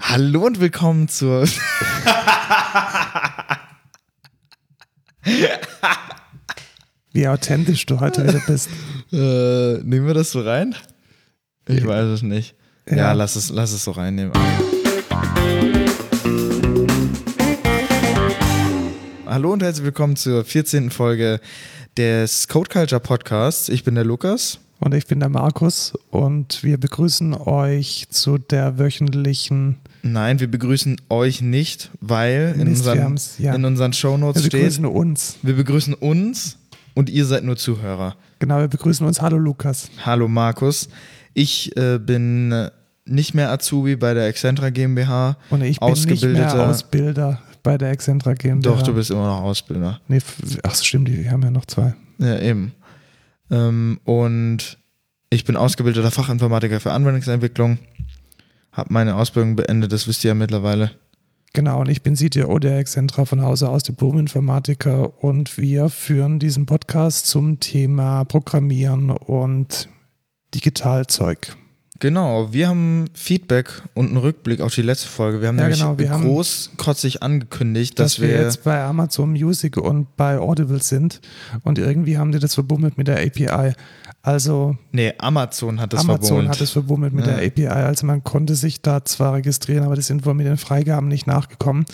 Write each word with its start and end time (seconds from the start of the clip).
Hallo 0.00 0.46
und 0.46 0.60
willkommen 0.60 1.08
zur. 1.08 1.46
Wie 7.12 7.26
authentisch 7.28 7.86
du 7.86 8.00
heute 8.00 8.26
wieder 8.26 8.40
bist. 8.46 8.68
äh, 9.12 9.78
nehmen 9.82 10.06
wir 10.06 10.14
das 10.14 10.30
so 10.30 10.40
rein? 10.40 10.74
Ich 11.66 11.84
weiß 11.86 12.04
es 12.06 12.22
nicht. 12.22 12.54
Ja, 12.88 12.96
Ja. 12.96 13.12
lass, 13.12 13.36
es, 13.36 13.50
lass 13.50 13.72
es 13.72 13.84
so 13.84 13.90
reinnehmen. 13.92 14.32
Hallo 19.26 19.52
und 19.52 19.62
herzlich 19.62 19.84
willkommen 19.84 20.16
zur 20.16 20.44
14. 20.44 20.90
Folge 20.90 21.40
des 21.96 22.48
Code 22.48 22.70
Culture 22.70 23.00
Podcasts. 23.00 23.68
Ich 23.68 23.84
bin 23.84 23.94
der 23.94 24.04
Lukas. 24.04 24.58
Und 24.80 24.94
ich 24.94 25.06
bin 25.06 25.18
der 25.18 25.28
Markus 25.28 25.92
und 26.10 26.62
wir 26.62 26.78
begrüßen 26.78 27.34
euch 27.34 28.06
zu 28.10 28.38
der 28.38 28.78
wöchentlichen. 28.78 29.78
Nein, 30.02 30.38
wir 30.38 30.48
begrüßen 30.48 31.00
euch 31.08 31.42
nicht, 31.42 31.90
weil 32.00 32.54
in 32.56 32.68
Mist, 32.68 32.84
wir 32.84 32.92
unseren, 32.92 33.18
ja. 33.38 33.54
in 33.54 33.64
unseren 33.64 33.90
Wir 33.90 33.96
Shownotes 33.96 34.42
steht, 34.42 34.52
begrüßen 34.52 34.84
uns. 34.84 35.36
wir 35.42 35.56
begrüßen 35.56 35.94
uns 35.94 36.58
und 36.94 37.10
ihr 37.10 37.24
seid 37.24 37.42
nur 37.42 37.56
Zuhörer. 37.56 38.14
Genau, 38.38 38.60
wir 38.60 38.68
begrüßen 38.68 39.04
uns. 39.04 39.20
Hallo 39.20 39.36
Lukas. 39.36 39.90
Hallo 40.04 40.28
Markus. 40.28 40.88
Ich 41.34 41.76
äh, 41.76 41.98
bin 41.98 42.70
nicht 43.04 43.34
mehr 43.34 43.50
Azubi 43.50 43.96
bei 43.96 44.14
der 44.14 44.28
Excentra 44.28 44.70
GmbH. 44.70 45.36
Und 45.50 45.62
ich 45.62 45.80
bin 45.80 45.92
nicht 45.92 46.22
mehr 46.24 46.68
Ausbilder 46.68 47.40
bei 47.64 47.78
der 47.78 47.90
Excentra 47.90 48.34
GmbH. 48.34 48.70
Doch, 48.70 48.82
du 48.82 48.94
bist 48.94 49.10
immer 49.10 49.26
noch 49.26 49.42
Ausbilder. 49.42 50.00
Nee, 50.06 50.20
ach 50.62 50.74
stimmt, 50.76 51.08
die 51.08 51.28
haben 51.28 51.42
ja 51.42 51.50
noch 51.50 51.66
zwei. 51.66 51.94
Ja, 52.18 52.38
eben. 52.38 52.72
Ähm, 53.50 54.00
und 54.04 54.78
ich 55.30 55.44
bin 55.44 55.56
ausgebildeter 55.56 56.10
Fachinformatiker 56.10 56.80
für 56.80 56.92
Anwendungsentwicklung. 56.92 57.78
Hab 58.72 58.90
meine 58.90 59.16
Ausbildung 59.16 59.56
beendet, 59.56 59.92
das 59.92 60.06
wisst 60.06 60.24
ihr 60.24 60.28
ja 60.28 60.34
mittlerweile. 60.34 60.92
Genau, 61.54 61.80
und 61.80 61.88
ich 61.88 62.02
bin 62.02 62.14
CTO 62.14 62.58
der 62.58 62.78
Excentra 62.78 63.24
von 63.24 63.42
Hause 63.42 63.68
aus, 63.68 63.82
Diplom-Informatiker. 63.82 65.22
Und 65.22 65.58
wir 65.58 65.88
führen 65.88 66.38
diesen 66.38 66.66
Podcast 66.66 67.26
zum 67.26 67.58
Thema 67.58 68.24
Programmieren 68.24 69.10
und 69.10 69.88
Digitalzeug. 70.54 71.56
Genau, 72.00 72.52
wir 72.52 72.68
haben 72.68 73.06
Feedback 73.12 73.82
und 73.94 74.06
einen 74.06 74.18
Rückblick 74.18 74.60
auf 74.60 74.72
die 74.72 74.82
letzte 74.82 75.08
Folge. 75.08 75.40
Wir 75.40 75.48
haben 75.48 75.56
Ja, 75.56 75.62
nämlich 75.64 75.80
genau, 75.80 75.98
wir 75.98 76.10
haben- 76.10 76.22
großkotzig 76.24 77.24
angekündigt, 77.24 77.98
dass, 77.98 78.14
dass 78.16 78.20
wir 78.20 78.28
jetzt 78.28 78.62
bei 78.62 78.80
Amazon 78.82 79.30
Music 79.32 79.76
und 79.76 80.16
bei 80.16 80.38
Audible 80.38 80.80
sind 80.80 81.20
und 81.64 81.76
irgendwie 81.78 82.16
haben 82.16 82.30
die 82.30 82.38
das 82.38 82.54
verbummelt 82.54 82.98
mit 82.98 83.08
der 83.08 83.18
API. 83.18 83.72
Also 84.22 84.76
Nee, 84.92 85.12
Amazon 85.18 85.80
hat 85.80 85.92
das 85.92 86.00
Amazon 86.00 86.26
verbummelt. 86.26 86.48
hat 86.50 86.60
es 86.60 86.70
verbummelt 86.70 87.12
mit 87.14 87.26
Ja. 87.26 87.34
der 87.36 87.46
API. 87.46 87.66
Also 87.66 88.06
man 88.06 88.22
konnte 88.22 88.54
sich 88.54 88.80
da 88.80 89.04
zwar 89.04 89.34
registrieren, 89.34 89.84
aber 89.84 89.96
die 89.96 90.02
sind 90.02 90.24
wohl 90.24 90.34
mit 90.34 90.46
den 90.46 90.56
Freigaben 90.56 91.08
nicht 91.08 91.26
nachgekommen. 91.26 91.84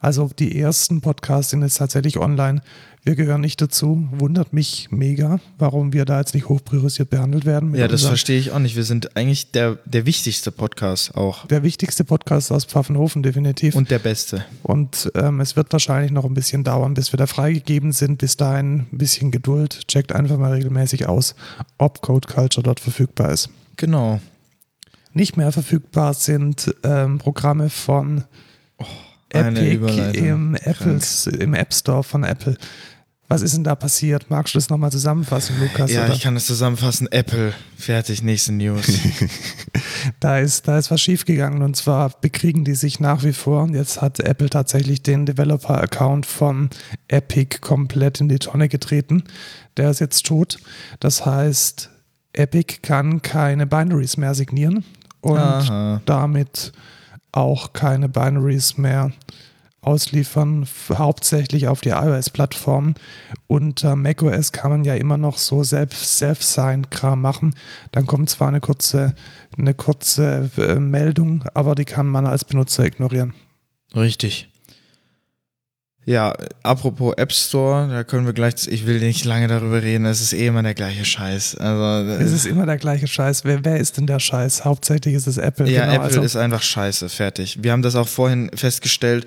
Also 0.00 0.30
die 0.38 0.58
ersten 0.58 1.02
Podcasts 1.02 1.50
sind 1.50 1.62
jetzt 1.62 1.76
tatsächlich 1.76 2.16
online. 2.18 2.62
Wir 3.02 3.14
gehören 3.14 3.40
nicht 3.40 3.62
dazu. 3.62 4.06
Wundert 4.12 4.52
mich 4.52 4.88
mega, 4.90 5.40
warum 5.58 5.94
wir 5.94 6.04
da 6.04 6.18
jetzt 6.18 6.34
nicht 6.34 6.50
hoch 6.50 6.62
priorisiert 6.62 7.08
behandelt 7.08 7.46
werden. 7.46 7.74
ja, 7.74 7.88
das 7.88 8.04
verstehe 8.04 8.38
ich 8.38 8.50
auch 8.52 8.58
nicht. 8.58 8.76
Wir 8.76 8.84
sind 8.84 9.16
eigentlich 9.16 9.52
der, 9.52 9.78
der 9.86 10.04
wichtigste 10.04 10.52
Podcast 10.52 11.14
auch. 11.14 11.46
der 11.46 11.62
wichtigste 11.62 12.04
Podcast 12.04 12.52
aus 12.52 12.66
Pfaffenhofen, 12.66 13.22
definitiv. 13.22 13.74
Und 13.74 13.90
der 13.90 14.00
beste. 14.00 14.44
Und 14.62 15.10
ähm, 15.14 15.40
es 15.40 15.56
wird 15.56 15.72
wahrscheinlich 15.72 16.12
noch 16.12 16.26
ein 16.26 16.34
bisschen 16.34 16.62
dauern, 16.62 16.92
bis 16.92 17.10
wir 17.12 17.16
da 17.16 17.26
freigegeben 17.26 17.92
sind. 17.92 18.18
Bis 18.18 18.36
dahin 18.36 18.86
ein 18.92 18.98
bisschen 18.98 19.30
Geduld. 19.30 19.88
Checkt 19.88 20.12
einfach 20.12 20.36
mal 20.36 20.52
regelmäßig 20.52 21.08
aus, 21.08 21.34
ob 21.78 22.02
Code 22.02 22.28
Culture 22.28 22.62
dort 22.62 22.80
verfügbar 22.80 23.32
ist. 23.32 23.48
Genau. 23.76 24.20
Nicht 25.14 25.38
mehr 25.38 25.52
verfügbar 25.52 26.12
sind 26.12 26.74
ähm, 26.84 27.16
Programme 27.16 27.70
von 27.70 28.24
Epic 29.30 30.18
im, 30.18 30.54
Apples, 30.54 31.26
im 31.26 31.54
App 31.54 31.72
Store 31.72 32.02
von 32.02 32.24
Apple. 32.24 32.56
Was 33.28 33.42
ist 33.42 33.54
denn 33.54 33.62
da 33.62 33.76
passiert? 33.76 34.28
Magst 34.28 34.54
du 34.54 34.58
das 34.58 34.70
nochmal 34.70 34.90
zusammenfassen, 34.90 35.54
Lukas? 35.60 35.92
Ja, 35.92 36.04
oder? 36.04 36.14
ich 36.14 36.20
kann 36.20 36.34
es 36.34 36.46
zusammenfassen. 36.46 37.06
Apple. 37.12 37.52
Fertig, 37.76 38.24
nächste 38.24 38.52
News. 38.52 38.86
Da 40.18 40.38
ist, 40.38 40.66
da 40.66 40.78
ist 40.78 40.90
was 40.90 41.00
schiefgegangen 41.00 41.62
und 41.62 41.76
zwar 41.76 42.10
bekriegen 42.20 42.64
die 42.64 42.74
sich 42.74 43.00
nach 43.00 43.22
wie 43.22 43.32
vor. 43.32 43.64
Und 43.64 43.74
Jetzt 43.74 44.00
hat 44.00 44.18
Apple 44.20 44.50
tatsächlich 44.50 45.02
den 45.02 45.26
Developer-Account 45.26 46.26
von 46.26 46.70
Epic 47.08 47.58
komplett 47.60 48.20
in 48.20 48.28
die 48.28 48.38
Tonne 48.38 48.68
getreten. 48.68 49.24
Der 49.76 49.90
ist 49.90 50.00
jetzt 50.00 50.26
tot. 50.26 50.58
Das 51.00 51.26
heißt, 51.26 51.90
Epic 52.32 52.78
kann 52.82 53.22
keine 53.22 53.66
Binaries 53.66 54.16
mehr 54.16 54.34
signieren 54.34 54.84
und 55.20 55.38
Aha. 55.38 56.00
damit 56.06 56.72
auch 57.32 57.72
keine 57.72 58.08
Binaries 58.08 58.76
mehr 58.78 59.12
ausliefern, 59.82 60.66
hauptsächlich 60.92 61.68
auf 61.68 61.80
die 61.80 61.88
iOS-Plattform. 61.90 62.94
Unter 63.46 63.96
macOS 63.96 64.52
kann 64.52 64.70
man 64.70 64.84
ja 64.84 64.94
immer 64.94 65.16
noch 65.16 65.38
so 65.38 65.62
Self- 65.62 66.04
Self-Sign-Kram 66.04 67.20
machen. 67.20 67.54
Dann 67.92 68.06
kommt 68.06 68.28
zwar 68.28 68.48
eine 68.48 68.60
kurze, 68.60 69.14
eine 69.56 69.72
kurze 69.72 70.50
äh, 70.58 70.74
Meldung, 70.74 71.44
aber 71.54 71.74
die 71.74 71.86
kann 71.86 72.06
man 72.08 72.26
als 72.26 72.44
Benutzer 72.44 72.84
ignorieren. 72.84 73.32
Richtig. 73.94 74.49
Ja, 76.06 76.34
apropos 76.62 77.14
App 77.18 77.32
Store, 77.32 77.88
da 77.88 78.04
können 78.04 78.24
wir 78.26 78.32
gleich, 78.32 78.66
ich 78.66 78.86
will 78.86 79.00
nicht 79.00 79.24
lange 79.24 79.48
darüber 79.48 79.82
reden, 79.82 80.06
es 80.06 80.20
ist 80.20 80.32
eh 80.32 80.46
immer 80.46 80.62
der 80.62 80.74
gleiche 80.74 81.04
Scheiß. 81.04 81.56
Also, 81.56 82.10
Es 82.12 82.32
ist 82.32 82.46
immer 82.46 82.66
der 82.66 82.78
gleiche 82.78 83.06
Scheiß. 83.06 83.44
Wer, 83.44 83.64
wer 83.64 83.76
ist 83.78 83.96
denn 83.96 84.06
der 84.06 84.18
Scheiß? 84.18 84.64
Hauptsächlich 84.64 85.14
ist 85.14 85.26
es 85.26 85.36
Apple. 85.36 85.68
ja, 85.68 85.82
genau, 85.82 85.94
Apple 85.96 86.06
also, 86.06 86.22
ist 86.22 86.36
einfach 86.36 86.62
scheiße, 86.62 87.08
fertig. 87.10 87.58
Wir 87.62 87.72
haben 87.72 87.82
das 87.82 87.96
auch 87.96 88.08
vorhin 88.08 88.50
festgestellt. 88.54 89.26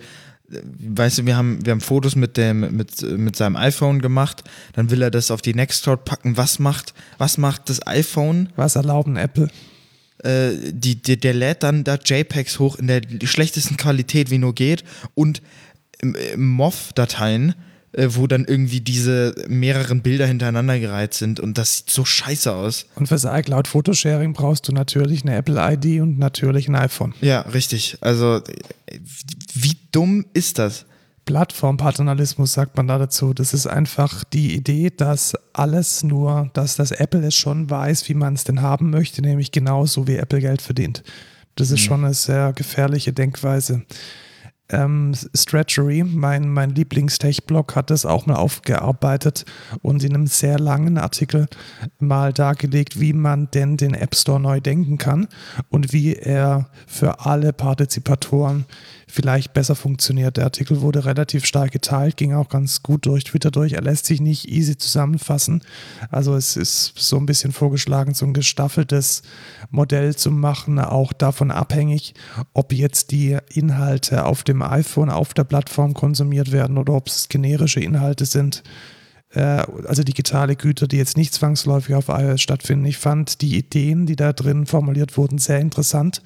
Weißt 0.50 1.20
du, 1.20 1.26
wir 1.26 1.38
haben, 1.38 1.66
wir 1.66 1.72
haben 1.72 1.82
Fotos 1.82 2.16
mit 2.16 2.38
dem, 2.38 2.76
mit, 2.76 3.02
mit 3.02 3.36
seinem 3.36 3.56
iPhone 3.56 4.02
gemacht, 4.02 4.44
dann 4.74 4.90
will 4.92 5.02
er 5.02 5.10
das 5.10 5.32
auf 5.32 5.42
die 5.42 5.54
Nextcloud 5.54 6.06
packen. 6.06 6.38
Was 6.38 6.60
macht, 6.60 6.94
was 7.18 7.38
macht 7.38 7.70
das 7.70 7.86
iPhone? 7.88 8.50
was 8.56 8.76
erlauben 8.76 9.16
Apple? 9.16 9.48
äh, 10.24 10.52
die, 10.72 11.02
die, 11.02 11.20
der 11.20 11.34
lädt 11.34 11.64
dann 11.64 11.84
da 11.84 11.96
JPEGs 11.96 12.60
hoch 12.60 12.78
in 12.78 12.88
der 12.88 13.02
schlechtesten 13.24 13.78
Qualität, 13.78 14.32
wie 14.32 14.38
nur 14.38 14.56
geht, 14.56 14.84
und 15.16 15.42
MOV-Dateien, 16.04 17.56
äh, 17.94 18.08
wo 18.12 18.28
dann 18.28 18.46
irgendwie 18.46 18.82
diese 18.82 19.36
mehreren 19.48 20.02
Bilder 20.02 20.26
hintereinander 20.26 20.80
gereiht 20.80 21.14
sind 21.14 21.40
und 21.40 21.58
das 21.58 21.78
sieht 21.78 21.90
so 21.90 22.06
scheiße 22.06 22.54
aus. 22.54 22.88
Und 22.96 23.08
fürs 23.08 23.26
iCloud 23.26 23.68
Photosharing 23.68 24.34
brauchst 24.34 24.68
du 24.68 24.72
natürlich 24.72 25.24
eine 25.24 25.36
Apple 25.36 25.60
ID 25.60 26.02
und 26.02 26.18
natürlich 26.18 26.68
ein 26.68 26.76
iPhone. 26.76 27.14
Ja, 27.22 27.42
richtig. 27.42 27.98
Also, 28.02 28.38
äh, 28.88 29.00
wie 29.54 29.78
dumm 29.92 30.26
ist 30.34 30.60
das? 30.60 30.86
Plattformpaternalismus 31.26 32.54
sagt 32.54 32.76
man 32.76 32.88
da 32.88 32.98
dazu. 32.98 33.34
Das 33.34 33.54
ist 33.54 33.68
einfach 33.68 34.24
die 34.26 34.56
Idee, 34.56 34.92
dass 34.96 35.36
alles 35.54 36.04
nur, 36.04 36.50
dass 36.54 36.76
das 36.76 36.92
Apple 36.92 37.26
es 37.26 37.36
schon 37.36 37.70
weiß, 37.70 38.10
wie 38.10 38.14
man 38.14 38.34
es 38.34 38.44
denn 38.44 38.62
haben 38.62 38.90
möchte, 38.90 39.22
nämlich 39.22 39.52
genauso 39.52 40.08
wie 40.08 40.18
Apple 40.18 40.42
Geld 40.42 40.62
verdient. 40.62 41.04
Das 41.56 41.72
ist 41.72 41.82
schon 41.82 42.04
eine 42.04 42.14
sehr 42.14 42.52
gefährliche 42.54 43.14
Denkweise. 43.14 43.84
Ähm, 44.74 45.14
Stretchery, 45.36 46.04
mein, 46.04 46.50
mein 46.50 46.72
Lieblings-Tech-Blog, 46.72 47.76
hat 47.76 47.92
das 47.92 48.06
auch 48.06 48.26
mal 48.26 48.36
aufgearbeitet 48.36 49.46
und 49.82 50.04
in 50.04 50.16
einem 50.16 50.26
sehr 50.28 50.58
langen 50.58 50.98
Artikel 50.98 51.48
mal 52.00 52.34
dargelegt, 52.34 53.00
wie 53.00 53.14
man 53.14 53.50
denn 53.52 53.78
den 53.78 53.94
App 53.94 54.16
Store 54.16 54.40
neu 54.40 54.60
denken 54.60 54.98
kann 54.98 55.28
und 55.70 55.94
wie 55.94 56.16
er 56.16 56.70
für 56.88 57.20
alle 57.26 57.54
Partizipatoren 57.54 58.66
vielleicht 59.14 59.54
besser 59.54 59.76
funktioniert. 59.76 60.38
Der 60.38 60.46
Artikel 60.46 60.82
wurde 60.82 61.06
relativ 61.06 61.46
stark 61.46 61.72
geteilt, 61.72 62.18
ging 62.18 62.34
auch 62.34 62.50
ganz 62.50 62.82
gut 62.82 63.06
durch 63.06 63.24
Twitter 63.24 63.52
durch. 63.52 63.74
Er 63.74 63.84
lässt 63.84 64.08
sich 64.08 64.20
nicht 64.20 64.50
easy 64.50 64.76
zusammenfassen. 64.76 65.62
Also 66.10 66.36
es 66.36 66.58
ist 66.58 66.94
so 66.98 67.18
ein 67.18 67.28
bisschen 67.28 67.52
vorgeschlagen, 67.52 68.16
so 68.16 68.26
ein 68.26 68.34
gestaffeltes 68.34 69.22
Modell 69.70 70.16
zu 70.16 70.32
machen, 70.32 70.80
auch 70.80 71.14
davon 71.14 71.52
abhängig, 71.52 72.16
ob 72.54 72.74
jetzt 72.74 73.12
die 73.12 73.38
Inhalte 73.54 74.26
auf 74.26 74.42
dem 74.42 74.64
iPhone, 74.64 75.12
auf 75.12 75.36
der 75.36 75.44
Plattform 75.44 75.94
konsumiert 75.94 76.52
werden 76.52 76.80
oder 76.80 76.94
ob 76.94 77.08
es 77.08 77.30
generische 77.30 77.82
Inhalte 77.82 78.26
sind 78.26 78.64
also 79.42 80.04
digitale 80.04 80.56
Güter, 80.56 80.88
die 80.88 80.98
jetzt 80.98 81.18
nicht 81.18 81.34
zwangsläufig 81.34 81.96
auf 81.96 82.08
iOS 82.10 82.42
stattfinden. 82.42 82.86
Ich 82.86 82.98
fand 82.98 83.42
die 83.42 83.58
Ideen, 83.58 84.06
die 84.06 84.16
da 84.16 84.32
drin 84.34 84.66
formuliert 84.68 85.18
wurden, 85.18 85.40
sehr 85.40 85.60
interessant. 85.60 86.22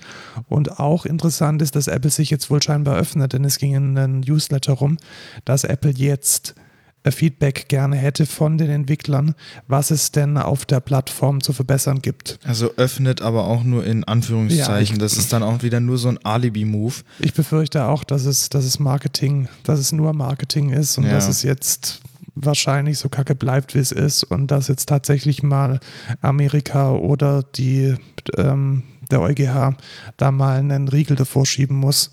Und 0.50 0.80
auch 0.80 1.06
interessant 1.06 1.62
ist, 1.62 1.76
dass 1.76 1.88
Apple 1.88 2.12
sich 2.12 2.30
jetzt 2.30 2.50
wohl 2.50 2.62
scheinbar 2.62 2.98
öffnet, 2.98 3.34
denn 3.34 3.46
es 3.46 3.58
ging 3.60 3.74
in 3.76 3.98
einem 3.98 4.20
Newsletter 4.20 4.74
rum, 4.74 4.98
dass 5.46 5.64
Apple 5.64 5.92
jetzt 5.96 6.56
äh, 7.04 7.12
Feedback 7.12 7.70
gerne 7.70 7.96
hätte 7.96 8.26
von 8.26 8.58
den 8.58 8.70
Entwicklern, 8.70 9.36
was 9.68 9.90
es 9.92 10.12
denn 10.12 10.38
auf 10.38 10.66
der 10.66 10.82
Plattform 10.82 11.40
zu 11.42 11.54
verbessern 11.54 12.02
gibt. 12.02 12.40
Also 12.44 12.72
öffnet 12.76 13.22
aber 13.22 13.46
auch 13.46 13.64
nur 13.64 13.86
in 13.86 14.04
Anführungszeichen. 14.04 14.98
Ja, 14.98 15.02
das 15.02 15.14
ist 15.18 15.32
dann 15.32 15.44
auch 15.44 15.64
wieder 15.64 15.80
nur 15.80 15.98
so 15.98 16.10
ein 16.10 16.18
Alibi-Move. 16.26 16.96
Ich 17.20 17.34
befürchte 17.34 17.86
auch, 17.86 18.04
dass 18.04 18.26
es, 18.26 18.50
dass 18.50 18.66
es 18.66 18.80
Marketing, 18.80 19.48
dass 19.64 19.80
es 19.80 19.94
nur 19.94 20.12
Marketing 20.14 20.72
ist 20.72 20.98
und 20.98 21.06
Ja. 21.06 21.12
dass 21.12 21.30
es 21.30 21.44
jetzt 21.44 22.02
wahrscheinlich 22.46 22.98
so 23.00 23.10
kacke 23.10 23.36
bleibt, 23.36 23.76
wie 23.76 23.80
es 23.80 23.92
ist 23.92 24.24
und 24.24 24.48
dass 24.52 24.68
jetzt 24.68 24.88
tatsächlich 24.88 25.44
mal 25.44 25.80
Amerika 26.22 26.92
oder 26.92 27.44
die, 27.44 27.96
ähm, 28.38 28.84
der 29.12 29.22
EuGH 29.22 29.76
da 30.18 30.32
mal 30.32 30.60
einen 30.60 30.88
Riegel 30.88 31.16
davor 31.16 31.46
schieben 31.46 31.78
muss. 31.78 32.12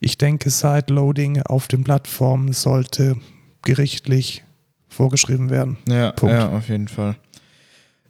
Ich 0.00 0.16
denke, 0.18 0.50
Side-Loading 0.50 1.42
auf 1.42 1.68
den 1.68 1.84
Plattformen 1.84 2.52
sollte 2.52 3.16
gerichtlich 3.62 4.44
vorgeschrieben 4.88 5.50
werden. 5.50 5.76
Ja, 5.86 6.12
Punkt. 6.12 6.34
ja, 6.34 6.48
auf 6.48 6.68
jeden 6.68 6.88
Fall. 6.88 7.16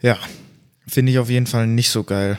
Ja, 0.00 0.16
finde 0.86 1.12
ich 1.12 1.18
auf 1.18 1.28
jeden 1.28 1.46
Fall 1.46 1.66
nicht 1.66 1.90
so 1.90 2.04
geil. 2.04 2.38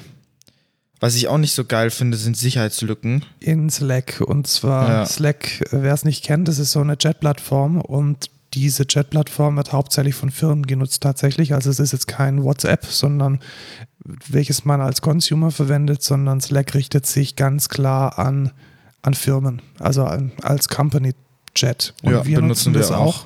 Was 0.99 1.15
ich 1.15 1.27
auch 1.27 1.37
nicht 1.39 1.53
so 1.53 1.65
geil 1.65 1.89
finde, 1.89 2.15
sind 2.15 2.37
Sicherheitslücken. 2.37 3.25
In 3.39 3.69
Slack. 3.71 4.21
Und 4.21 4.45
zwar 4.47 4.87
Ja. 4.89 5.05
Slack, 5.05 5.63
wer 5.71 5.93
es 5.93 6.05
nicht 6.05 6.23
kennt, 6.23 6.47
das 6.47 6.59
ist 6.59 6.71
so 6.71 6.79
eine 6.79 6.97
Chat-Plattform 6.97 7.81
und 7.81 8.29
diese 8.53 8.85
Chat-Plattform 8.85 9.55
wird 9.57 9.71
hauptsächlich 9.71 10.15
von 10.15 10.29
Firmen 10.31 10.65
genutzt 10.65 11.03
tatsächlich. 11.03 11.53
Also 11.53 11.69
es 11.69 11.79
ist 11.79 11.93
jetzt 11.93 12.07
kein 12.07 12.43
WhatsApp, 12.43 12.85
sondern 12.85 13.39
welches 14.27 14.65
man 14.65 14.81
als 14.81 15.01
Consumer 15.01 15.51
verwendet, 15.51 16.01
sondern 16.03 16.41
Slack 16.41 16.73
richtet 16.73 17.05
sich 17.05 17.35
ganz 17.35 17.69
klar 17.69 18.19
an, 18.19 18.51
an 19.01 19.13
Firmen, 19.13 19.61
also 19.79 20.03
an, 20.03 20.31
als 20.41 20.67
Company-Chat. 20.69 21.93
Und 22.03 22.11
Ja, 22.11 22.25
wir 22.25 22.39
benutzen 22.39 22.71
nutzen 22.71 22.73
das 22.73 22.89
wir 22.89 22.97
auch. 22.97 23.25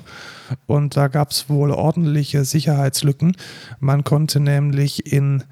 Und 0.66 0.96
da 0.96 1.08
gab 1.08 1.32
es 1.32 1.48
wohl 1.48 1.72
ordentliche 1.72 2.44
Sicherheitslücken. 2.44 3.36
Man 3.80 4.04
konnte 4.04 4.38
nämlich 4.38 5.12
in 5.12 5.42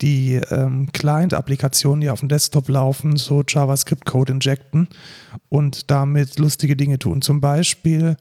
die 0.00 0.34
ähm, 0.50 0.90
Client-Applikationen, 0.92 2.00
die 2.00 2.10
auf 2.10 2.20
dem 2.20 2.28
Desktop 2.28 2.68
laufen, 2.68 3.16
so 3.16 3.42
JavaScript-Code 3.46 4.32
injecten 4.32 4.88
und 5.48 5.90
damit 5.90 6.38
lustige 6.38 6.76
Dinge 6.76 6.98
tun. 6.98 7.22
Zum 7.22 7.40
Beispiel 7.40 8.16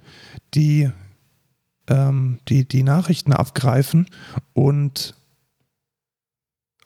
die, 0.54 0.90
ähm, 1.88 2.40
die, 2.48 2.68
die 2.68 2.84
Nachrichten 2.84 3.34
abgreifen 3.34 4.08
und 4.54 5.14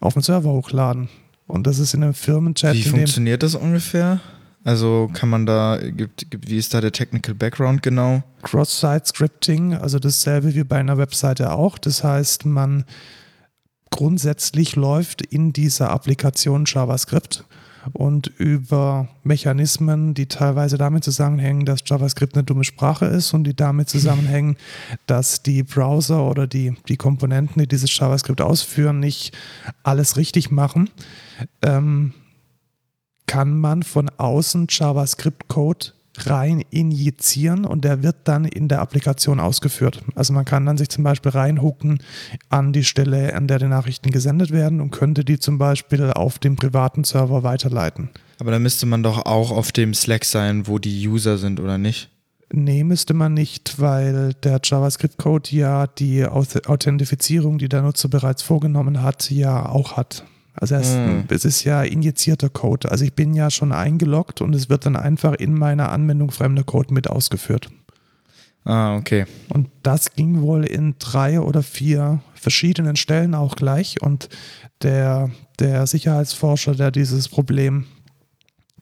auf 0.01 0.13
den 0.13 0.23
Server 0.23 0.51
hochladen. 0.51 1.09
Und 1.47 1.67
das 1.67 1.79
ist 1.79 1.93
in 1.93 2.03
einem 2.03 2.13
Firmenchat, 2.13 2.75
Wie 2.75 2.83
funktioniert 2.83 3.43
das 3.43 3.55
ungefähr? 3.55 4.19
Also 4.63 5.09
kann 5.13 5.29
man 5.29 5.45
da, 5.45 5.79
gibt, 5.81 6.29
gibt, 6.29 6.49
wie 6.49 6.57
ist 6.57 6.73
da 6.73 6.81
der 6.81 6.91
Technical 6.91 7.33
Background 7.33 7.81
genau? 7.81 8.23
Cross-Site-Scripting, 8.43 9.73
also 9.73 9.97
dasselbe 9.97 10.53
wie 10.53 10.63
bei 10.63 10.77
einer 10.77 10.97
Webseite 10.97 11.51
auch. 11.51 11.77
Das 11.77 12.03
heißt, 12.03 12.45
man 12.45 12.85
grundsätzlich 13.91 14.75
läuft 14.75 15.21
in 15.21 15.53
dieser 15.53 15.91
Applikation 15.91 16.63
JavaScript. 16.65 17.45
Und 17.93 18.27
über 18.37 19.07
Mechanismen, 19.23 20.13
die 20.13 20.27
teilweise 20.27 20.77
damit 20.77 21.03
zusammenhängen, 21.03 21.65
dass 21.65 21.79
JavaScript 21.83 22.35
eine 22.35 22.43
dumme 22.43 22.63
Sprache 22.63 23.05
ist 23.05 23.33
und 23.33 23.43
die 23.43 23.55
damit 23.55 23.89
zusammenhängen, 23.89 24.55
dass 25.07 25.41
die 25.41 25.63
Browser 25.63 26.23
oder 26.23 26.45
die, 26.45 26.75
die 26.87 26.97
Komponenten, 26.97 27.59
die 27.59 27.67
dieses 27.67 27.95
JavaScript 27.97 28.39
ausführen, 28.39 28.99
nicht 28.99 29.35
alles 29.83 30.15
richtig 30.15 30.51
machen, 30.51 30.91
ähm, 31.63 32.13
kann 33.25 33.57
man 33.57 33.81
von 33.81 34.09
außen 34.09 34.67
JavaScript-Code 34.69 35.93
rein 36.17 36.63
injizieren 36.69 37.65
und 37.65 37.85
der 37.85 38.03
wird 38.03 38.17
dann 38.25 38.45
in 38.45 38.67
der 38.67 38.81
Applikation 38.81 39.39
ausgeführt. 39.39 40.03
Also 40.15 40.33
man 40.33 40.45
kann 40.45 40.65
dann 40.65 40.77
sich 40.77 40.89
zum 40.89 41.03
Beispiel 41.03 41.31
reinhucken 41.31 41.99
an 42.49 42.73
die 42.73 42.83
Stelle, 42.83 43.33
an 43.33 43.47
der 43.47 43.59
die 43.59 43.67
Nachrichten 43.67 44.11
gesendet 44.11 44.51
werden 44.51 44.81
und 44.81 44.91
könnte 44.91 45.23
die 45.23 45.39
zum 45.39 45.57
Beispiel 45.57 46.11
auf 46.11 46.39
dem 46.39 46.55
privaten 46.55 47.03
Server 47.03 47.43
weiterleiten. 47.43 48.09
Aber 48.39 48.51
da 48.51 48.59
müsste 48.59 48.85
man 48.85 49.03
doch 49.03 49.25
auch 49.25 49.51
auf 49.51 49.71
dem 49.71 49.93
Slack 49.93 50.25
sein, 50.25 50.67
wo 50.67 50.79
die 50.79 51.07
User 51.07 51.37
sind, 51.37 51.59
oder 51.59 51.77
nicht? 51.77 52.09
Nee, 52.53 52.83
müsste 52.83 53.13
man 53.13 53.33
nicht, 53.33 53.79
weil 53.79 54.33
der 54.43 54.59
JavaScript-Code 54.61 55.55
ja 55.55 55.87
die 55.87 56.25
Auth- 56.25 56.67
Authentifizierung, 56.67 57.57
die 57.57 57.69
der 57.69 57.81
Nutzer 57.81 58.09
bereits 58.09 58.41
vorgenommen 58.41 59.01
hat, 59.01 59.31
ja 59.31 59.65
auch 59.69 59.95
hat. 59.95 60.25
Also 60.53 60.75
es, 60.75 60.93
Hm. 60.93 61.25
es 61.29 61.45
ist 61.45 61.63
ja 61.63 61.81
injizierter 61.83 62.49
Code. 62.49 62.91
Also 62.91 63.05
ich 63.05 63.13
bin 63.13 63.33
ja 63.33 63.49
schon 63.49 63.71
eingeloggt 63.71 64.41
und 64.41 64.53
es 64.53 64.69
wird 64.69 64.85
dann 64.85 64.95
einfach 64.95 65.33
in 65.33 65.53
meiner 65.53 65.91
Anwendung 65.91 66.31
fremder 66.31 66.63
Code 66.63 66.93
mit 66.93 67.09
ausgeführt. 67.09 67.69
Ah, 68.63 68.95
okay. 68.95 69.25
Und 69.49 69.69
das 69.81 70.13
ging 70.13 70.41
wohl 70.41 70.65
in 70.65 70.95
drei 70.99 71.39
oder 71.41 71.63
vier 71.63 72.21
verschiedenen 72.35 72.95
Stellen 72.95 73.33
auch 73.33 73.55
gleich. 73.55 74.01
Und 74.01 74.29
der, 74.83 75.31
der 75.59 75.87
Sicherheitsforscher, 75.87 76.75
der 76.75 76.91
dieses 76.91 77.27
Problem 77.27 77.85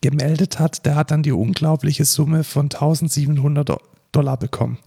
gemeldet 0.02 0.60
hat, 0.60 0.86
der 0.86 0.96
hat 0.96 1.12
dann 1.12 1.24
die 1.24 1.32
unglaubliche 1.32 2.06
Summe 2.06 2.44
von 2.44 2.66
1700 2.66 3.78
Dollar 4.12 4.38
bekommen. 4.38 4.80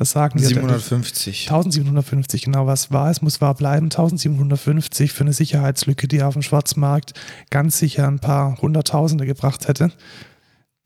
Was 0.00 0.12
sagen 0.12 0.40
wir? 0.40 0.48
750. 0.48 1.42
1750, 1.50 2.42
genau, 2.44 2.66
was 2.66 2.90
war 2.90 3.10
es, 3.10 3.20
muss 3.20 3.42
wahr 3.42 3.54
bleiben. 3.54 3.86
1750 3.86 5.12
für 5.12 5.24
eine 5.24 5.34
Sicherheitslücke, 5.34 6.08
die 6.08 6.22
auf 6.22 6.32
dem 6.32 6.40
Schwarzmarkt 6.40 7.12
ganz 7.50 7.76
sicher 7.78 8.08
ein 8.08 8.18
paar 8.18 8.56
Hunderttausende 8.62 9.26
gebracht 9.26 9.68
hätte. 9.68 9.92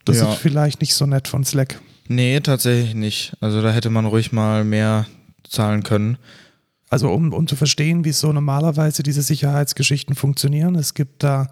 Das 0.04 0.18
Ja. 0.18 0.32
ist 0.32 0.38
vielleicht 0.38 0.80
nicht 0.80 0.94
so 0.94 1.06
nett 1.06 1.28
von 1.28 1.44
Slack. 1.44 1.80
Nee, 2.08 2.40
tatsächlich 2.40 2.94
nicht. 2.96 3.36
Also 3.40 3.62
da 3.62 3.70
hätte 3.72 3.88
man 3.88 4.04
ruhig 4.04 4.32
mal 4.32 4.64
mehr 4.64 5.06
zahlen 5.48 5.84
können. 5.84 6.18
Also 6.90 7.08
um, 7.12 7.32
um 7.32 7.46
zu 7.46 7.54
verstehen, 7.54 8.04
wie 8.04 8.10
so 8.12 8.32
normalerweise 8.32 9.04
diese 9.04 9.22
Sicherheitsgeschichten 9.22 10.16
funktionieren. 10.16 10.74
Es 10.74 10.94
gibt 10.94 11.22
da 11.22 11.46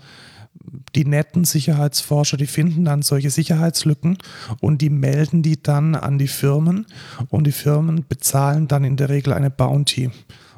die 0.95 1.05
netten 1.05 1.45
Sicherheitsforscher, 1.45 2.37
die 2.37 2.47
finden 2.47 2.85
dann 2.85 3.03
solche 3.03 3.31
Sicherheitslücken 3.31 4.19
und 4.61 4.83
die 4.83 4.91
melden 4.91 5.43
die 5.43 5.63
dann 5.63 5.95
an 5.95 6.19
die 6.19 6.29
Firmen 6.29 6.87
und 7.29 7.47
die 7.47 7.53
Firmen 7.53 8.05
bezahlen 8.09 8.69
dann 8.69 8.85
in 8.85 8.97
der 8.97 9.09
Regel 9.09 9.33
eine 9.33 9.51
Bounty. 9.51 10.11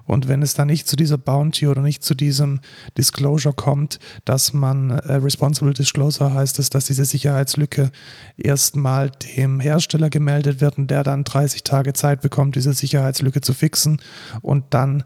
Und 0.06 0.28
wenn 0.28 0.42
es 0.42 0.54
dann 0.54 0.68
nicht 0.68 0.88
zu 0.88 0.96
dieser 0.96 1.18
Bounty 1.18 1.66
oder 1.66 1.82
nicht 1.82 2.02
zu 2.02 2.14
diesem 2.14 2.60
Disclosure 2.96 3.54
kommt, 3.54 3.98
dass 4.24 4.52
man 4.52 4.90
äh, 4.90 5.14
Responsible 5.14 5.72
Disclosure 5.72 6.34
heißt 6.34 6.58
es, 6.58 6.70
dass 6.70 6.86
diese 6.86 7.04
Sicherheitslücke 7.04 7.90
erstmal 8.36 9.10
dem 9.36 9.60
Hersteller 9.60 10.10
gemeldet 10.10 10.60
wird 10.60 10.78
und 10.78 10.90
der 10.90 11.02
dann 11.02 11.24
30 11.24 11.64
Tage 11.64 11.92
Zeit 11.92 12.20
bekommt, 12.20 12.56
diese 12.56 12.72
Sicherheitslücke 12.72 13.40
zu 13.40 13.54
fixen. 13.54 14.00
Und 14.42 14.64
dann 14.70 15.04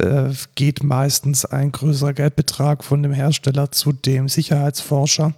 äh, 0.00 0.30
geht 0.54 0.82
meistens 0.82 1.44
ein 1.44 1.72
größerer 1.72 2.12
Geldbetrag 2.12 2.84
von 2.84 3.02
dem 3.02 3.12
Hersteller 3.12 3.70
zu 3.70 3.92
dem 3.92 4.28
Sicherheitsforscher, 4.28 5.34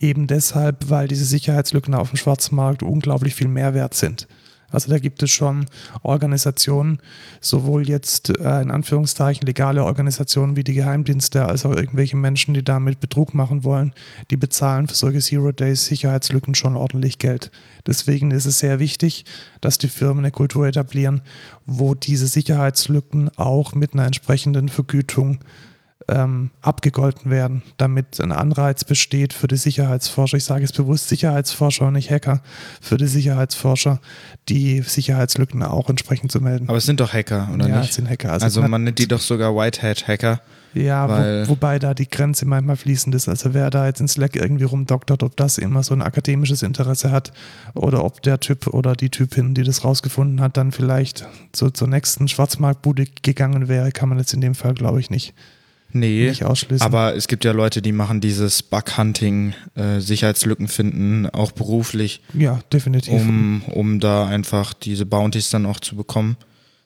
eben 0.00 0.26
deshalb, 0.26 0.90
weil 0.90 1.08
diese 1.08 1.24
Sicherheitslücken 1.24 1.94
auf 1.94 2.10
dem 2.10 2.16
Schwarzmarkt 2.16 2.82
unglaublich 2.82 3.34
viel 3.34 3.48
Mehrwert 3.48 3.94
sind. 3.94 4.26
Also 4.70 4.90
da 4.90 4.98
gibt 4.98 5.22
es 5.22 5.30
schon 5.30 5.66
Organisationen, 6.02 6.98
sowohl 7.40 7.88
jetzt 7.88 8.38
äh, 8.38 8.60
in 8.60 8.70
Anführungszeichen 8.70 9.46
legale 9.46 9.84
Organisationen 9.84 10.56
wie 10.56 10.64
die 10.64 10.74
Geheimdienste, 10.74 11.46
als 11.46 11.64
auch 11.64 11.74
irgendwelche 11.74 12.16
Menschen, 12.16 12.54
die 12.54 12.62
damit 12.62 13.00
Betrug 13.00 13.32
machen 13.32 13.64
wollen, 13.64 13.94
die 14.30 14.36
bezahlen 14.36 14.86
für 14.86 14.94
solche 14.94 15.20
Zero-Days-Sicherheitslücken 15.20 16.54
schon 16.54 16.76
ordentlich 16.76 17.18
Geld. 17.18 17.50
Deswegen 17.86 18.30
ist 18.30 18.44
es 18.44 18.58
sehr 18.58 18.78
wichtig, 18.78 19.24
dass 19.60 19.78
die 19.78 19.88
Firmen 19.88 20.24
eine 20.24 20.32
Kultur 20.32 20.66
etablieren, 20.66 21.22
wo 21.64 21.94
diese 21.94 22.26
Sicherheitslücken 22.26 23.30
auch 23.36 23.74
mit 23.74 23.94
einer 23.94 24.04
entsprechenden 24.04 24.68
Vergütung 24.68 25.38
ähm, 26.08 26.50
abgegolten 26.62 27.30
werden, 27.30 27.62
damit 27.76 28.18
ein 28.20 28.32
Anreiz 28.32 28.84
besteht 28.84 29.32
für 29.32 29.46
die 29.46 29.56
Sicherheitsforscher, 29.56 30.36
ich 30.38 30.44
sage 30.44 30.64
es 30.64 30.72
bewusst 30.72 31.08
Sicherheitsforscher 31.08 31.86
und 31.86 31.94
nicht 31.94 32.10
Hacker, 32.10 32.40
für 32.80 32.96
die 32.96 33.06
Sicherheitsforscher, 33.06 34.00
die 34.48 34.80
Sicherheitslücken 34.82 35.62
auch 35.62 35.88
entsprechend 35.90 36.32
zu 36.32 36.40
melden. 36.40 36.68
Aber 36.68 36.78
es 36.78 36.86
sind 36.86 37.00
doch 37.00 37.12
Hacker, 37.12 37.48
oder 37.52 37.68
ja, 37.68 37.78
nicht? 37.80 37.90
es 37.90 37.96
sind 37.96 38.08
Hacker. 38.08 38.32
Also, 38.32 38.44
Also 38.44 38.62
man- 38.62 38.84
nennt 38.84 38.98
die 38.98 39.08
doch 39.08 39.20
sogar 39.20 39.54
Whitehead-Hacker. 39.54 40.40
ja, 40.74 41.08
wo, 41.46 41.50
wobei 41.50 41.78
da 41.78 41.92
die 41.94 42.08
Grenze 42.08 42.46
manchmal 42.46 42.76
fließend 42.76 43.14
ist. 43.14 43.28
Also 43.28 43.52
wer 43.52 43.68
da 43.70 43.86
jetzt 43.86 44.00
in 44.00 44.08
Slack 44.08 44.36
irgendwie 44.36 44.64
rumdoktert, 44.64 45.22
ob 45.22 45.36
das 45.36 45.58
immer 45.58 45.82
so 45.82 45.94
ein 45.94 46.02
akademisches 46.02 46.62
Interesse 46.62 47.10
hat 47.10 47.32
oder 47.74 48.04
ob 48.04 48.22
der 48.22 48.40
Typ 48.40 48.66
oder 48.68 48.94
die 48.94 49.10
Typin, 49.10 49.54
die 49.54 49.62
das 49.64 49.84
rausgefunden 49.84 50.40
hat, 50.40 50.56
dann 50.56 50.72
vielleicht 50.72 51.26
zu, 51.52 51.70
zur 51.70 51.88
nächsten 51.88 52.28
Schwarzmarktbude 52.28 53.06
gegangen 53.22 53.68
wäre, 53.68 53.92
kann 53.92 54.08
man 54.08 54.18
jetzt 54.18 54.32
in 54.34 54.40
dem 54.40 54.54
Fall, 54.54 54.74
glaube 54.74 55.00
ich, 55.00 55.10
nicht, 55.10 55.34
Nee, 55.92 56.28
nicht 56.28 56.44
ausschließen. 56.44 56.84
aber 56.84 57.16
es 57.16 57.28
gibt 57.28 57.44
ja 57.44 57.52
Leute, 57.52 57.80
die 57.80 57.92
machen 57.92 58.20
dieses 58.20 58.62
Bug-Hunting, 58.62 59.54
äh, 59.74 60.00
Sicherheitslücken 60.00 60.68
finden, 60.68 61.26
auch 61.30 61.52
beruflich, 61.52 62.20
ja, 62.34 62.60
definitiv. 62.72 63.14
um, 63.14 63.62
um 63.68 63.98
da 64.00 64.26
einfach 64.26 64.74
diese 64.74 65.06
Bounties 65.06 65.50
dann 65.50 65.64
auch 65.66 65.80
zu 65.80 65.96
bekommen. 65.96 66.36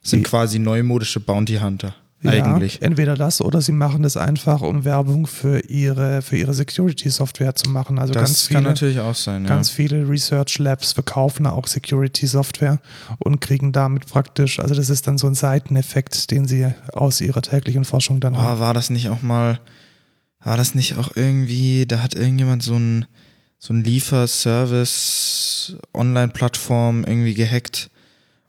Sind 0.02 0.20
Die- 0.26 0.30
quasi 0.30 0.58
neumodische 0.58 1.20
Bounty-Hunter, 1.20 1.94
eigentlich. 2.24 2.74
Ja, 2.74 2.82
entweder 2.82 3.14
das 3.14 3.40
oder 3.40 3.60
sie 3.60 3.72
machen 3.72 4.02
das 4.02 4.16
einfach, 4.16 4.62
um 4.62 4.84
Werbung 4.84 5.26
für 5.26 5.60
ihre, 5.68 6.22
für 6.22 6.36
ihre 6.36 6.54
Security-Software 6.54 7.54
zu 7.54 7.70
machen. 7.70 7.98
Also 7.98 8.12
Das 8.14 8.22
ganz 8.22 8.48
kann 8.48 8.58
viele, 8.58 8.68
natürlich 8.70 9.00
auch 9.00 9.14
sein, 9.14 9.42
ja. 9.42 9.48
ganz 9.48 9.70
viele 9.70 10.08
Research 10.08 10.58
Labs 10.58 10.92
verkaufen 10.92 11.46
auch 11.46 11.66
Security-Software 11.66 12.80
und 13.18 13.40
kriegen 13.40 13.72
damit 13.72 14.06
praktisch, 14.06 14.60
also 14.60 14.74
das 14.74 14.90
ist 14.90 15.06
dann 15.06 15.18
so 15.18 15.26
ein 15.26 15.34
Seiteneffekt, 15.34 16.30
den 16.30 16.46
sie 16.46 16.72
aus 16.92 17.20
ihrer 17.20 17.42
täglichen 17.42 17.84
Forschung 17.84 18.20
dann 18.20 18.36
haben. 18.36 18.58
Oh, 18.58 18.60
war 18.60 18.74
das 18.74 18.90
nicht 18.90 19.08
auch 19.08 19.22
mal, 19.22 19.60
war 20.40 20.56
das 20.56 20.74
nicht 20.74 20.96
auch 20.98 21.16
irgendwie, 21.16 21.86
da 21.86 22.02
hat 22.02 22.14
irgendjemand 22.14 22.62
so 22.62 22.76
ein, 22.76 23.06
so 23.58 23.72
ein 23.72 23.84
Lieferservice 23.84 25.76
Online-Plattform 25.94 27.04
irgendwie 27.04 27.34
gehackt 27.34 27.90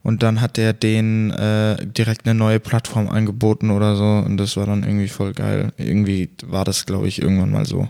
Und 0.04 0.22
dann 0.22 0.42
hat 0.42 0.58
er 0.58 0.74
denen 0.74 1.32
äh, 1.32 1.78
direkt 1.86 2.28
eine 2.28 2.38
neue 2.38 2.60
Plattform 2.60 3.08
angeboten 3.10 3.72
oder 3.72 3.96
so. 3.96 4.04
Und 4.04 4.36
das 4.38 4.58
war 4.58 4.66
dann 4.66 4.84
irgendwie 4.84 5.08
voll 5.08 5.34
geil. 5.34 5.72
Irgendwie 5.78 6.30
war 6.46 6.66
das, 6.66 6.86
glaube 6.86 7.08
ich, 7.08 7.22
irgendwann 7.22 7.52
mal 7.52 7.66
so. 7.66 7.88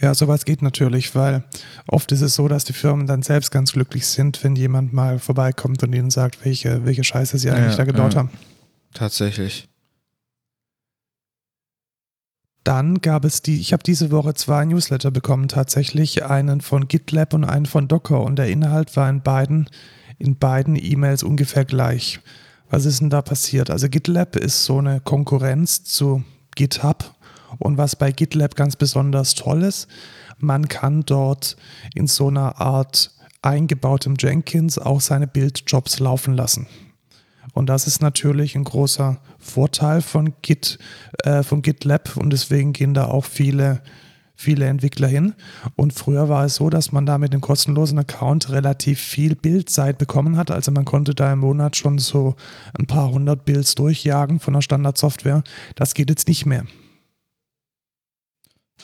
Ja, 0.00 0.12
sowas 0.12 0.44
geht 0.44 0.62
natürlich, 0.62 1.14
weil 1.14 1.44
oft 1.86 2.10
ist 2.10 2.20
es 2.20 2.34
so, 2.34 2.48
dass 2.48 2.64
die 2.64 2.72
Firmen 2.72 3.06
dann 3.06 3.22
selbst 3.22 3.52
ganz 3.52 3.72
glücklich 3.72 4.06
sind, 4.06 4.42
wenn 4.42 4.56
jemand 4.56 4.92
mal 4.92 5.20
vorbeikommt 5.20 5.82
und 5.84 5.92
ihnen 5.94 6.10
sagt, 6.10 6.44
welche, 6.44 6.84
welche 6.84 7.04
Scheiße 7.04 7.38
sie 7.38 7.50
eigentlich 7.50 7.72
Ja, 7.72 7.76
da 7.76 7.84
gebaut 7.84 8.14
ja. 8.14 8.18
haben. 8.18 8.30
Tatsächlich. 8.92 9.68
Dann 12.64 13.00
gab 13.02 13.24
es 13.24 13.42
die, 13.42 13.60
ich 13.60 13.72
habe 13.72 13.82
diese 13.82 14.10
Woche 14.10 14.34
zwei 14.34 14.64
Newsletter 14.64 15.10
bekommen, 15.10 15.48
tatsächlich 15.48 16.24
einen 16.24 16.62
von 16.62 16.88
GitLab 16.88 17.34
und 17.34 17.44
einen 17.44 17.66
von 17.66 17.88
Docker 17.88 18.22
und 18.22 18.36
der 18.36 18.48
Inhalt 18.48 18.96
war 18.96 19.08
in 19.08 19.20
beiden, 19.22 19.68
in 20.18 20.36
beiden 20.38 20.76
E-Mails 20.76 21.22
ungefähr 21.22 21.64
gleich. 21.64 22.20
Was 22.70 22.84
ist 22.84 23.00
denn 23.00 23.10
da 23.10 23.22
passiert? 23.22 23.70
Also 23.70 23.88
GitLab 23.88 24.36
ist 24.36 24.64
so 24.64 24.78
eine 24.78 25.00
Konkurrenz 25.00 25.84
zu 25.84 26.24
GitHub 26.56 27.14
und 27.58 27.78
was 27.78 27.96
bei 27.96 28.12
GitLab 28.12 28.56
ganz 28.56 28.76
besonders 28.76 29.34
toll 29.34 29.62
ist, 29.62 29.88
man 30.38 30.68
kann 30.68 31.04
dort 31.04 31.56
in 31.94 32.06
so 32.06 32.28
einer 32.28 32.60
Art 32.60 33.10
eingebautem 33.42 34.16
Jenkins 34.18 34.78
auch 34.78 35.00
seine 35.00 35.26
Build-Jobs 35.26 35.98
laufen 36.00 36.34
lassen. 36.34 36.66
Und 37.52 37.66
das 37.66 37.86
ist 37.86 38.02
natürlich 38.02 38.56
ein 38.56 38.64
großer 38.64 39.18
Vorteil 39.38 40.02
von 40.02 40.34
Git, 40.42 40.78
äh, 41.22 41.42
von 41.42 41.62
GitLab 41.62 42.16
und 42.16 42.30
deswegen 42.30 42.72
gehen 42.72 42.94
da 42.94 43.06
auch 43.06 43.24
viele, 43.24 43.82
viele 44.36 44.66
Entwickler 44.66 45.08
hin. 45.08 45.34
Und 45.76 45.92
früher 45.92 46.28
war 46.28 46.44
es 46.44 46.56
so, 46.56 46.70
dass 46.70 46.92
man 46.92 47.06
da 47.06 47.18
mit 47.18 47.32
einem 47.32 47.40
kostenlosen 47.40 47.98
Account 47.98 48.50
relativ 48.50 48.98
viel 49.00 49.34
Bildzeit 49.36 49.96
bekommen 49.98 50.36
hat. 50.36 50.50
Also 50.50 50.72
man 50.72 50.84
konnte 50.84 51.14
da 51.14 51.32
im 51.32 51.38
Monat 51.40 51.76
schon 51.76 51.98
so 51.98 52.34
ein 52.78 52.86
paar 52.86 53.10
hundert 53.10 53.44
Builds 53.44 53.74
durchjagen 53.74 54.40
von 54.40 54.54
der 54.54 54.60
Standardsoftware. 54.62 55.42
Das 55.76 55.94
geht 55.94 56.10
jetzt 56.10 56.28
nicht 56.28 56.46
mehr. 56.46 56.64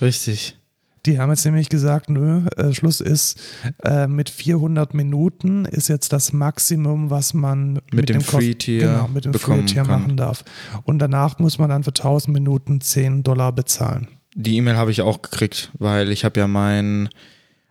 Richtig. 0.01 0.57
Die 1.07 1.19
haben 1.19 1.31
jetzt 1.31 1.47
nämlich 1.47 1.71
gesagt, 1.71 2.11
nö, 2.11 2.43
äh, 2.59 2.75
Schluss 2.75 3.01
ist, 3.01 3.41
äh, 3.85 4.07
mit 4.07 4.29
400 4.29 4.93
Minuten 4.93 5.65
ist 5.65 5.89
jetzt 5.89 6.13
das 6.13 6.35
Maximum, 6.35 7.09
was 7.09 7.33
man 7.33 7.81
Mit 7.91 8.11
dem 8.11 8.19
dem 8.19 8.19
Kost- 8.19 8.31
Free-Tier 8.33 8.81
genau, 8.81 9.09
mit 9.09 9.25
dem 9.25 9.33
Free-Tier 9.33 9.85
kann. 9.85 10.03
machen 10.03 10.17
darf. 10.19 10.45
Und 10.85 10.99
danach 10.99 11.39
muss 11.39 11.59
man 11.59 11.71
dann 11.71 11.85
für 11.85 11.95
1000 11.95 12.35
Minuten 12.35 12.83
10 12.83 13.23
Dollar 13.23 13.51
bezahlen. 13.53 14.09
Die 14.35 14.57
E-Mail 14.57 14.77
habe 14.77 14.91
ich 14.91 15.03
auch 15.03 15.23
gekriegt, 15.23 15.71
weil 15.79 16.11
ich 16.11 16.25
habe 16.25 16.41
ja 16.41 16.47
mein 16.47 17.09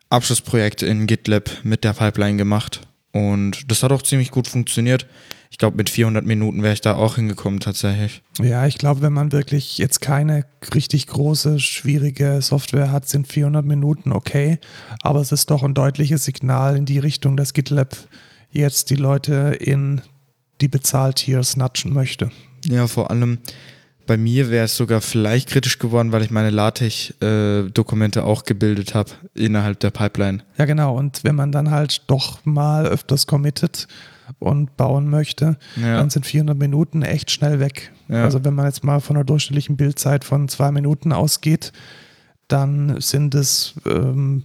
Abschlussprojekt 0.10 0.82
in 0.82 1.08
GitLab 1.08 1.50
mit 1.64 1.84
der 1.84 1.94
Pipeline 1.94 2.38
gemacht 2.38 2.82
und 3.12 3.72
das 3.72 3.84
hat 3.84 3.92
auch 3.92 4.02
ziemlich 4.02 4.32
gut 4.32 4.48
funktioniert. 4.48 5.08
Ich 5.52 5.58
glaube, 5.58 5.78
mit 5.78 5.90
400 5.90 6.26
Minuten 6.26 6.62
wäre 6.62 6.74
ich 6.74 6.82
da 6.82 6.96
auch 6.96 7.16
hingekommen 7.16 7.60
tatsächlich. 7.60 8.22
Ja, 8.40 8.68
ich 8.68 8.78
glaube, 8.78 9.02
wenn 9.02 9.14
man 9.14 9.32
wirklich 9.32 9.80
jetzt 9.80 10.00
keine 10.00 10.46
richtig 10.76 11.08
große, 11.08 11.60
schwierige 11.60 12.42
Software 12.42 12.92
hat, 12.92 13.10
sind 13.10 13.28
400 13.28 13.66
Minuten 13.66 14.12
okay. 14.12 14.60
Aber 15.02 15.22
es 15.22 15.32
ist 15.32 15.50
doch 15.50 15.64
ein 15.64 15.74
deutliches 15.74 16.26
Signal 16.26 16.78
in 16.78 16.86
die 16.86 17.00
Richtung, 17.00 17.36
dass 17.36 17.54
GitLab 17.54 17.98
jetzt 18.52 18.92
die 18.92 18.96
Leute 18.96 19.58
in 19.60 20.02
die 20.62 20.68
Bezahltiers 20.68 21.58
natschen 21.58 21.94
möchte. 21.94 22.32
Ja, 22.66 22.88
vor 22.88 23.10
allem 23.10 23.40
bei 24.10 24.18
mir 24.18 24.50
wäre 24.50 24.66
es 24.66 24.76
sogar 24.76 25.02
vielleicht 25.02 25.50
kritisch 25.50 25.78
geworden, 25.78 26.12
weil 26.12 26.24
ich 26.24 26.32
meine 26.32 26.50
LaTeX-Dokumente 26.50 28.24
auch 28.24 28.44
gebildet 28.44 28.96
habe 28.96 29.12
innerhalb 29.36 29.80
der 29.82 29.92
Pipeline. 29.92 30.40
Ja, 30.58 30.66
genau. 30.66 30.98
Und 30.98 31.24
wenn 31.24 31.36
man 31.36 31.52
dann 31.52 31.70
halt 31.70 32.02
doch 32.08 32.44
mal 32.44 32.88
öfters 32.88 33.28
committet 33.28 33.88
und 34.40 34.76
bauen 34.78 35.10
möchte, 35.12 35.58
Ja. 35.76 35.98
dann 35.98 36.10
sind 36.10 36.26
400 36.26 36.58
Minuten 36.58 37.04
echt 37.04 37.30
schnell 37.30 37.60
weg. 37.60 37.92
Ja. 38.08 38.24
Also 38.24 38.44
wenn 38.44 38.56
man 38.56 38.66
jetzt 38.66 38.84
mal 38.84 39.00
von 39.00 39.16
einer 39.16 39.26
durchschnittlichen 39.26 39.78
Bildzeit 39.78 40.24
von 40.24 40.48
zwei 40.48 40.72
Minuten 40.72 41.14
ausgeht, 41.14 41.72
dann 42.48 43.00
sind 43.00 43.36
es 43.36 43.76
ähm, 43.86 44.44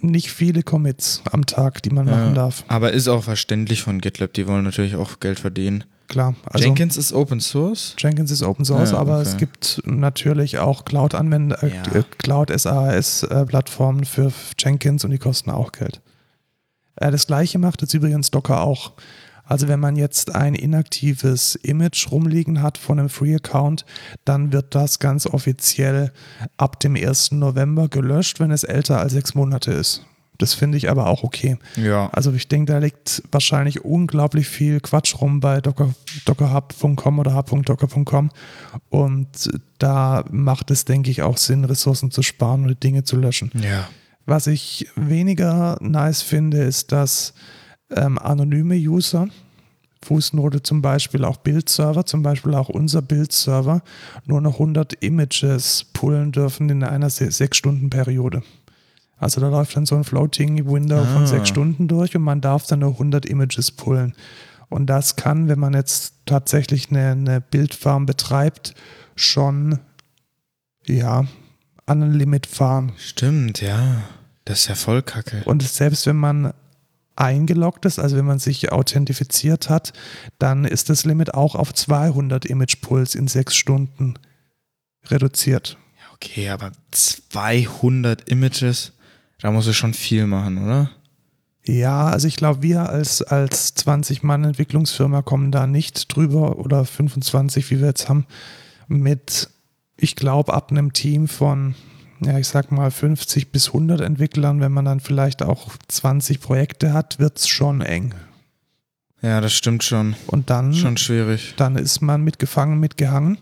nicht 0.00 0.30
viele 0.30 0.62
Commits 0.62 1.22
am 1.32 1.46
Tag, 1.46 1.82
die 1.82 1.90
man 1.90 2.06
Ja. 2.06 2.16
machen 2.16 2.34
darf. 2.34 2.64
Aber 2.68 2.92
ist 2.92 3.08
auch 3.08 3.24
verständlich 3.24 3.82
von 3.82 4.00
GitLab, 4.00 4.32
die 4.32 4.46
wollen 4.46 4.64
natürlich 4.64 4.96
auch 4.96 5.20
Geld 5.20 5.38
verdienen. 5.40 5.84
Klar. 6.08 6.34
Also 6.46 6.64
Jenkins 6.64 6.96
ist 6.96 7.12
Open 7.12 7.38
Source. 7.40 7.94
Jenkins 7.98 8.30
ist 8.30 8.42
Open 8.42 8.64
Source, 8.64 8.92
Ja, 8.92 8.98
aber 8.98 9.18
okay. 9.20 9.28
es 9.28 9.36
gibt 9.36 9.82
natürlich 9.84 10.58
auch 10.58 10.86
Cloud-Anwender, 10.86 11.62
äh, 11.62 11.68
Ja. 11.74 11.82
äh, 12.00 12.02
Cloud-SAS-Plattformen 12.16 14.04
für 14.04 14.32
Jenkins 14.58 15.04
und 15.04 15.10
die 15.10 15.18
kosten 15.18 15.50
auch 15.50 15.72
Geld. 15.72 16.00
Äh, 16.96 17.10
das 17.10 17.26
gleiche 17.26 17.58
macht 17.58 17.82
jetzt 17.82 17.94
übrigens 17.94 18.30
Docker 18.30 18.62
auch. 18.62 18.92
Also 19.48 19.66
wenn 19.66 19.80
man 19.80 19.96
jetzt 19.96 20.34
ein 20.34 20.54
inaktives 20.54 21.54
Image 21.56 22.10
rumliegen 22.12 22.62
hat 22.62 22.76
von 22.76 22.98
einem 22.98 23.08
Free-Account, 23.08 23.86
dann 24.26 24.52
wird 24.52 24.74
das 24.74 24.98
ganz 24.98 25.26
offiziell 25.26 26.12
ab 26.58 26.78
dem 26.80 26.94
1. 26.94 27.32
November 27.32 27.88
gelöscht, 27.88 28.40
wenn 28.40 28.50
es 28.50 28.62
älter 28.62 29.00
als 29.00 29.14
sechs 29.14 29.34
Monate 29.34 29.72
ist. 29.72 30.04
Das 30.36 30.54
finde 30.54 30.78
ich 30.78 30.88
aber 30.88 31.08
auch 31.08 31.24
okay. 31.24 31.56
Ja. 31.76 32.10
Also 32.12 32.32
ich 32.32 32.46
denke, 32.46 32.72
da 32.72 32.78
liegt 32.78 33.22
wahrscheinlich 33.32 33.84
unglaublich 33.84 34.48
viel 34.48 34.80
Quatsch 34.80 35.20
rum 35.20 35.40
bei 35.40 35.60
Docker, 35.60 35.94
dockerhub.com 36.26 37.18
oder 37.18 37.34
hub.docker.com 37.34 38.30
und 38.90 39.50
da 39.78 40.24
macht 40.30 40.70
es, 40.70 40.84
denke 40.84 41.10
ich, 41.10 41.22
auch 41.22 41.38
Sinn, 41.38 41.64
Ressourcen 41.64 42.10
zu 42.12 42.22
sparen 42.22 42.66
und 42.66 42.82
Dinge 42.82 43.02
zu 43.02 43.16
löschen. 43.16 43.50
Ja. 43.54 43.88
Was 44.26 44.46
ich 44.46 44.86
weniger 44.94 45.78
nice 45.80 46.22
finde, 46.22 46.58
ist, 46.58 46.92
dass 46.92 47.32
ähm, 47.94 48.18
anonyme 48.18 48.76
User, 48.76 49.28
Fußnote 50.04 50.62
zum 50.62 50.80
Beispiel 50.82 51.24
auch 51.24 51.38
Bildserver, 51.38 52.06
zum 52.06 52.22
Beispiel 52.22 52.54
auch 52.54 52.68
unser 52.68 53.02
Bildserver, 53.02 53.82
nur 54.26 54.40
noch 54.40 54.54
100 54.54 54.94
Images 55.02 55.86
pullen 55.92 56.32
dürfen 56.32 56.70
in 56.70 56.84
einer 56.84 57.08
6-Stunden-Periode. 57.10 58.42
Also 59.18 59.40
da 59.40 59.48
läuft 59.48 59.76
dann 59.76 59.86
so 59.86 59.96
ein 59.96 60.04
Floating 60.04 60.70
Window 60.70 61.04
von 61.04 61.24
Ah. 61.24 61.26
6 61.26 61.48
Stunden 61.48 61.88
durch 61.88 62.14
und 62.14 62.22
man 62.22 62.40
darf 62.40 62.66
dann 62.66 62.80
nur 62.80 62.92
100 62.92 63.26
Images 63.26 63.72
pullen. 63.72 64.14
Und 64.68 64.86
das 64.86 65.16
kann, 65.16 65.48
wenn 65.48 65.58
man 65.58 65.74
jetzt 65.74 66.12
tatsächlich 66.26 66.90
eine, 66.90 67.10
eine 67.10 67.40
Bildfarm 67.40 68.06
betreibt, 68.06 68.74
schon 69.16 69.80
ja 70.86 71.24
an 71.86 72.02
ein 72.02 72.12
Limit 72.12 72.46
fahren. 72.46 72.92
Stimmt, 72.98 73.60
ja. 73.60 74.02
Das 74.44 74.60
ist 74.60 74.68
ja 74.68 74.74
voll 74.76 75.02
kacke. 75.02 75.42
Und 75.46 75.62
selbst 75.62 76.06
wenn 76.06 76.16
man 76.16 76.52
eingeloggt 77.18 77.84
ist, 77.84 77.98
also 77.98 78.16
wenn 78.16 78.24
man 78.24 78.38
sich 78.38 78.72
authentifiziert 78.72 79.68
hat, 79.68 79.92
dann 80.38 80.64
ist 80.64 80.88
das 80.88 81.04
Limit 81.04 81.34
auch 81.34 81.54
auf 81.54 81.74
200 81.74 82.46
Image 82.46 82.80
Pulls 82.80 83.14
in 83.14 83.28
sechs 83.28 83.56
Stunden 83.56 84.14
reduziert. 85.06 85.76
Okay, 86.14 86.48
aber 86.48 86.72
200 86.90 88.28
Images, 88.28 88.92
da 89.40 89.50
musst 89.50 89.68
du 89.68 89.72
schon 89.72 89.94
viel 89.94 90.26
machen, 90.26 90.58
oder? 90.58 90.90
Ja, 91.64 92.06
also 92.06 92.26
ich 92.26 92.36
glaube, 92.36 92.62
wir 92.62 92.88
als, 92.88 93.22
als 93.22 93.76
20-Mann-Entwicklungsfirma 93.76 95.22
kommen 95.22 95.52
da 95.52 95.66
nicht 95.66 96.14
drüber 96.14 96.58
oder 96.58 96.84
25, 96.84 97.70
wie 97.70 97.80
wir 97.80 97.88
jetzt 97.88 98.08
haben, 98.08 98.26
mit, 98.86 99.50
ich 99.96 100.16
glaube, 100.16 100.54
ab 100.54 100.70
einem 100.70 100.92
Team 100.92 101.28
von, 101.28 101.74
ja, 102.20 102.38
ich 102.38 102.48
sag 102.48 102.70
mal 102.72 102.90
50 102.90 103.50
bis 103.52 103.68
100 103.68 104.00
Entwicklern, 104.00 104.60
wenn 104.60 104.72
man 104.72 104.84
dann 104.84 105.00
vielleicht 105.00 105.42
auch 105.42 105.70
20 105.88 106.40
Projekte 106.40 106.92
hat, 106.92 107.18
wird 107.18 107.38
es 107.38 107.48
schon 107.48 107.80
eng. 107.80 108.14
Ja, 109.22 109.40
das 109.40 109.52
stimmt 109.52 109.82
schon. 109.82 110.14
Und 110.28 110.48
dann 110.50 110.72
Schon 110.74 110.96
schwierig. 110.96 111.54
dann 111.56 111.76
ist 111.76 112.00
man 112.00 112.22
mitgefangen, 112.22 112.78
mitgehangen. 112.78 113.38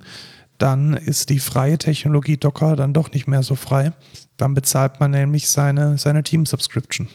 Dann 0.59 0.95
ist 0.95 1.29
die 1.29 1.39
freie 1.39 1.77
Technologie 1.77 2.39
Docker 2.39 2.77
dann 2.77 2.95
doch 2.95 3.13
nicht 3.13 3.27
mehr 3.27 3.43
so 3.43 3.57
frei. 3.57 3.93
Dann 4.39 4.55
bezahlt 4.55 5.01
man 5.01 5.11
nämlich 5.11 5.49
seine, 5.49 5.99
seine 5.99 6.23
Team-Subscription. 6.23 7.09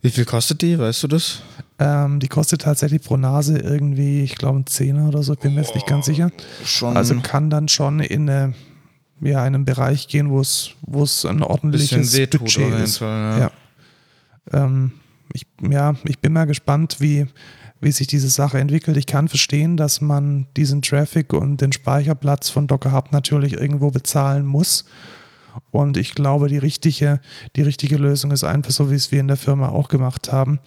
Wie 0.00 0.10
viel 0.10 0.24
kostet 0.24 0.62
die, 0.62 0.78
weißt 0.78 1.02
du 1.02 1.08
das? 1.08 1.42
Ähm, 1.78 2.18
die 2.18 2.28
kostet 2.28 2.62
tatsächlich 2.62 3.02
pro 3.02 3.16
Nase 3.18 3.58
irgendwie, 3.58 4.22
ich 4.22 4.36
glaube, 4.36 4.60
ein 4.60 4.66
Zehner 4.66 5.08
oder 5.08 5.22
so, 5.22 5.34
ich 5.34 5.38
bin 5.38 5.54
mir 5.54 5.60
jetzt 5.60 5.74
nicht 5.74 5.86
ganz 5.86 6.06
sicher. 6.06 6.30
Schon 6.64 6.96
Also 6.96 7.14
kann 7.20 7.50
dann 7.50 7.68
schon 7.68 8.00
in 8.00 8.28
eine, 8.28 8.54
ja, 9.22 9.42
einen 9.42 9.64
Bereich 9.64 10.08
gehen, 10.08 10.30
wo 10.30 10.40
es, 10.40 10.72
wo 10.82 11.04
es 11.04 11.24
ein 11.24 11.42
ordentliches 11.42 12.12
Budget 12.12 12.74
ist. 12.82 12.98
Fall. 12.98 13.38
Ja. 13.38 13.38
Ja. 13.38 14.64
Ähm, 14.64 14.92
ich, 15.32 15.46
ja, 15.62 15.94
ich 16.04 16.18
bin 16.18 16.32
mal 16.32 16.46
gespannt, 16.46 16.96
wie, 16.98 17.26
wie 17.80 17.92
sich 17.92 18.06
diese 18.06 18.28
Sache 18.28 18.58
entwickelt. 18.58 18.96
Ich 18.96 19.06
kann 19.06 19.28
verstehen, 19.28 19.76
dass 19.76 20.00
man 20.00 20.46
diesen 20.56 20.82
Traffic 20.82 21.32
und 21.32 21.60
den 21.60 21.72
Speicherplatz 21.72 22.50
von 22.50 22.66
Docker 22.66 22.92
Hub 22.92 23.12
natürlich 23.12 23.54
irgendwo 23.54 23.90
bezahlen 23.90 24.44
muss. 24.44 24.84
Und 25.70 25.96
ich 25.96 26.14
glaube, 26.14 26.48
die 26.48 26.58
richtige, 26.58 27.20
die 27.56 27.62
richtige 27.62 27.96
Lösung 27.96 28.30
ist 28.30 28.44
einfach 28.44 28.70
so, 28.70 28.90
wie 28.90 28.94
es 28.94 29.12
wir 29.12 29.20
in 29.20 29.28
der 29.28 29.36
Firma 29.36 29.68
auch 29.68 29.88
gemacht 29.88 30.32
haben, 30.32 30.60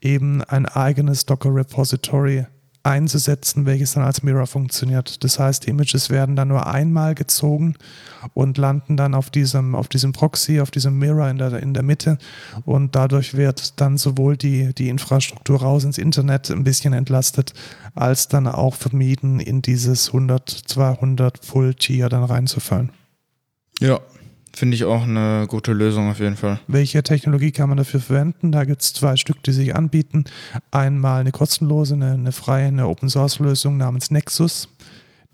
eben 0.00 0.42
ein 0.42 0.66
eigenes 0.66 1.26
Docker 1.26 1.54
Repository 1.54 2.46
einzusetzen, 2.84 3.66
welches 3.66 3.92
dann 3.92 4.02
als 4.02 4.22
Mirror 4.22 4.46
funktioniert. 4.46 5.22
Das 5.22 5.38
heißt, 5.38 5.66
die 5.66 5.70
Images 5.70 6.10
werden 6.10 6.34
dann 6.34 6.48
nur 6.48 6.66
einmal 6.66 7.14
gezogen 7.14 7.74
und 8.34 8.58
landen 8.58 8.96
dann 8.96 9.14
auf 9.14 9.30
diesem, 9.30 9.74
auf 9.74 9.88
diesem 9.88 10.12
Proxy, 10.12 10.60
auf 10.60 10.70
diesem 10.70 10.98
Mirror 10.98 11.28
in 11.28 11.38
der, 11.38 11.62
in 11.62 11.74
der 11.74 11.82
Mitte 11.82 12.18
und 12.64 12.94
dadurch 12.96 13.34
wird 13.36 13.80
dann 13.80 13.98
sowohl 13.98 14.36
die, 14.36 14.74
die 14.74 14.88
Infrastruktur 14.88 15.60
raus 15.60 15.84
ins 15.84 15.98
Internet 15.98 16.50
ein 16.50 16.64
bisschen 16.64 16.92
entlastet, 16.92 17.54
als 17.94 18.28
dann 18.28 18.48
auch 18.48 18.74
vermieden, 18.74 19.38
in 19.38 19.62
dieses 19.62 20.08
100, 20.08 20.48
200 20.48 21.44
Full-Tier 21.44 22.08
dann 22.08 22.24
reinzufallen. 22.24 22.90
Ja, 23.80 24.00
Finde 24.54 24.74
ich 24.74 24.84
auch 24.84 25.04
eine 25.04 25.46
gute 25.48 25.72
Lösung 25.72 26.10
auf 26.10 26.20
jeden 26.20 26.36
Fall. 26.36 26.60
Welche 26.66 27.02
Technologie 27.02 27.52
kann 27.52 27.68
man 27.68 27.78
dafür 27.78 28.00
verwenden? 28.00 28.52
Da 28.52 28.64
gibt 28.64 28.82
es 28.82 28.92
zwei 28.92 29.16
Stück, 29.16 29.42
die 29.42 29.52
sich 29.52 29.74
anbieten. 29.74 30.24
Einmal 30.70 31.20
eine 31.20 31.32
kostenlose, 31.32 31.94
eine, 31.94 32.12
eine 32.12 32.32
freie, 32.32 32.66
eine 32.66 32.86
Open-Source-Lösung 32.86 33.78
namens 33.78 34.10
Nexus. 34.10 34.68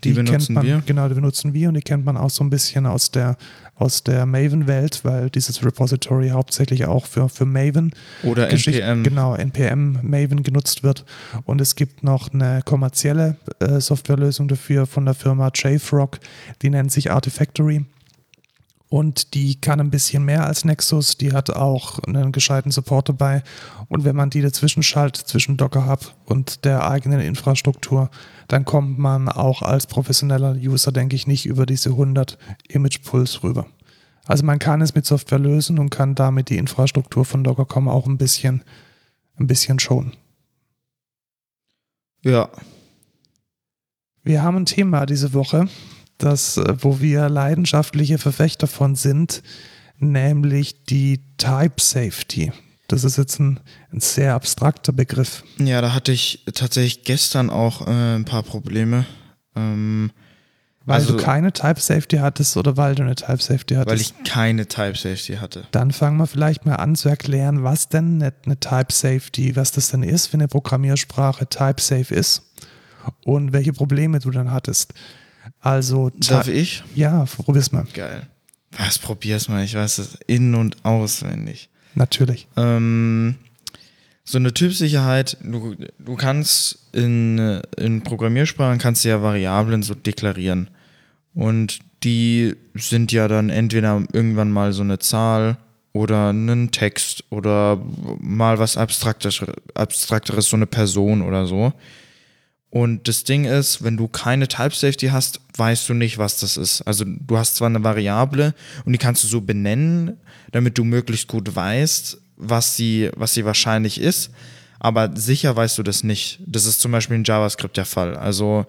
Die, 0.04 0.10
die 0.10 0.14
benutzen 0.14 0.54
man, 0.54 0.64
wir. 0.64 0.82
Genau, 0.86 1.08
die 1.08 1.14
benutzen 1.14 1.52
wir 1.54 1.68
und 1.68 1.74
die 1.74 1.82
kennt 1.82 2.04
man 2.04 2.16
auch 2.16 2.30
so 2.30 2.44
ein 2.44 2.50
bisschen 2.50 2.86
aus 2.86 3.10
der, 3.10 3.36
aus 3.74 4.04
der 4.04 4.26
Maven-Welt, 4.26 5.00
weil 5.02 5.28
dieses 5.30 5.64
Repository 5.64 6.28
hauptsächlich 6.28 6.86
auch 6.86 7.04
für, 7.04 7.28
für 7.28 7.44
Maven 7.44 7.92
oder 8.22 8.48
NPM. 8.48 9.02
Genau, 9.02 9.34
NPM 9.34 9.98
Maven 10.02 10.44
genutzt 10.44 10.84
wird. 10.84 11.04
Und 11.44 11.60
es 11.60 11.74
gibt 11.74 12.04
noch 12.04 12.32
eine 12.32 12.62
kommerzielle 12.64 13.36
äh, 13.58 13.80
Softwarelösung 13.80 14.46
dafür 14.46 14.86
von 14.86 15.04
der 15.04 15.14
Firma 15.14 15.50
JFrog, 15.52 16.20
die 16.62 16.70
nennt 16.70 16.92
sich 16.92 17.10
Artifactory 17.10 17.84
und 18.88 19.34
die 19.34 19.60
kann 19.60 19.80
ein 19.80 19.90
bisschen 19.90 20.24
mehr 20.24 20.46
als 20.46 20.64
Nexus. 20.64 21.18
Die 21.18 21.32
hat 21.32 21.50
auch 21.50 21.98
einen 22.00 22.32
gescheiten 22.32 22.70
Support 22.70 23.10
dabei. 23.10 23.42
Und 23.88 24.04
wenn 24.04 24.16
man 24.16 24.30
die 24.30 24.40
dazwischen 24.40 24.82
schaltet, 24.82 25.28
zwischen 25.28 25.58
Docker 25.58 25.86
Hub 25.86 26.14
und 26.24 26.64
der 26.64 26.88
eigenen 26.90 27.20
Infrastruktur, 27.20 28.10
dann 28.48 28.64
kommt 28.64 28.98
man 28.98 29.28
auch 29.28 29.60
als 29.60 29.86
professioneller 29.86 30.54
User, 30.54 30.90
denke 30.90 31.16
ich, 31.16 31.26
nicht 31.26 31.44
über 31.44 31.66
diese 31.66 31.90
100 31.90 32.38
Image 32.68 33.02
Pulse 33.02 33.42
rüber. 33.42 33.66
Also 34.24 34.44
man 34.44 34.58
kann 34.58 34.80
es 34.80 34.94
mit 34.94 35.04
Software 35.04 35.38
lösen 35.38 35.78
und 35.78 35.90
kann 35.90 36.14
damit 36.14 36.48
die 36.48 36.58
Infrastruktur 36.58 37.24
von 37.24 37.44
Docker.com 37.44 37.88
auch 37.88 38.06
ein 38.06 38.18
bisschen, 38.18 38.62
ein 39.38 39.46
bisschen 39.46 39.78
schonen. 39.78 40.12
Ja. 42.22 42.48
Wir 44.22 44.42
haben 44.42 44.56
ein 44.56 44.66
Thema 44.66 45.06
diese 45.06 45.32
Woche 45.34 45.68
das, 46.18 46.56
äh, 46.56 46.74
wo 46.80 47.00
wir 47.00 47.28
leidenschaftliche 47.28 48.18
Verfechter 48.18 48.66
von 48.66 48.94
sind, 48.94 49.42
nämlich 49.98 50.84
die 50.84 51.20
Type 51.38 51.80
Safety. 51.80 52.52
Das 52.88 53.04
ist 53.04 53.18
jetzt 53.18 53.38
ein, 53.38 53.60
ein 53.92 54.00
sehr 54.00 54.34
abstrakter 54.34 54.92
Begriff. 54.92 55.44
Ja, 55.58 55.80
da 55.80 55.92
hatte 55.92 56.12
ich 56.12 56.44
tatsächlich 56.54 57.04
gestern 57.04 57.50
auch 57.50 57.86
äh, 57.86 58.16
ein 58.16 58.24
paar 58.24 58.42
Probleme. 58.42 59.04
Ähm, 59.54 60.10
weil 60.86 61.00
also, 61.00 61.18
du 61.18 61.22
keine 61.22 61.52
Type 61.52 61.78
Safety 61.80 62.16
hattest 62.16 62.56
oder 62.56 62.78
weil 62.78 62.94
du 62.94 63.02
eine 63.02 63.14
Type 63.14 63.42
Safety 63.42 63.74
hattest? 63.74 63.90
Weil 63.90 64.00
ich 64.00 64.24
keine 64.24 64.66
Type 64.66 64.96
Safety 64.96 65.34
hatte. 65.34 65.66
Dann 65.70 65.92
fangen 65.92 66.16
wir 66.16 66.26
vielleicht 66.26 66.64
mal 66.64 66.76
an 66.76 66.96
zu 66.96 67.10
erklären, 67.10 67.62
was 67.62 67.90
denn 67.90 68.22
eine, 68.22 68.32
eine 68.46 68.58
Type 68.58 68.90
Safety, 68.90 69.54
was 69.54 69.70
das 69.70 69.90
denn 69.90 70.02
ist, 70.02 70.32
wenn 70.32 70.40
eine 70.40 70.48
Programmiersprache 70.48 71.46
Type 71.46 71.82
Safe 71.82 72.14
ist 72.14 72.54
und 73.26 73.52
welche 73.52 73.74
Probleme 73.74 74.18
du 74.18 74.30
dann 74.30 74.50
hattest. 74.50 74.94
Also 75.60 76.10
Darf 76.10 76.48
ich? 76.48 76.82
Ja, 76.94 77.24
probier's 77.24 77.72
mal. 77.72 77.86
Geil. 77.94 78.26
Was 78.76 78.98
probier's 78.98 79.48
mal? 79.48 79.64
Ich 79.64 79.74
weiß 79.74 79.98
es 79.98 80.18
in- 80.26 80.54
und 80.54 80.84
auswendig. 80.84 81.68
Natürlich. 81.94 82.46
Ähm, 82.56 83.36
so 84.24 84.38
eine 84.38 84.52
Typsicherheit, 84.52 85.38
du, 85.42 85.74
du 85.98 86.16
kannst 86.16 86.78
in, 86.92 87.60
in 87.76 88.02
Programmiersprachen 88.02 88.78
kannst 88.78 89.04
du 89.04 89.08
ja 89.08 89.22
Variablen 89.22 89.82
so 89.82 89.94
deklarieren. 89.94 90.68
Und 91.34 91.78
die 92.04 92.54
sind 92.74 93.10
ja 93.10 93.26
dann 93.26 93.50
entweder 93.50 94.02
irgendwann 94.12 94.50
mal 94.50 94.72
so 94.72 94.82
eine 94.82 94.98
Zahl 94.98 95.56
oder 95.92 96.28
einen 96.28 96.70
Text 96.70 97.24
oder 97.30 97.80
mal 98.20 98.58
was 98.58 98.76
Abstrakteres, 98.76 99.42
Abstrakteres 99.74 100.48
so 100.48 100.56
eine 100.56 100.66
Person 100.66 101.22
oder 101.22 101.46
so. 101.46 101.72
Und 102.70 103.08
das 103.08 103.24
Ding 103.24 103.44
ist, 103.46 103.82
wenn 103.82 103.96
du 103.96 104.08
keine 104.08 104.46
Type 104.46 104.74
Safety 104.74 105.08
hast, 105.08 105.40
weißt 105.56 105.88
du 105.88 105.94
nicht, 105.94 106.18
was 106.18 106.40
das 106.40 106.56
ist. 106.56 106.82
Also 106.82 107.04
du 107.06 107.38
hast 107.38 107.56
zwar 107.56 107.68
eine 107.68 107.82
Variable 107.82 108.54
und 108.84 108.92
die 108.92 108.98
kannst 108.98 109.24
du 109.24 109.28
so 109.28 109.40
benennen, 109.40 110.18
damit 110.52 110.76
du 110.76 110.84
möglichst 110.84 111.28
gut 111.28 111.54
weißt, 111.54 112.18
was 112.36 112.76
sie, 112.76 113.10
was 113.16 113.34
sie 113.34 113.44
wahrscheinlich 113.44 114.00
ist, 114.00 114.30
aber 114.80 115.10
sicher 115.16 115.56
weißt 115.56 115.78
du 115.78 115.82
das 115.82 116.04
nicht. 116.04 116.40
Das 116.46 116.66
ist 116.66 116.80
zum 116.80 116.92
Beispiel 116.92 117.16
in 117.16 117.24
JavaScript 117.24 117.76
der 117.76 117.86
Fall. 117.86 118.16
Also 118.16 118.66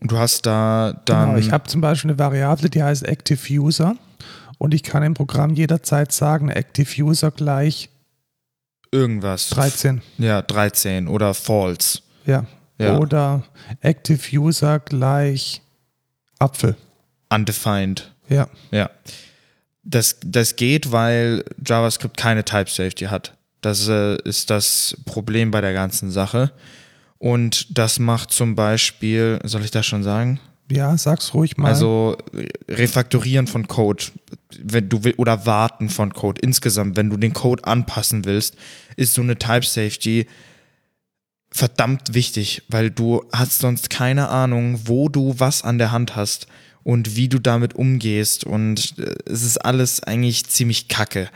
du 0.00 0.16
hast 0.16 0.46
da 0.46 1.00
dann. 1.04 1.34
Genau, 1.34 1.38
ich 1.38 1.52
habe 1.52 1.68
zum 1.68 1.80
Beispiel 1.80 2.10
eine 2.10 2.18
Variable, 2.18 2.70
die 2.70 2.82
heißt 2.82 3.06
Active 3.06 3.52
User 3.52 3.94
und 4.58 4.74
ich 4.74 4.82
kann 4.82 5.02
im 5.02 5.14
Programm 5.14 5.54
jederzeit 5.54 6.12
sagen, 6.12 6.48
Active 6.48 7.02
User 7.02 7.30
gleich 7.30 7.90
irgendwas. 8.90 9.50
13. 9.50 10.02
Ja, 10.18 10.42
13 10.42 11.08
oder 11.08 11.34
false. 11.34 12.00
Ja, 12.26 12.46
ja. 12.82 12.98
Oder 12.98 13.42
Active 13.80 14.20
User 14.38 14.78
gleich 14.80 15.62
Apfel. 16.38 16.76
Undefined. 17.30 18.12
Ja. 18.28 18.48
Ja. 18.70 18.90
Das, 19.84 20.16
das 20.24 20.56
geht, 20.56 20.92
weil 20.92 21.44
JavaScript 21.64 22.16
keine 22.16 22.44
Type 22.44 22.70
Safety 22.70 23.06
hat. 23.06 23.36
Das 23.60 23.88
äh, 23.88 24.16
ist 24.22 24.50
das 24.50 24.96
Problem 25.04 25.50
bei 25.50 25.60
der 25.60 25.72
ganzen 25.72 26.10
Sache. 26.10 26.52
Und 27.18 27.78
das 27.78 27.98
macht 27.98 28.32
zum 28.32 28.56
Beispiel, 28.56 29.38
soll 29.44 29.62
ich 29.62 29.70
das 29.70 29.86
schon 29.86 30.02
sagen? 30.02 30.40
Ja, 30.70 30.96
sag's 30.96 31.34
ruhig 31.34 31.56
mal. 31.56 31.68
Also 31.68 32.16
Refaktorieren 32.68 33.46
von 33.46 33.68
Code, 33.68 34.04
wenn 34.60 34.88
du 34.88 35.04
will, 35.04 35.14
oder 35.16 35.46
Warten 35.46 35.88
von 35.88 36.12
Code 36.12 36.40
insgesamt, 36.40 36.96
wenn 36.96 37.10
du 37.10 37.16
den 37.16 37.32
Code 37.32 37.64
anpassen 37.64 38.24
willst, 38.24 38.56
ist 38.96 39.14
so 39.14 39.22
eine 39.22 39.38
Type 39.38 39.64
Safety 39.64 40.26
verdammt 41.52 42.14
wichtig, 42.14 42.62
weil 42.68 42.90
du 42.90 43.24
hast 43.32 43.58
sonst 43.58 43.90
keine 43.90 44.28
Ahnung, 44.28 44.80
wo 44.84 45.08
du 45.08 45.34
was 45.38 45.62
an 45.62 45.78
der 45.78 45.92
Hand 45.92 46.16
hast 46.16 46.46
und 46.82 47.16
wie 47.16 47.28
du 47.28 47.38
damit 47.38 47.74
umgehst 47.74 48.44
und 48.44 48.98
äh, 48.98 49.14
es 49.26 49.42
ist 49.42 49.58
alles 49.58 50.02
eigentlich 50.02 50.46
ziemlich 50.46 50.88
kacke. 50.88 51.28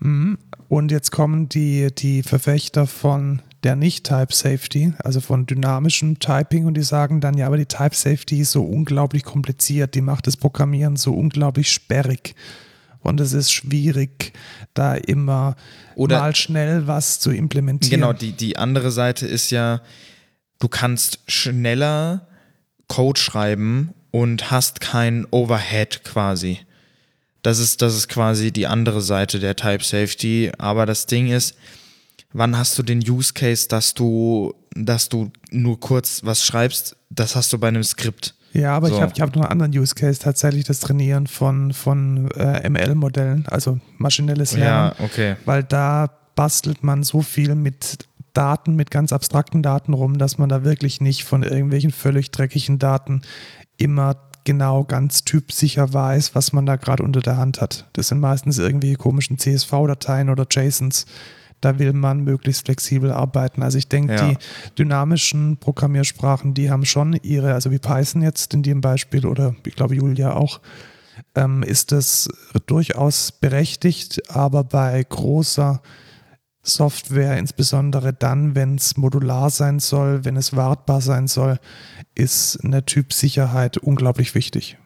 Mhm. 0.00 0.38
Und 0.68 0.90
jetzt 0.90 1.10
kommen 1.10 1.48
die, 1.48 1.88
die 1.94 2.22
Verfechter 2.22 2.86
von 2.86 3.42
der 3.64 3.76
Nicht-Type-Safety, 3.76 4.94
also 4.98 5.20
von 5.20 5.44
dynamischem 5.44 6.18
Typing 6.18 6.64
und 6.64 6.74
die 6.74 6.82
sagen 6.82 7.20
dann, 7.20 7.36
ja, 7.36 7.46
aber 7.46 7.58
die 7.58 7.66
Type-Safety 7.66 8.40
ist 8.40 8.52
so 8.52 8.62
unglaublich 8.62 9.24
kompliziert, 9.24 9.94
die 9.94 10.00
macht 10.00 10.26
das 10.26 10.36
Programmieren 10.36 10.96
so 10.96 11.12
unglaublich 11.12 11.70
sperrig 11.70 12.34
und 13.02 13.20
es 13.20 13.32
ist 13.32 13.52
schwierig, 13.52 14.32
da 14.74 14.94
immer 14.94 15.56
Oder 15.94 16.20
mal 16.20 16.36
schnell 16.36 16.86
was 16.86 17.18
zu 17.18 17.30
implementieren. 17.30 18.00
Genau, 18.00 18.12
die, 18.12 18.32
die 18.32 18.56
andere 18.56 18.90
Seite 18.90 19.26
ist 19.26 19.50
ja, 19.50 19.80
du 20.58 20.68
kannst 20.68 21.20
schneller 21.26 22.26
Code 22.88 23.20
schreiben 23.20 23.94
und 24.10 24.50
hast 24.50 24.80
keinen 24.80 25.26
Overhead 25.30 26.04
quasi. 26.04 26.58
Das 27.42 27.58
ist, 27.58 27.80
das 27.80 27.96
ist 27.96 28.08
quasi 28.08 28.52
die 28.52 28.66
andere 28.66 29.00
Seite 29.00 29.38
der 29.38 29.56
Type 29.56 29.82
Safety. 29.82 30.52
Aber 30.58 30.84
das 30.84 31.06
Ding 31.06 31.28
ist, 31.28 31.56
wann 32.32 32.56
hast 32.58 32.78
du 32.78 32.82
den 32.82 32.98
Use 32.98 33.32
Case, 33.32 33.66
dass 33.68 33.94
du, 33.94 34.54
dass 34.74 35.08
du 35.08 35.30
nur 35.50 35.80
kurz 35.80 36.20
was 36.24 36.44
schreibst? 36.44 36.96
Das 37.08 37.36
hast 37.36 37.52
du 37.52 37.58
bei 37.58 37.68
einem 37.68 37.84
Skript. 37.84 38.34
Ja, 38.52 38.74
aber 38.74 38.88
so. 38.88 38.96
ich 38.96 39.00
habe 39.00 39.12
ich 39.14 39.20
hab 39.20 39.34
noch 39.34 39.42
einen 39.42 39.62
anderen 39.62 39.78
Use 39.78 39.94
Case, 39.94 40.20
tatsächlich 40.20 40.64
das 40.64 40.80
Trainieren 40.80 41.26
von, 41.26 41.72
von 41.72 42.30
äh, 42.32 42.68
ML-Modellen, 42.68 43.46
also 43.46 43.78
maschinelles 43.98 44.56
Lernen. 44.56 44.92
Ja, 44.98 45.04
okay. 45.04 45.36
Weil 45.44 45.62
da 45.62 46.10
bastelt 46.34 46.82
man 46.82 47.02
so 47.02 47.22
viel 47.22 47.54
mit 47.54 48.08
Daten, 48.32 48.74
mit 48.76 48.90
ganz 48.90 49.12
abstrakten 49.12 49.62
Daten 49.62 49.92
rum, 49.92 50.18
dass 50.18 50.38
man 50.38 50.48
da 50.48 50.64
wirklich 50.64 51.00
nicht 51.00 51.24
von 51.24 51.42
irgendwelchen 51.42 51.90
völlig 51.90 52.30
dreckigen 52.30 52.78
Daten 52.78 53.22
immer 53.76 54.16
genau 54.44 54.84
ganz 54.84 55.24
typsicher 55.24 55.92
weiß, 55.92 56.34
was 56.34 56.52
man 56.52 56.66
da 56.66 56.76
gerade 56.76 57.02
unter 57.02 57.20
der 57.20 57.36
Hand 57.36 57.60
hat. 57.60 57.86
Das 57.92 58.08
sind 58.08 58.20
meistens 58.20 58.58
irgendwelche 58.58 58.96
komischen 58.96 59.38
CSV-Dateien 59.38 60.30
oder 60.30 60.46
JSONs 60.50 61.06
da 61.60 61.78
will 61.78 61.92
man 61.92 62.20
möglichst 62.24 62.66
flexibel 62.66 63.12
arbeiten. 63.12 63.62
Also 63.62 63.78
ich 63.78 63.88
denke, 63.88 64.14
ja. 64.14 64.28
die 64.28 64.36
dynamischen 64.78 65.56
Programmiersprachen, 65.58 66.54
die 66.54 66.70
haben 66.70 66.84
schon 66.84 67.14
ihre, 67.22 67.54
also 67.54 67.70
wie 67.70 67.78
Python 67.78 68.22
jetzt 68.22 68.54
in 68.54 68.62
dem 68.62 68.80
Beispiel 68.80 69.26
oder 69.26 69.54
ich 69.66 69.74
glaube 69.74 69.94
Julia 69.94 70.34
auch, 70.34 70.60
ähm, 71.34 71.62
ist 71.62 71.92
das 71.92 72.28
durchaus 72.66 73.32
berechtigt, 73.32 74.30
aber 74.30 74.64
bei 74.64 75.02
großer 75.02 75.82
Software, 76.62 77.38
insbesondere 77.38 78.12
dann, 78.12 78.54
wenn 78.54 78.74
es 78.74 78.96
modular 78.96 79.50
sein 79.50 79.78
soll, 79.78 80.24
wenn 80.24 80.36
es 80.36 80.54
wartbar 80.54 81.00
sein 81.00 81.26
soll, 81.26 81.58
ist 82.14 82.62
eine 82.62 82.84
Typsicherheit 82.84 83.78
unglaublich 83.78 84.34
wichtig. 84.34 84.76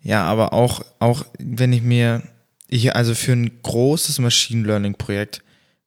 Ja, 0.00 0.24
aber 0.24 0.52
auch, 0.52 0.84
auch 0.98 1.24
wenn 1.38 1.72
ich 1.72 1.82
mir, 1.82 2.22
ich, 2.68 2.94
also 2.96 3.14
für 3.14 3.32
ein 3.32 3.62
großes 3.62 4.18
Machine 4.18 4.66
Learning 4.66 4.94
Projekt 4.94 5.43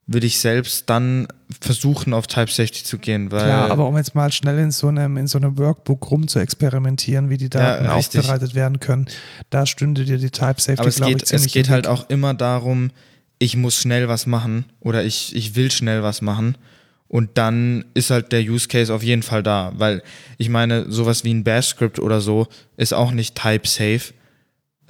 würde 0.08 0.26
ich 0.26 0.40
selbst 0.40 0.90
dann 0.90 1.28
versuchen, 1.62 2.14
auf 2.14 2.28
Type 2.28 2.50
Safety 2.50 2.84
zu 2.84 2.98
gehen. 2.98 3.30
Weil 3.32 3.44
Klar, 3.44 3.70
aber 3.70 3.88
um 3.88 3.98
jetzt 3.98 4.16
mal 4.16 4.32
schnell 4.32 4.58
in 4.58 4.72
so 4.72 4.88
einem, 4.88 5.18
in 5.18 5.28
so 5.28 5.38
einem 5.38 5.58
Workbook 5.58 6.10
rum 6.10 6.28
zu 6.30 6.40
experimentieren, 6.40 7.30
wie 7.30 7.38
die 7.38 7.50
Daten 7.50 7.86
Ja, 7.86 7.94
aufbereitet 7.94 8.56
werden 8.56 8.80
können, 8.80 9.08
da 9.50 9.66
stünde 9.66 10.06
dir 10.06 10.18
die 10.18 10.30
Type 10.30 10.56
Safety, 10.62 10.80
Aber 10.80 10.88
es 10.88 10.96
glaube 10.96 11.12
ich, 11.12 11.18
geht, 11.18 11.24
es 11.24 11.30
ziemlich 11.30 11.54
geht 11.54 11.70
halt 11.70 11.88
auch 11.88 12.10
immer 12.10 12.34
darum, 12.34 12.92
ich 13.38 13.58
muss 13.58 13.76
schnell 13.76 14.08
was 14.08 14.26
machen 14.26 14.66
oder 14.80 15.04
ich, 15.04 15.36
ich 15.36 15.56
will 15.56 15.72
schnell 15.72 16.04
was 16.04 16.22
machen. 16.22 16.58
Und 17.10 17.38
dann 17.38 17.86
ist 17.94 18.10
halt 18.10 18.32
der 18.32 18.42
Use 18.42 18.68
Case 18.68 18.94
auf 18.94 19.04
jeden 19.04 19.24
Fall 19.24 19.42
da. 19.44 19.72
Weil 19.76 20.04
ich 20.38 20.50
meine, 20.50 20.92
sowas 20.92 21.24
wie 21.24 21.34
ein 21.34 21.44
Bash-Script 21.44 22.00
oder 22.00 22.20
so 22.20 22.48
ist 22.76 22.94
auch 22.94 23.12
nicht 23.12 23.36
type-safe. 23.36 24.14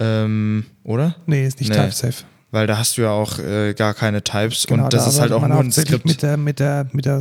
Ähm, 0.00 0.66
oder? 0.82 1.16
Nee, 1.26 1.46
ist 1.46 1.60
nicht 1.60 1.70
Nee. 1.70 1.76
Type 1.76 1.92
Safe. 1.92 2.24
Weil 2.50 2.66
da 2.66 2.78
hast 2.78 2.96
du 2.96 3.02
ja 3.02 3.10
auch 3.10 3.38
äh, 3.38 3.74
gar 3.74 3.92
keine 3.92 4.24
Types 4.24 4.66
Genau, 4.66 4.84
und 4.84 4.92
das 4.92 5.04
da 5.04 5.10
ist 5.10 5.20
halt 5.20 5.32
auch 5.32 5.46
nur 5.46 5.60
ein 5.60 5.70
Skript. 5.70 6.06
Mit 6.06 6.22
der, 6.22 6.38
mit 6.38 6.60
der, 6.60 6.86
mit 6.92 7.04
der 7.04 7.20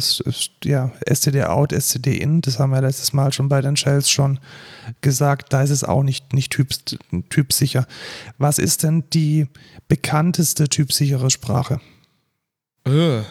ja, 0.63 0.91
STD 1.05 1.43
out, 1.43 1.73
STD 1.73 2.15
in, 2.17 2.39
das 2.41 2.59
haben 2.59 2.71
wir 2.71 2.81
letztes 2.81 3.11
Mal 3.11 3.33
schon 3.33 3.49
bei 3.49 3.59
den 3.61 3.75
Shells 3.75 4.09
schon 4.09 4.39
gesagt, 5.01 5.51
da 5.51 5.63
ist 5.63 5.69
es 5.69 5.83
auch 5.83 6.03
nicht, 6.03 6.31
nicht 6.31 6.53
typs, 6.53 6.97
typsicher. 7.29 7.85
Was 8.37 8.57
ist 8.57 8.83
denn 8.83 9.03
die 9.11 9.47
bekannteste 9.89 10.69
typsichere 10.69 11.29
Sprache? 11.29 11.81
Äh, 12.85 13.23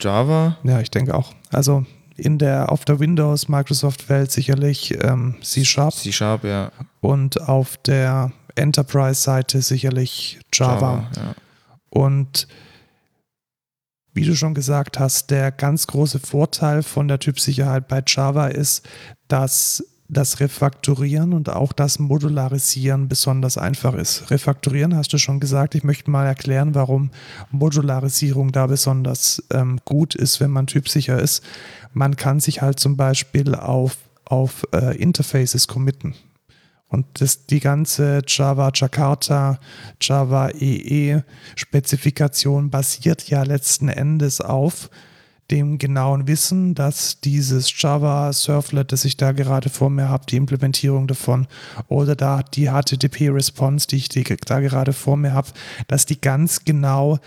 Java? 0.00 0.56
Ja, 0.64 0.80
ich 0.80 0.90
denke 0.90 1.14
auch. 1.14 1.32
Also 1.50 1.84
in 2.16 2.38
der, 2.38 2.72
auf 2.72 2.84
der 2.86 3.00
Windows, 3.00 3.48
Microsoft-Welt 3.48 4.30
sicherlich 4.30 4.94
ähm, 5.02 5.36
C-Sharp 5.42 5.94
C-Sharp, 5.94 6.44
ja. 6.44 6.70
und 7.00 7.42
auf 7.42 7.76
der 7.78 8.32
Enterprise-Seite 8.54 9.62
sicherlich 9.62 10.40
Java. 10.52 11.10
ja. 11.16 11.34
Und 11.90 12.48
wie 14.12 14.24
du 14.24 14.36
schon 14.36 14.54
gesagt 14.54 14.98
hast, 14.98 15.30
der 15.30 15.50
ganz 15.50 15.86
große 15.88 16.20
Vorteil 16.20 16.82
von 16.82 17.08
der 17.08 17.18
Typsicherheit 17.18 17.88
bei 17.88 18.02
Java 18.06 18.46
ist, 18.46 18.88
dass 19.26 19.84
das 20.08 20.38
Refakturieren 20.40 21.32
und 21.32 21.48
auch 21.48 21.72
das 21.72 21.98
Modularisieren 21.98 23.08
besonders 23.08 23.58
einfach 23.58 23.94
ist. 23.94 24.30
Refakturieren 24.30 24.94
hast 24.94 25.12
du 25.12 25.18
schon 25.18 25.40
gesagt. 25.40 25.74
Ich 25.74 25.82
möchte 25.82 26.10
mal 26.10 26.26
erklären, 26.26 26.74
warum 26.74 27.10
Modularisierung 27.50 28.52
da 28.52 28.66
besonders 28.66 29.42
ähm, 29.50 29.80
gut 29.84 30.14
ist, 30.14 30.40
wenn 30.40 30.50
man 30.50 30.66
typsicher 30.66 31.18
ist. 31.18 31.42
Man 31.92 32.16
kann 32.16 32.38
sich 32.38 32.62
halt 32.62 32.78
zum 32.78 32.96
Beispiel 32.96 33.54
auf, 33.54 33.96
auf 34.24 34.66
äh, 34.72 34.96
Interfaces 34.96 35.68
committen. 35.68 36.14
Und 36.94 37.06
das, 37.14 37.46
die 37.46 37.58
ganze 37.58 38.22
Java 38.24 38.70
Jakarta, 38.72 39.58
Java 40.00 40.50
EE 40.50 41.24
Spezifikation 41.56 42.70
basiert 42.70 43.28
ja 43.28 43.42
letzten 43.42 43.88
Endes 43.88 44.40
auf 44.40 44.90
dem 45.50 45.78
genauen 45.78 46.28
Wissen, 46.28 46.76
dass 46.76 47.20
dieses 47.20 47.70
Java 47.82 48.32
Servlet, 48.32 48.92
das 48.92 49.04
ich 49.04 49.16
da 49.16 49.32
gerade 49.32 49.70
vor 49.70 49.90
mir 49.90 50.08
habe, 50.08 50.26
die 50.26 50.36
Implementierung 50.36 51.08
davon 51.08 51.48
oder 51.88 52.14
da 52.14 52.44
die 52.44 52.68
HTTP 52.68 53.28
Response, 53.30 53.88
die 53.88 53.96
ich 53.96 54.08
da 54.08 54.60
gerade 54.60 54.92
vor 54.92 55.16
mir 55.16 55.34
habe, 55.34 55.48
dass 55.88 56.06
die 56.06 56.20
ganz 56.20 56.64
genau 56.64 57.18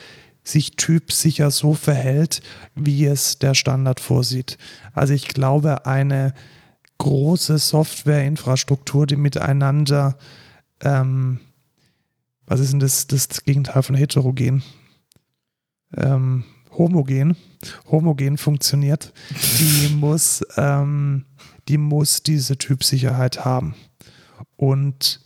sich 0.46 0.78
typsicher 0.78 1.52
so 1.52 1.74
verhält, 1.74 2.42
wie 2.74 3.06
es 3.06 3.38
der 3.38 3.54
Standard 3.54 4.00
vorsieht. 4.00 4.58
Also 4.94 5.14
ich 5.14 5.28
glaube, 5.28 5.86
eine 5.86 6.34
große 6.98 7.58
Softwareinfrastruktur, 7.58 9.08
die 9.08 9.16
miteinander, 9.16 10.18
ähm, 10.82 11.40
was 12.46 12.60
ist 12.60 12.72
denn 12.72 12.80
das, 12.80 13.08
das 13.08 13.44
Gegenteil 13.44 13.84
von 13.84 13.96
heterogen? 13.96 14.64
Ähm, 15.96 16.44
homogen, 16.72 17.36
homogen 17.90 18.38
funktioniert, 18.38 19.14
die 19.60 19.90
muss, 19.96 20.46
ähm, 20.58 21.26
die 21.68 21.78
muss 21.78 22.24
diese 22.24 22.58
Typsicherheit 22.58 23.46
haben. 23.46 23.76
Und 24.56 25.22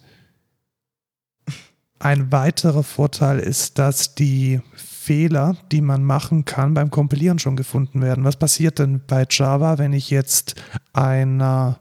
ein 2.00 2.32
weiterer 2.32 2.84
Vorteil 2.84 3.40
ist, 3.40 3.78
dass 3.78 4.16
die 4.16 4.62
Fehler, 5.04 5.58
die 5.72 5.82
man 5.82 6.04
machen 6.04 6.46
kann, 6.46 6.76
beim 6.76 6.92
Kompilieren 6.92 7.40
schon 7.40 7.56
gefunden 7.56 8.02
werden. 8.04 8.24
Was 8.24 8.36
passiert 8.38 8.78
denn 8.78 9.02
bei 9.08 9.26
Java, 9.28 9.80
wenn 9.80 9.94
ich 9.94 10.12
jetzt 10.12 10.56
einer 10.94 11.80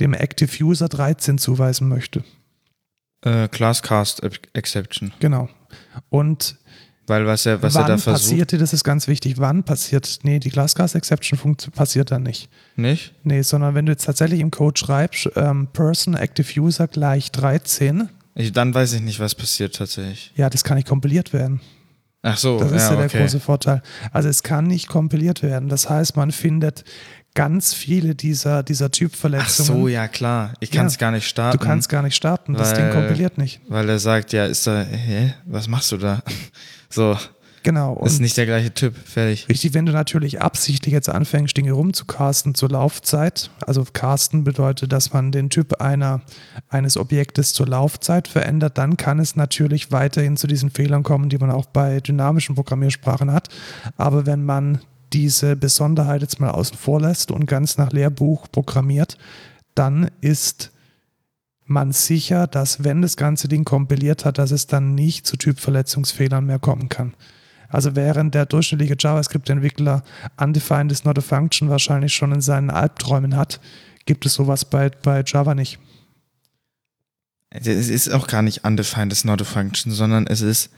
dem 0.00 0.14
Active 0.14 0.64
User 0.64 0.88
13 0.88 1.38
zuweisen 1.38 1.88
möchte? 1.88 2.24
Äh, 3.22 3.46
Classcast 3.48 4.20
Exception. 4.52 5.12
Genau. 5.20 5.48
Und 6.10 6.56
Weil 7.06 7.24
was 7.24 7.46
er, 7.46 7.62
was 7.62 7.74
wann 7.74 7.82
er 7.84 7.88
da 7.88 7.98
versucht. 7.98 8.30
passierte, 8.30 8.58
das 8.58 8.72
ist 8.72 8.82
ganz 8.82 9.06
wichtig, 9.06 9.34
wann 9.38 9.62
passiert, 9.62 10.18
nee, 10.24 10.40
die 10.40 10.50
Classcast 10.50 10.96
Exception 10.96 11.56
passiert 11.72 12.10
dann 12.10 12.24
nicht. 12.24 12.48
Nicht? 12.74 13.14
Nee, 13.22 13.42
sondern 13.42 13.76
wenn 13.76 13.86
du 13.86 13.92
jetzt 13.92 14.06
tatsächlich 14.06 14.40
im 14.40 14.50
Code 14.50 14.76
schreibst, 14.78 15.30
ähm, 15.36 15.68
Person 15.72 16.14
Active 16.14 16.60
User 16.60 16.88
gleich 16.88 17.30
13, 17.30 18.08
Ich, 18.34 18.52
dann 18.52 18.74
weiß 18.74 18.94
ich 18.94 19.02
nicht, 19.02 19.20
was 19.20 19.36
passiert 19.36 19.76
tatsächlich. 19.76 20.32
ja, 20.34 20.50
das 20.50 20.64
kann 20.64 20.76
nicht 20.76 20.88
kompiliert 20.88 21.32
werden. 21.32 21.60
Ach 22.26 22.36
so, 22.38 22.58
Das 22.58 22.72
ist 22.72 22.82
ja, 22.82 22.90
ja, 22.90 22.96
der 22.96 23.04
okay. 23.06 23.20
große 23.20 23.38
Vorteil. 23.38 23.82
Also 24.12 24.28
es 24.30 24.42
kann 24.42 24.66
nicht 24.66 24.88
kompiliert 24.88 25.42
werden. 25.42 25.68
Das 25.68 25.88
heißt, 25.90 26.16
man 26.16 26.32
findet 26.32 26.82
ganz 27.34 27.74
viele 27.74 28.14
dieser, 28.14 28.62
dieser 28.62 28.86
Ach 28.86 28.90
Typverletzungen. 28.90 29.82
so, 29.82 29.88
ja 29.88 30.08
klar. 30.08 30.54
Ich 30.60 30.70
kann 30.70 30.86
es 30.86 30.94
Ja. 30.94 31.00
gar 31.00 31.10
nicht 31.10 31.28
starten. 31.28 31.58
Du 31.58 31.64
kannst 31.64 31.88
gar 31.88 32.02
nicht 32.02 32.14
starten. 32.16 32.54
Das 32.54 32.72
Ding 32.72 32.84
weil- 32.86 32.92
kompiliert 32.94 33.36
nicht. 33.38 33.60
Weil 33.68 33.88
er 33.90 33.98
sagt, 33.98 34.32
ja, 34.32 34.46
ist 34.46 34.66
da, 34.66 34.82
hä, 34.82 35.34
was 35.44 35.68
machst 35.68 35.92
du 35.92 35.96
da? 35.98 36.22
So, 36.90 37.18
Genau. 37.64 37.96
ist 38.04 38.16
Und 38.16 38.20
nicht 38.20 38.36
der 38.36 38.44
gleiche 38.44 38.72
Typ. 38.72 38.94
Fertig. 38.94 39.48
Richtig, 39.48 39.72
wenn 39.72 39.86
du 39.86 39.92
natürlich 39.92 40.42
absichtlich 40.42 40.92
jetzt 40.92 41.08
anfängst, 41.08 41.56
Dinge 41.56 41.72
rumzucasten 41.72 42.54
zur 42.54 42.68
Laufzeit, 42.68 43.50
also 43.66 43.84
casten 43.90 44.44
bedeutet, 44.44 44.92
dass 44.92 45.14
man 45.14 45.32
den 45.32 45.48
Typ 45.48 45.80
einer, 45.80 46.20
eines 46.68 46.98
Objektes 46.98 47.54
zur 47.54 47.66
Laufzeit 47.66 48.28
verändert, 48.28 48.76
dann 48.76 48.98
kann 48.98 49.18
es 49.18 49.34
natürlich 49.34 49.90
weiterhin 49.90 50.36
zu 50.36 50.46
diesen 50.46 50.70
Fehlern 50.70 51.02
kommen, 51.02 51.30
die 51.30 51.38
man 51.38 51.50
auch 51.50 51.64
bei 51.64 52.00
dynamischen 52.00 52.54
Programmiersprachen 52.54 53.32
hat. 53.32 53.48
Aber 53.96 54.26
wenn 54.26 54.44
man 54.44 54.80
diese 55.14 55.56
Besonderheit 55.56 56.20
jetzt 56.20 56.40
mal 56.40 56.50
außen 56.50 56.76
vor 56.76 57.00
lässt 57.00 57.30
und 57.30 57.46
ganz 57.46 57.78
nach 57.78 57.92
Lehrbuch 57.92 58.46
programmiert, 58.52 59.16
dann 59.74 60.10
ist 60.20 60.70
man 61.64 61.92
sicher, 61.92 62.46
dass 62.46 62.84
wenn 62.84 63.00
das 63.00 63.16
ganze 63.16 63.48
Ding 63.48 63.64
kompiliert 63.64 64.26
hat, 64.26 64.36
dass 64.36 64.50
es 64.50 64.66
dann 64.66 64.94
nicht 64.94 65.26
zu 65.26 65.38
Typverletzungsfehlern 65.38 66.44
mehr 66.44 66.58
kommen 66.58 66.90
kann. 66.90 67.14
Also 67.68 67.96
während 67.96 68.34
der 68.34 68.46
durchschnittliche 68.46 68.96
JavaScript-Entwickler 68.98 70.02
undefined 70.40 70.92
is 70.92 71.04
not 71.04 71.18
a 71.18 71.22
function 71.22 71.68
wahrscheinlich 71.68 72.14
schon 72.14 72.32
in 72.32 72.40
seinen 72.40 72.70
Albträumen 72.70 73.36
hat, 73.36 73.60
gibt 74.06 74.26
es 74.26 74.34
sowas 74.34 74.64
bei, 74.64 74.90
bei 74.90 75.22
Java 75.24 75.54
nicht. 75.54 75.78
Es 77.50 77.66
ist 77.66 78.08
auch 78.12 78.26
gar 78.26 78.42
nicht 78.42 78.64
undefined 78.64 79.12
is 79.12 79.24
not 79.24 79.40
a 79.40 79.44
function, 79.44 79.92
sondern 79.92 80.26
es 80.26 80.40
ist 80.40 80.70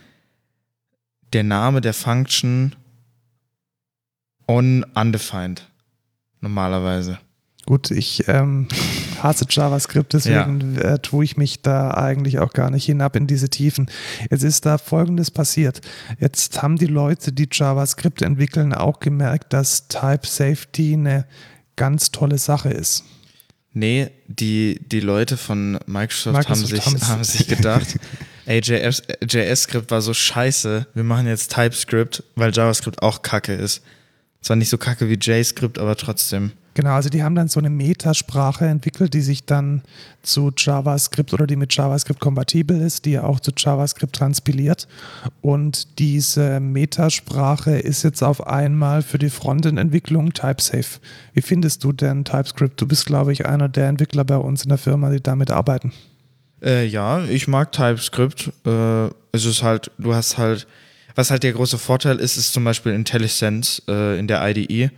der 1.32 1.42
Name 1.42 1.80
der 1.80 1.94
Function 1.94 2.76
on 4.46 4.84
undefined. 4.94 5.66
Normalerweise. 6.40 7.18
Gut, 7.64 7.90
ich 7.90 8.28
ähm, 8.28 8.68
hasse 9.26 9.46
JavaScript, 9.48 10.12
deswegen 10.12 10.76
äh, 10.76 10.98
tue 10.98 11.24
ich 11.24 11.36
mich 11.36 11.62
da 11.62 11.92
eigentlich 11.92 12.38
auch 12.38 12.52
gar 12.52 12.70
nicht 12.70 12.84
hinab 12.84 13.16
in 13.16 13.26
diese 13.26 13.48
Tiefen. 13.48 13.90
Jetzt 14.30 14.42
ist 14.42 14.66
da 14.66 14.78
Folgendes 14.78 15.30
passiert. 15.30 15.80
Jetzt 16.18 16.62
haben 16.62 16.76
die 16.76 16.86
Leute, 16.86 17.32
die 17.32 17.48
JavaScript 17.50 18.22
entwickeln, 18.22 18.72
auch 18.72 19.00
gemerkt, 19.00 19.52
dass 19.52 19.88
Type 19.88 20.26
Safety 20.26 20.94
eine 20.94 21.26
ganz 21.76 22.10
tolle 22.10 22.38
Sache 22.38 22.70
ist. 22.70 23.04
Nee, 23.72 24.10
die, 24.26 24.80
die 24.86 25.00
Leute 25.00 25.36
von 25.36 25.78
Microsoft, 25.86 26.38
Microsoft 26.38 26.48
haben, 26.48 26.66
sich, 26.66 26.86
haben's. 26.86 27.08
haben 27.08 27.24
sich 27.24 27.46
gedacht, 27.46 27.86
ey, 28.46 28.60
JS, 28.60 29.02
JS-Skript 29.20 29.90
war 29.90 30.00
so 30.00 30.14
scheiße, 30.14 30.86
wir 30.94 31.04
machen 31.04 31.26
jetzt 31.26 31.52
TypeScript, 31.52 32.24
weil 32.36 32.52
JavaScript 32.54 33.02
auch 33.02 33.20
kacke 33.20 33.52
ist. 33.52 33.82
Zwar 34.40 34.56
nicht 34.56 34.70
so 34.70 34.78
kacke 34.78 35.10
wie 35.10 35.18
JScript, 35.20 35.78
aber 35.78 35.94
trotzdem. 35.96 36.52
Genau, 36.76 36.90
also 36.90 37.08
die 37.08 37.22
haben 37.22 37.34
dann 37.34 37.48
so 37.48 37.58
eine 37.58 37.70
Metasprache 37.70 38.66
entwickelt, 38.66 39.14
die 39.14 39.22
sich 39.22 39.46
dann 39.46 39.80
zu 40.20 40.52
JavaScript 40.54 41.32
oder 41.32 41.46
die 41.46 41.56
mit 41.56 41.74
JavaScript 41.74 42.20
kompatibel 42.20 42.78
ist, 42.82 43.06
die 43.06 43.12
ja 43.12 43.24
auch 43.24 43.40
zu 43.40 43.50
JavaScript 43.56 44.14
transpiliert. 44.14 44.86
Und 45.40 45.98
diese 45.98 46.60
Metasprache 46.60 47.78
ist 47.78 48.02
jetzt 48.02 48.22
auf 48.22 48.46
einmal 48.46 49.00
für 49.00 49.16
die 49.16 49.30
Frontend-Entwicklung 49.30 50.34
TypeSafe. 50.34 51.00
Wie 51.32 51.40
findest 51.40 51.82
du 51.82 51.94
denn 51.94 52.26
TypeScript? 52.26 52.78
Du 52.78 52.86
bist, 52.86 53.06
glaube 53.06 53.32
ich, 53.32 53.46
einer 53.46 53.70
der 53.70 53.88
Entwickler 53.88 54.24
bei 54.24 54.36
uns 54.36 54.62
in 54.62 54.68
der 54.68 54.76
Firma, 54.76 55.08
die 55.08 55.22
damit 55.22 55.50
arbeiten. 55.50 55.94
Äh, 56.62 56.84
ja, 56.84 57.24
ich 57.24 57.48
mag 57.48 57.72
TypeScript. 57.72 58.52
Äh, 58.66 59.06
es 59.32 59.46
ist 59.46 59.62
halt, 59.62 59.90
du 59.96 60.14
hast 60.14 60.36
halt, 60.36 60.66
was 61.14 61.30
halt 61.30 61.42
der 61.42 61.54
große 61.54 61.78
Vorteil 61.78 62.18
ist, 62.18 62.36
ist 62.36 62.52
zum 62.52 62.64
Beispiel 62.64 62.92
IntelliSense 62.92 63.80
äh, 63.88 64.18
in 64.18 64.28
der 64.28 64.46
IDE, 64.46 64.90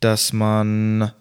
dass 0.00 0.32
man 0.32 1.12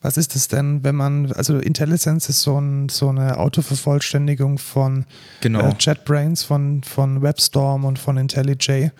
Was 0.00 0.16
ist 0.16 0.34
es 0.34 0.48
denn, 0.48 0.82
wenn 0.82 0.96
man, 0.96 1.32
also 1.32 1.58
IntelliSense 1.58 2.30
ist 2.30 2.42
so, 2.42 2.58
ein, 2.60 2.88
so 2.88 3.08
eine 3.08 3.38
Autovervollständigung 3.38 4.58
von 4.58 5.04
Genau. 5.42 5.60
äh, 5.60 5.74
JetBrains, 5.78 6.42
von, 6.42 6.82
von 6.82 7.22
WebStorm 7.22 7.84
und 7.84 8.00
von 8.00 8.16
IntelliJ. 8.16 8.90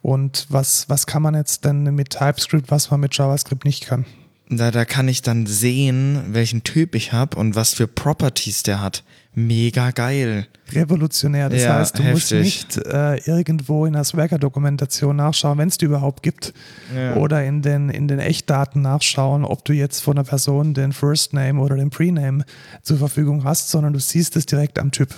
Und 0.00 0.46
was, 0.48 0.88
was 0.88 1.06
kann 1.06 1.22
man 1.22 1.34
jetzt 1.34 1.64
denn 1.66 1.82
mit 1.94 2.10
TypeScript, 2.10 2.70
was 2.70 2.90
man 2.90 3.00
mit 3.00 3.14
JavaScript 3.16 3.64
nicht 3.66 3.84
kann? 3.84 4.06
Da, 4.48 4.70
da 4.70 4.86
kann 4.86 5.08
ich 5.08 5.20
dann 5.20 5.44
sehen, 5.46 6.22
welchen 6.28 6.64
Typ 6.64 6.94
ich 6.94 7.12
habe 7.12 7.36
und 7.36 7.54
was 7.54 7.74
für 7.74 7.86
Properties 7.86 8.62
der 8.62 8.80
hat. 8.80 9.04
Mega 9.46 9.90
geil. 9.92 10.46
Revolutionär. 10.72 11.48
Das 11.48 11.62
Ja, 11.62 11.74
heißt, 11.78 11.98
du 11.98 12.02
musst 12.02 12.30
heftig. 12.32 12.40
nicht 12.40 12.76
äh, 12.86 13.16
irgendwo 13.30 13.86
in 13.86 13.92
der 13.92 14.04
Swagger-Dokumentation 14.04 15.14
nachschauen, 15.16 15.58
wenn 15.58 15.68
es 15.68 15.78
die 15.78 15.84
überhaupt 15.84 16.22
gibt, 16.22 16.52
Ja. 16.94 17.14
oder 17.16 17.44
in 17.44 17.62
den, 17.62 17.88
in 17.88 18.08
den 18.08 18.18
Echtdaten 18.18 18.82
nachschauen, 18.82 19.44
ob 19.44 19.64
du 19.64 19.72
jetzt 19.72 20.00
von 20.00 20.16
einer 20.18 20.24
Person 20.24 20.74
den 20.74 20.92
First 20.92 21.32
Name 21.34 21.60
oder 21.60 21.76
den 21.76 21.90
Pre-Name 21.90 22.44
zur 22.82 22.98
Verfügung 22.98 23.44
hast, 23.44 23.70
sondern 23.70 23.92
du 23.92 24.00
siehst 24.00 24.36
es 24.36 24.44
direkt 24.46 24.78
am 24.78 24.90
Typ. 24.90 25.14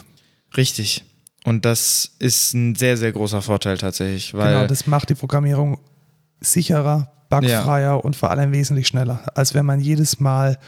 Richtig. 0.56 1.04
Und 1.44 1.64
das 1.64 2.12
ist 2.18 2.52
ein 2.52 2.74
sehr, 2.74 2.96
sehr 2.98 3.12
großer 3.12 3.40
Vorteil 3.40 3.78
tatsächlich, 3.78 4.34
weil 4.34 4.52
genau, 4.54 4.66
das 4.66 4.86
macht 4.86 5.08
die 5.08 5.14
Programmierung 5.14 5.78
sicherer, 6.40 7.10
bugfreier 7.30 8.04
und 8.04 8.16
vor 8.16 8.30
allem 8.30 8.52
wesentlich 8.52 8.88
schneller, 8.88 9.22
als 9.34 9.54
wenn 9.54 9.64
man 9.64 9.80
jedes 9.80 10.20
Mal 10.20 10.58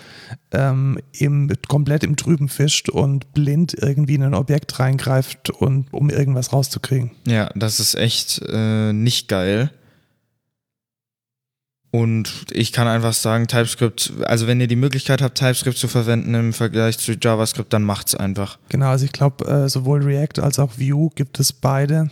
ähm, 0.52 0.98
im, 1.12 1.50
komplett 1.68 2.04
im 2.04 2.16
Trüben 2.16 2.48
fischt 2.48 2.88
und 2.88 3.34
blind 3.34 3.74
irgendwie 3.74 4.14
in 4.14 4.22
ein 4.22 4.34
Objekt 4.34 4.78
reingreift, 4.78 5.50
und, 5.50 5.92
um 5.92 6.08
irgendwas 6.08 6.52
rauszukriegen. 6.52 7.10
Ja, 7.26 7.50
das 7.54 7.80
ist 7.80 7.94
echt 7.94 8.40
äh, 8.48 8.92
nicht 8.92 9.28
geil. 9.28 9.70
Und 11.94 12.46
ich 12.50 12.72
kann 12.72 12.88
einfach 12.88 13.12
sagen, 13.12 13.48
TypeScript, 13.48 14.14
also 14.24 14.46
wenn 14.46 14.58
ihr 14.62 14.66
die 14.66 14.76
Möglichkeit 14.76 15.20
habt, 15.20 15.36
TypeScript 15.36 15.76
zu 15.76 15.88
verwenden 15.88 16.32
im 16.32 16.54
Vergleich 16.54 16.96
zu 16.96 17.12
JavaScript, 17.12 17.70
dann 17.70 17.82
macht's 17.82 18.14
einfach. 18.14 18.58
Genau, 18.70 18.86
also 18.86 19.04
ich 19.04 19.12
glaube, 19.12 19.44
äh, 19.44 19.68
sowohl 19.68 20.02
React 20.02 20.40
als 20.40 20.58
auch 20.58 20.78
Vue 20.78 21.10
gibt 21.14 21.38
es 21.38 21.52
beide. 21.52 22.08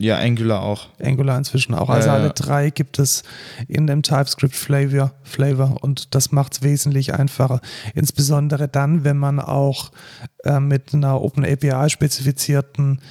Ja, 0.00 0.18
Angular 0.18 0.62
auch. 0.62 0.88
Angular 0.98 1.36
inzwischen 1.36 1.74
auch. 1.74 1.90
Also 1.90 2.08
Ja, 2.08 2.16
ja. 2.16 2.22
alle 2.22 2.32
drei 2.32 2.70
gibt 2.70 2.98
es 2.98 3.22
in 3.68 3.86
dem 3.86 4.02
TypeScript 4.02 4.56
Flavor, 4.56 5.12
Flavor 5.24 5.76
und 5.82 6.14
das 6.14 6.32
macht 6.32 6.54
es 6.54 6.62
wesentlich 6.62 7.12
einfacher. 7.12 7.60
Insbesondere 7.94 8.66
dann, 8.66 9.04
wenn 9.04 9.18
man 9.18 9.40
auch 9.40 9.92
äh, 10.44 10.58
mit 10.58 10.94
einer 10.94 11.20
OpenAPI 11.20 11.90
spezifizierten 11.90 13.02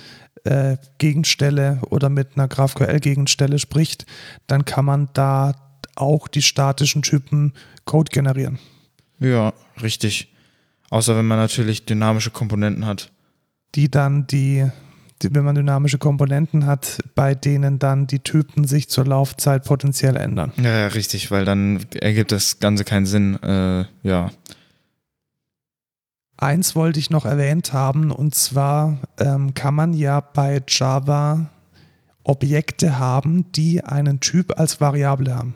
äh, 0.45 0.77
Gegenstelle 0.97 1.79
oder 1.91 2.09
mit 2.09 2.29
einer 2.35 2.47
GraphQL-Gegenstelle 2.47 3.59
spricht, 3.59 4.07
dann 4.47 4.65
kann 4.65 4.85
man 4.85 5.09
da 5.13 5.53
auch 5.95 6.27
die 6.27 6.41
statischen 6.41 7.03
Typen 7.03 7.53
Code 7.85 8.09
generieren. 8.11 8.57
Ja, 9.19 9.53
richtig. 9.79 10.33
Außer 10.89 11.15
wenn 11.15 11.27
man 11.27 11.37
natürlich 11.37 11.85
dynamische 11.85 12.31
Komponenten 12.31 12.87
hat. 12.87 13.11
die 13.75 13.91
dann 13.91 14.25
die, 14.25 14.67
wenn 15.21 15.43
man 15.43 15.55
dynamische 15.55 15.97
Komponenten 15.97 16.65
hat, 16.65 16.99
bei 17.15 17.35
denen 17.35 17.79
dann 17.79 18.07
die 18.07 18.19
Typen 18.19 18.65
sich 18.65 18.89
zur 18.89 19.05
Laufzeit 19.05 19.65
potenziell 19.65 20.15
ändern. 20.15 20.51
Ja, 20.57 20.79
ja, 20.79 20.87
richtig, 20.87 21.31
weil 21.31 21.45
dann 21.45 21.85
ergibt 21.99 22.31
das 22.31 22.59
Ganze 22.59 22.83
keinen 22.85 23.05
Sinn. 23.05 23.41
Äh, 23.43 23.85
ja. 24.03 24.31
Eins 26.37 26.75
wollte 26.75 26.99
ich 26.99 27.09
noch 27.09 27.25
erwähnt 27.25 27.73
haben, 27.73 28.11
und 28.11 28.33
zwar 28.33 28.97
ähm, 29.19 29.53
kann 29.53 29.75
man 29.75 29.93
ja 29.93 30.21
bei 30.21 30.61
Java 30.67 31.49
Objekte 32.23 32.99
haben, 32.99 33.51
die 33.51 33.83
einen 33.83 34.19
Typ 34.21 34.57
als 34.57 34.79
Variable 34.79 35.35
haben. 35.35 35.55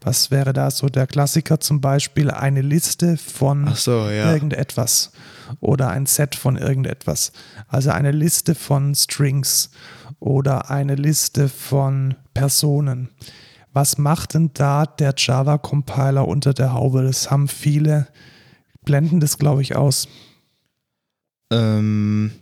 Was 0.00 0.30
wäre 0.30 0.52
da 0.52 0.70
so 0.70 0.88
der 0.88 1.06
Klassiker? 1.06 1.60
Zum 1.60 1.80
Beispiel 1.80 2.30
eine 2.30 2.62
Liste 2.62 3.16
von 3.16 3.72
so, 3.74 4.08
ja. 4.08 4.32
irgendetwas 4.32 5.12
oder 5.60 5.88
ein 5.90 6.06
Set 6.06 6.34
von 6.34 6.56
irgendetwas. 6.56 7.32
Also 7.66 7.90
eine 7.90 8.12
Liste 8.12 8.54
von 8.54 8.94
Strings 8.94 9.70
oder 10.20 10.70
eine 10.70 10.94
Liste 10.94 11.48
von 11.48 12.14
Personen. 12.34 13.10
Was 13.72 13.98
macht 13.98 14.34
denn 14.34 14.50
da 14.54 14.86
der 14.86 15.14
Java-Compiler 15.16 16.26
unter 16.26 16.54
der 16.54 16.72
Haube? 16.72 17.02
Das 17.02 17.30
haben 17.30 17.48
viele, 17.48 18.08
blenden 18.84 19.20
das, 19.20 19.38
glaube 19.38 19.62
ich, 19.62 19.76
aus. 19.76 20.08
Ähm, 21.52 22.32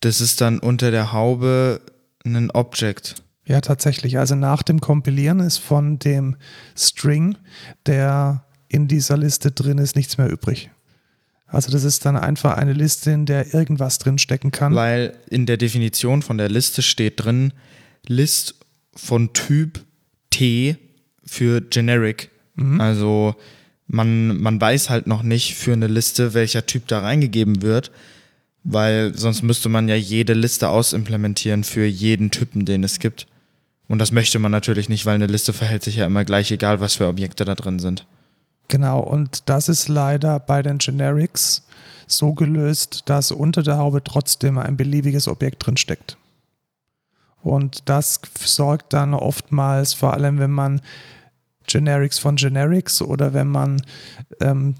das 0.00 0.20
ist 0.20 0.40
dann 0.40 0.58
unter 0.58 0.90
der 0.90 1.12
Haube 1.12 1.80
ein 2.24 2.50
Object. 2.50 3.22
Ja, 3.44 3.60
tatsächlich. 3.60 4.18
Also 4.18 4.34
nach 4.34 4.62
dem 4.62 4.80
Kompilieren 4.80 5.40
ist 5.40 5.58
von 5.58 5.98
dem 5.98 6.36
String, 6.76 7.38
der 7.86 8.44
in 8.68 8.88
dieser 8.88 9.16
Liste 9.16 9.52
drin 9.52 9.78
ist, 9.78 9.94
nichts 9.94 10.18
mehr 10.18 10.28
übrig. 10.28 10.70
Also 11.46 11.70
das 11.70 11.84
ist 11.84 12.04
dann 12.04 12.16
einfach 12.16 12.56
eine 12.56 12.72
Liste, 12.72 13.12
in 13.12 13.26
der 13.26 13.54
irgendwas 13.54 13.98
drin 13.98 14.18
stecken 14.18 14.50
kann. 14.50 14.74
Weil 14.74 15.16
in 15.30 15.46
der 15.46 15.56
Definition 15.56 16.22
von 16.22 16.38
der 16.38 16.48
Liste 16.48 16.82
steht 16.82 17.24
drin, 17.24 17.52
List 18.06 18.56
von 18.94 19.32
Typ 19.32 19.84
T 20.30 20.76
für 21.24 21.60
Generic. 21.60 22.30
Also 22.78 23.34
man, 23.86 24.40
man 24.40 24.60
weiß 24.60 24.90
halt 24.90 25.06
noch 25.06 25.22
nicht 25.22 25.54
für 25.54 25.72
eine 25.72 25.86
Liste, 25.86 26.34
welcher 26.34 26.66
Typ 26.66 26.88
da 26.88 27.00
reingegeben 27.00 27.62
wird, 27.62 27.90
weil 28.64 29.16
sonst 29.16 29.42
müsste 29.42 29.68
man 29.68 29.88
ja 29.88 29.94
jede 29.94 30.32
Liste 30.32 30.68
ausimplementieren 30.68 31.64
für 31.64 31.84
jeden 31.84 32.30
Typen, 32.30 32.64
den 32.64 32.82
es 32.82 32.98
gibt. 32.98 33.26
Und 33.88 33.98
das 33.98 34.10
möchte 34.10 34.38
man 34.38 34.50
natürlich 34.50 34.88
nicht, 34.88 35.06
weil 35.06 35.14
eine 35.14 35.26
Liste 35.26 35.52
verhält 35.52 35.84
sich 35.84 35.96
ja 35.96 36.06
immer 36.06 36.24
gleich, 36.24 36.50
egal 36.50 36.80
was 36.80 36.96
für 36.96 37.06
Objekte 37.06 37.44
da 37.44 37.54
drin 37.54 37.78
sind. 37.78 38.06
Genau, 38.68 39.00
und 39.00 39.48
das 39.48 39.68
ist 39.68 39.88
leider 39.88 40.40
bei 40.40 40.62
den 40.62 40.78
Generics 40.78 41.66
so 42.06 42.32
gelöst, 42.34 43.02
dass 43.06 43.32
unter 43.32 43.62
der 43.62 43.78
Haube 43.78 44.02
trotzdem 44.02 44.58
ein 44.58 44.76
beliebiges 44.76 45.28
Objekt 45.28 45.66
drin 45.66 45.76
steckt. 45.76 46.16
Und 47.42 47.88
das 47.88 48.20
sorgt 48.40 48.92
dann 48.92 49.14
oftmals, 49.14 49.94
vor 49.94 50.14
allem 50.14 50.38
wenn 50.38 50.50
man 50.50 50.80
Generics 51.66 52.18
von 52.18 52.36
Generics 52.36 53.02
oder 53.02 53.34
wenn 53.34 53.48
man 53.48 53.82
ähm, 54.40 54.74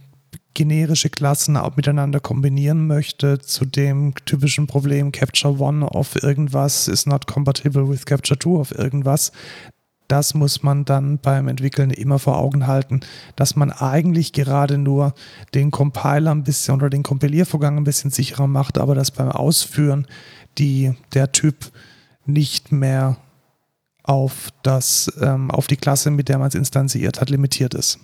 generische 0.55 1.11
Klassen 1.11 1.57
auch 1.57 1.77
miteinander 1.77 2.18
kombinieren 2.18 2.87
möchte, 2.87 3.38
zu 3.38 3.66
dem 3.66 4.14
typischen 4.25 4.66
Problem 4.66 5.12
Capture 5.12 5.61
One 5.61 5.87
auf 5.87 6.22
irgendwas 6.22 6.88
is 6.88 7.07
not 7.07 7.27
compatible 7.27 7.88
with 7.88 8.07
Capture 8.07 8.38
2 8.38 8.51
auf 8.51 8.72
irgendwas. 8.77 9.33
Das 10.09 10.35
muss 10.35 10.62
man 10.62 10.85
dann 10.85 11.19
beim 11.19 11.49
Entwickeln 11.49 11.90
immer 11.90 12.19
vor 12.19 12.38
Augen 12.38 12.66
halten, 12.66 13.01
dass 13.35 13.57
man 13.57 13.73
eigentlich 13.73 14.33
gerade 14.33 14.79
nur 14.79 15.14
den 15.55 15.71
Compiler 15.71 16.31
ein 16.33 16.45
bisschen 16.45 16.77
oder 16.77 16.90
den 16.90 17.03
Kompiliervorgang 17.03 17.77
ein 17.77 17.85
bisschen 17.85 18.11
sicherer 18.11 18.47
macht, 18.47 18.79
aber 18.79 18.95
dass 18.95 19.11
beim 19.11 19.31
Ausführen 19.31 20.07
die, 20.59 20.95
der 21.14 21.33
Typ 21.33 21.73
nicht 22.25 22.73
mehr 22.73 23.16
auf, 24.03 24.51
das, 24.62 25.12
ähm, 25.21 25.51
auf 25.51 25.66
die 25.66 25.77
Klasse, 25.77 26.11
mit 26.11 26.29
der 26.29 26.38
man 26.38 26.49
es 26.49 26.55
instanziert 26.55 27.21
hat, 27.21 27.31
limitiert 27.31 27.75
ist. 27.75 27.99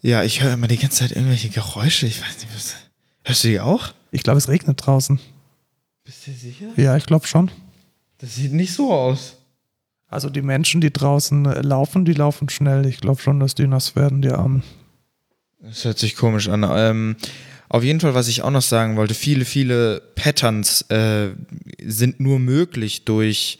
Ja, 0.00 0.22
ich 0.22 0.42
höre 0.42 0.54
immer 0.54 0.68
die 0.68 0.78
ganze 0.78 0.98
Zeit 0.98 1.12
irgendwelche 1.12 1.48
Geräusche. 1.48 2.06
Ich 2.06 2.20
weiß 2.20 2.38
nicht, 2.38 2.54
was. 2.54 2.74
Hörst 3.24 3.44
du 3.44 3.48
die 3.48 3.60
auch? 3.60 3.92
Ich 4.12 4.22
glaube, 4.22 4.38
es 4.38 4.48
regnet 4.48 4.86
draußen. 4.86 5.18
Bist 6.04 6.26
du 6.26 6.32
sicher? 6.32 6.66
Ja, 6.76 6.96
ich 6.96 7.06
glaube 7.06 7.26
schon. 7.26 7.50
Das 8.18 8.34
sieht 8.36 8.52
nicht 8.52 8.72
so 8.72 8.92
aus. 8.92 9.36
Also 10.08 10.30
die 10.30 10.42
Menschen, 10.42 10.80
die 10.80 10.92
draußen 10.92 11.46
äh, 11.46 11.60
laufen, 11.62 12.04
die 12.04 12.12
laufen 12.12 12.48
schnell. 12.48 12.86
Ich 12.86 13.00
glaube 13.00 13.20
schon, 13.20 13.40
dass 13.40 13.54
die 13.54 13.66
nass 13.66 13.96
werden, 13.96 14.22
die 14.22 14.30
Armen. 14.30 14.62
Das 15.60 15.84
hört 15.84 15.98
sich 15.98 16.14
komisch 16.16 16.48
an. 16.48 16.64
Ähm, 16.68 17.16
auf 17.68 17.82
jeden 17.82 17.98
Fall, 18.00 18.14
was 18.14 18.28
ich 18.28 18.42
auch 18.42 18.50
noch 18.50 18.62
sagen 18.62 18.96
wollte, 18.96 19.14
viele, 19.14 19.44
viele 19.44 20.00
Patterns 20.14 20.82
äh, 20.90 21.30
sind 21.84 22.20
nur 22.20 22.38
möglich 22.38 23.04
durch 23.04 23.58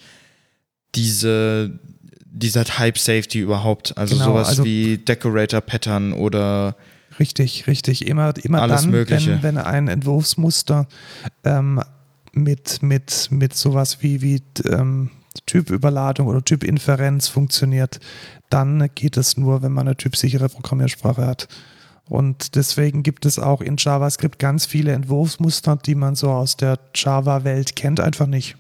diese, 0.94 1.78
dieser 2.24 2.64
Type 2.64 2.98
Safety 2.98 3.40
überhaupt. 3.40 3.96
Also 3.98 4.14
Genau, 4.14 4.26
sowas 4.26 4.48
also- 4.48 4.64
wie 4.64 4.98
Decorator 4.98 5.60
Pattern 5.60 6.12
oder 6.12 6.76
Richtig, 7.18 7.66
richtig. 7.66 8.06
Immer, 8.06 8.34
immer 8.42 8.60
Alles 8.60 8.82
dann, 8.82 8.90
Mögliche. 8.90 9.42
wenn, 9.42 9.56
wenn 9.56 9.58
ein 9.58 9.88
Entwurfsmuster 9.88 10.86
ähm, 11.44 11.82
mit, 12.37 12.83
mit, 12.83 13.29
mit 13.31 13.55
sowas 13.55 14.03
wie, 14.03 14.22
wie 14.22 14.42
ähm, 14.64 15.11
Typüberladung 15.46 16.27
oder 16.27 16.44
Typinferenz 16.44 17.29
funktioniert, 17.29 18.01
dann 18.51 18.88
geht 18.94 19.16
es 19.16 19.37
nur, 19.37 19.62
wenn 19.62 19.72
man 19.72 19.88
eine 19.88 19.96
typsichere 19.96 20.49
Programmiersprache 20.49 21.27
hat. 21.27 21.49
Und 22.09 22.55
deswegen 22.55 23.03
gibt 23.03 23.27
es 23.27 23.38
auch 23.38 23.61
in 23.61 23.77
JavaScript 23.79 24.38
ganz 24.38 24.64
viele 24.64 24.92
Entwurfsmuster, 24.92 25.77
die 25.77 25.96
man 25.96 26.14
so 26.14 26.31
aus 26.31 26.57
der 26.57 26.79
Java-Welt 26.94 27.75
kennt, 27.75 27.99
einfach 28.01 28.27
nicht. 28.27 28.57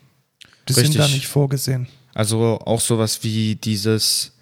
Die 0.68 0.72
sind 0.72 0.86
Richtig. 0.86 1.00
da 1.00 1.08
nicht 1.08 1.28
vorgesehen. 1.28 1.86
Also 2.12 2.58
auch 2.64 2.80
sowas 2.80 3.22
wie 3.22 3.54
dieses 3.54 4.32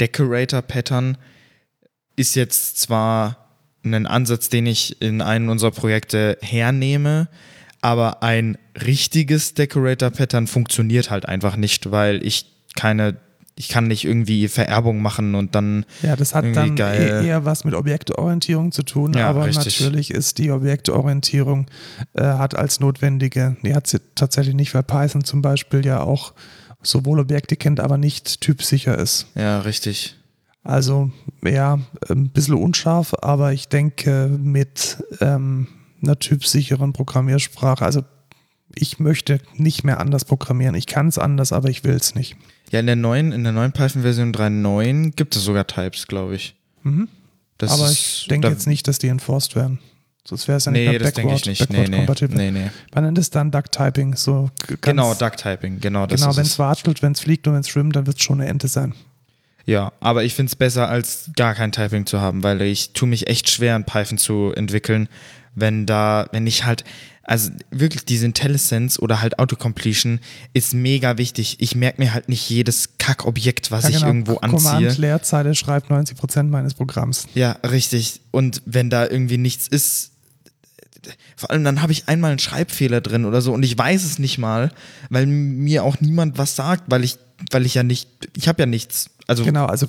Decorator-Pattern 0.00 1.18
ist 2.14 2.36
jetzt 2.36 2.78
zwar 2.78 3.48
ein 3.82 4.06
Ansatz, 4.06 4.48
den 4.48 4.66
ich 4.66 5.00
in 5.00 5.20
einem 5.20 5.48
unserer 5.48 5.70
Projekte 5.70 6.38
hernehme, 6.40 7.28
aber 7.80 8.22
ein 8.22 8.58
richtiges 8.84 9.54
Decorator-Pattern 9.54 10.46
funktioniert 10.46 11.10
halt 11.10 11.26
einfach 11.26 11.56
nicht, 11.56 11.90
weil 11.90 12.24
ich 12.24 12.46
keine 12.76 13.16
ich 13.58 13.70
kann 13.70 13.86
nicht 13.86 14.04
irgendwie 14.04 14.48
Vererbung 14.48 15.00
machen 15.00 15.34
und 15.34 15.54
dann. 15.54 15.86
Ja, 16.02 16.14
das 16.14 16.34
hat 16.34 16.44
dann 16.54 16.76
geil. 16.76 17.22
e- 17.22 17.26
eher 17.26 17.46
was 17.46 17.64
mit 17.64 17.72
Objektorientierung 17.72 18.70
zu 18.70 18.82
tun, 18.82 19.14
Ja, 19.14 19.28
aber 19.30 19.46
richtig. 19.46 19.80
natürlich 19.80 20.10
ist 20.10 20.36
die 20.36 20.50
Objektorientierung 20.50 21.66
äh, 22.12 22.22
hat 22.22 22.54
als 22.54 22.80
notwendige, 22.80 23.56
die 23.62 23.74
hat 23.74 23.86
sie 23.86 23.98
tatsächlich 24.14 24.54
nicht, 24.54 24.74
weil 24.74 24.82
Python 24.82 25.24
zum 25.24 25.40
Beispiel 25.40 25.86
ja 25.86 26.00
auch 26.02 26.34
sowohl 26.82 27.18
Objekte 27.18 27.56
kennt, 27.56 27.80
aber 27.80 27.96
nicht 27.96 28.42
typsicher 28.42 28.98
ist. 28.98 29.26
Ja, 29.34 29.60
richtig. 29.60 30.16
Also 30.62 31.10
ja, 31.42 31.78
ein 32.10 32.28
bisschen 32.28 32.56
unscharf, 32.56 33.14
aber 33.22 33.54
ich 33.54 33.68
denke 33.68 34.28
mit 34.38 35.02
ähm, 35.22 35.68
einer 36.02 36.18
typsicheren 36.18 36.92
Programmiersprache, 36.92 37.86
also 37.86 38.02
ich 38.78 38.98
möchte 39.00 39.40
nicht 39.54 39.82
mehr 39.84 39.98
anders 40.00 40.24
programmieren. 40.24 40.74
Ich 40.74 40.86
kann 40.86 41.08
es 41.08 41.18
anders, 41.18 41.52
aber 41.52 41.68
ich 41.70 41.82
will 41.82 41.94
es 41.94 42.14
nicht. 42.14 42.36
Ja, 42.70 42.80
in 42.80 42.86
der 42.86 42.96
neuen, 42.96 43.32
in 43.32 43.42
der 43.42 43.52
neuen 43.52 43.72
Python-Version 43.72 44.32
3.9 44.32 45.12
gibt 45.16 45.34
es 45.34 45.42
sogar 45.44 45.66
Types, 45.66 46.06
glaube 46.06 46.34
ich. 46.36 46.54
Mhm. 46.82 47.08
Das 47.58 47.72
aber 47.72 47.86
ist- 47.90 48.22
ich 48.22 48.28
denke 48.28 48.48
jetzt 48.48 48.66
nicht, 48.66 48.86
dass 48.86 48.98
die 48.98 49.08
enforced 49.08 49.56
werden. 49.56 49.78
Sonst 50.28 50.48
wäre 50.48 50.58
es 50.58 50.64
ja 50.64 50.72
nicht 50.72 50.82
Nee, 50.82 50.88
mehr 50.90 50.98
das 50.98 51.12
denke 51.14 51.34
ich 51.34 51.42
backward- 51.42 51.46
nicht. 51.46 51.68
Backward 51.68 51.88
nee. 51.88 51.96
compatible. 51.98 52.36
nee, 52.36 52.50
nee. 52.50 52.70
Man 52.94 53.04
nennt 53.04 53.16
es 53.18 53.30
dann 53.30 53.50
Duck-Typing. 53.52 54.16
So 54.16 54.50
Genau, 54.80 55.14
Duck-Typing, 55.14 55.80
genau 55.80 56.06
das 56.06 56.20
Genau, 56.20 56.34
wenn 56.36 56.42
es. 56.42 56.50
es 56.52 56.58
watschelt, 56.58 57.00
wenn 57.02 57.12
es 57.12 57.20
fliegt 57.20 57.46
und 57.46 57.54
wenn 57.54 57.60
es 57.60 57.68
schwimmt, 57.68 57.94
dann 57.94 58.06
wird 58.06 58.16
es 58.18 58.22
schon 58.24 58.40
eine 58.40 58.50
Ente 58.50 58.66
sein. 58.68 58.92
Ja, 59.66 59.92
aber 60.00 60.24
ich 60.24 60.34
finde 60.34 60.50
es 60.50 60.56
besser, 60.56 60.88
als 60.88 61.30
gar 61.36 61.54
kein 61.54 61.70
Typing 61.72 62.06
zu 62.06 62.20
haben, 62.20 62.42
weil 62.42 62.60
ich 62.62 62.92
tue 62.92 63.08
mich 63.08 63.28
echt 63.28 63.48
schwer, 63.50 63.74
in 63.76 63.84
Python 63.84 64.18
zu 64.18 64.52
entwickeln, 64.54 65.08
wenn 65.54 65.86
da, 65.86 66.26
wenn 66.32 66.46
ich 66.46 66.64
halt, 66.64 66.84
also 67.26 67.50
wirklich 67.70 68.04
diese 68.04 68.24
IntelliSense 68.26 69.00
oder 69.00 69.20
halt 69.20 69.38
Autocompletion 69.38 70.20
ist 70.52 70.74
mega 70.74 71.18
wichtig. 71.18 71.56
Ich 71.58 71.74
merke 71.74 72.00
mir 72.00 72.14
halt 72.14 72.28
nicht 72.28 72.48
jedes 72.48 72.98
Kackobjekt, 72.98 73.70
was 73.72 73.84
Ja, 73.84 73.88
ich 73.90 73.94
genau. 73.96 74.06
irgendwo 74.06 74.36
anziehe. 74.36 74.58
Command-Leerzeile 74.70 75.54
schreibt 75.54 75.90
90% 75.90 76.44
meines 76.44 76.74
Programms. 76.74 77.26
Ja, 77.34 77.52
richtig. 77.68 78.20
Und 78.30 78.62
wenn 78.64 78.90
da 78.90 79.06
irgendwie 79.08 79.38
nichts 79.38 79.66
ist, 79.66 80.12
vor 81.36 81.50
allem 81.50 81.64
dann 81.64 81.82
habe 81.82 81.92
ich 81.92 82.08
einmal 82.08 82.30
einen 82.30 82.38
Schreibfehler 82.38 83.00
drin 83.00 83.24
oder 83.24 83.40
so 83.42 83.52
und 83.52 83.62
ich 83.64 83.76
weiß 83.76 84.04
es 84.04 84.18
nicht 84.18 84.38
mal, 84.38 84.72
weil 85.10 85.26
mir 85.26 85.84
auch 85.84 86.00
niemand 86.00 86.38
was 86.38 86.56
sagt, 86.56 86.84
weil 86.88 87.04
ich, 87.04 87.18
weil 87.50 87.66
ich 87.66 87.74
ja 87.74 87.82
nicht, 87.82 88.08
ich 88.36 88.48
habe 88.48 88.62
ja 88.62 88.66
nichts. 88.66 89.10
Also 89.26 89.44
Genau, 89.44 89.66
also 89.66 89.88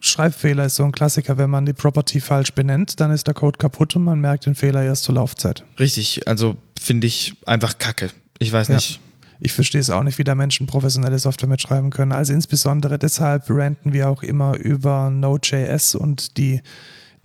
Schreibfehler 0.00 0.66
ist 0.66 0.76
so 0.76 0.84
ein 0.84 0.92
Klassiker. 0.92 1.38
Wenn 1.38 1.50
man 1.50 1.64
die 1.66 1.72
Property 1.72 2.20
falsch 2.20 2.52
benennt, 2.52 2.98
dann 3.00 3.10
ist 3.10 3.26
der 3.26 3.34
Code 3.34 3.58
kaputt 3.58 3.94
und 3.96 4.04
man 4.04 4.20
merkt 4.20 4.46
den 4.46 4.54
Fehler 4.54 4.82
erst 4.82 5.04
zur 5.04 5.14
Laufzeit. 5.16 5.64
richtig, 5.78 6.26
also 6.28 6.56
finde 6.80 7.06
ich 7.06 7.34
einfach 7.46 7.78
kacke. 7.78 8.10
Ich 8.38 8.52
weiß 8.52 8.68
Ja. 8.68 8.74
nicht. 8.76 9.00
Ich 9.38 9.52
verstehe 9.52 9.80
es 9.82 9.90
auch 9.90 10.02
nicht, 10.02 10.16
wie 10.18 10.24
da 10.24 10.34
Menschen 10.34 10.66
professionelle 10.66 11.18
Software 11.18 11.48
mitschreiben 11.48 11.90
können. 11.90 12.12
Also 12.12 12.32
insbesondere 12.32 12.98
deshalb 12.98 13.44
ranten 13.50 13.92
wir 13.92 14.08
auch 14.08 14.22
immer 14.22 14.56
über 14.56 15.10
Node.js 15.10 15.94
und 15.94 16.38
die, 16.38 16.62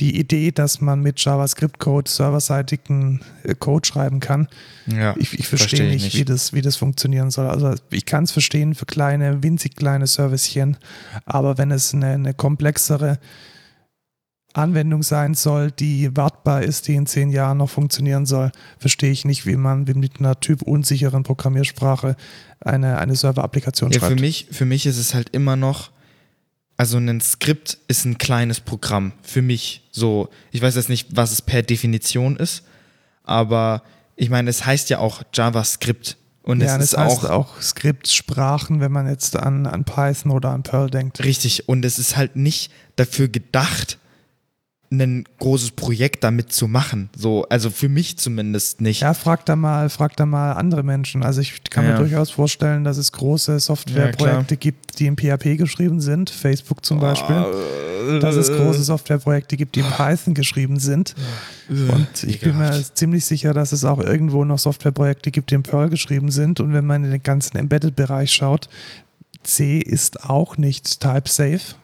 die 0.02 0.20
Idee, 0.20 0.52
dass 0.52 0.82
man 0.82 1.00
mit 1.02 1.24
JavaScript-Code 1.24 2.10
serverseitigen 2.10 3.22
äh, 3.44 3.56
Code 3.56 3.88
schreiben 3.88 4.20
kann. 4.20 4.48
Ja, 4.88 5.16
Ich, 5.18 5.38
ich 5.40 5.48
verstehe 5.48 5.80
verstehe 5.80 5.90
nicht, 5.90 6.16
Wie, 6.18 6.26
das, 6.26 6.54
wie 6.54 6.62
das 6.62 6.76
funktionieren 6.76 7.30
soll. 7.32 7.48
Also 7.48 7.76
ich 7.92 8.06
kann 8.06 8.24
es 8.26 8.32
verstehen 8.32 8.74
für 8.76 8.86
kleine, 8.86 9.44
winzig 9.44 9.76
kleine 9.76 10.08
Servicechen, 10.08 10.78
aber 11.26 11.58
wenn 11.58 11.72
es 11.72 11.94
eine, 11.94 12.08
eine 12.08 12.34
komplexere 12.34 13.20
Anwendung 14.54 15.02
sein 15.04 15.34
soll, 15.34 15.72
die 15.72 16.16
wartbar 16.18 16.64
ist, 16.64 16.88
die 16.88 16.96
in 16.96 17.06
zehn 17.06 17.30
Jahren 17.30 17.60
noch 17.60 17.70
funktionieren 17.70 18.26
soll, 18.26 18.52
verstehe 18.80 19.12
ich 19.12 19.24
nicht, 19.24 19.46
wie 19.46 19.56
man 19.56 19.84
mit 19.84 20.20
einer 20.20 20.40
typunsicheren 20.40 21.24
Programmiersprache 21.24 22.18
eine, 22.60 22.98
eine 22.98 23.16
Server-Applikation 23.16 23.92
Ja, 23.92 24.00
schreibt. 24.00 24.14
für 24.16 24.20
mich, 24.20 24.48
für 24.52 24.66
mich 24.66 24.86
ist 24.88 24.98
es 24.98 25.14
halt 25.14 25.30
immer 25.30 25.56
noch, 25.56 25.90
also 26.82 26.98
ein 26.98 27.22
Skript 27.22 27.78
ist 27.88 28.06
ein 28.06 28.17
kleines 28.17 28.60
Programm. 28.60 29.13
Für 29.22 29.44
mich 29.44 29.88
so. 29.91 30.30
Ich 30.50 30.63
weiß 30.63 30.76
jetzt 30.76 30.89
nicht, 30.89 31.15
was 31.15 31.32
es 31.32 31.44
per 31.44 31.62
Definition 31.62 32.38
ist, 32.38 32.63
aber 33.24 33.84
ich 34.15 34.32
meine, 34.32 34.50
es 34.50 34.65
heißt 34.65 34.89
ja 34.89 34.98
auch 34.98 35.22
JavaScript. 35.32 36.17
Und 36.41 36.60
ja, 36.60 36.76
es 36.78 36.86
ist 36.94 36.98
heißt 36.98 37.26
auch, 37.26 37.30
auch 37.30 37.62
Skriptsprachen, 37.62 38.80
wenn 38.80 38.91
man 38.91 39.08
jetzt 39.08 39.38
an, 39.38 39.67
an 39.67 39.84
Python 39.84 40.32
oder 40.32 40.50
an 40.50 40.63
Perl 40.63 40.89
denkt. 40.89 41.24
richtig. 41.24 41.70
Und 41.70 41.86
es 41.86 42.00
ist 42.00 42.17
halt 42.17 42.36
nicht 42.36 42.72
dafür 42.96 43.28
gedacht, 43.28 44.00
ein 44.91 45.23
großes 45.39 45.71
Projekt 45.71 46.23
damit 46.23 46.51
zu 46.51 46.67
machen. 46.67 47.10
So, 47.15 47.45
also 47.49 47.69
für 47.69 47.88
mich 47.88 48.17
zumindest 48.17 48.82
nicht. 48.82 49.01
Ja, 49.01 49.13
frag 49.13 49.45
da 49.45 49.56
mal, 49.56 49.89
frag 49.89 50.17
da 50.17 50.25
mal 50.25 50.54
andere 50.54 50.84
Menschen. 50.84 51.23
Also 51.23 51.39
ich 51.39 51.63
kann 51.69 51.86
Ja. 51.86 51.91
mir 51.93 51.97
durchaus 51.99 52.30
vorstellen, 52.32 52.84
dass 52.84 52.97
es 52.97 53.13
große 53.13 53.60
Softwareprojekte 53.60 54.58
gibt, 54.58 54.99
die 54.99 55.06
in 55.08 55.15
PHP 55.15 55.56
geschrieben 55.58 56.01
sind, 56.01 56.30
Facebook 56.30 56.84
zum 56.86 56.99
Beispiel. 56.99 57.36
Ah, 57.38 58.19
Dass 58.19 58.36
es 58.36 58.49
äh, 58.49 58.58
große 58.58 58.84
Softwareprojekte 58.84 59.56
gibt, 59.56 59.75
die 59.75 59.80
in 59.80 59.86
Python 59.86 60.34
geschrieben 60.34 60.80
sind. 60.80 61.15
Und 61.69 62.23
ich 62.25 62.41
bin 62.41 62.58
mir 62.58 62.84
ziemlich 62.93 63.23
sicher, 63.25 63.54
dass 63.54 63.71
es 63.71 63.86
auch 63.86 63.99
irgendwo 63.99 64.43
noch 64.43 64.60
Softwareprojekte 64.60 65.32
gibt, 65.32 65.51
die 65.51 65.56
in 65.56 65.63
Perl 65.63 65.89
geschrieben 65.89 66.32
sind. 66.32 66.60
Und 66.60 66.73
wenn 66.73 66.86
man 66.86 67.06
in 67.06 67.12
den 67.12 67.23
ganzen 67.23 67.56
Embedded-Bereich 67.58 68.32
schaut, 68.34 68.67
C 69.43 69.80
ist 69.80 70.30
auch 70.30 70.58
nicht 70.58 70.99
type-safe. 70.99 71.75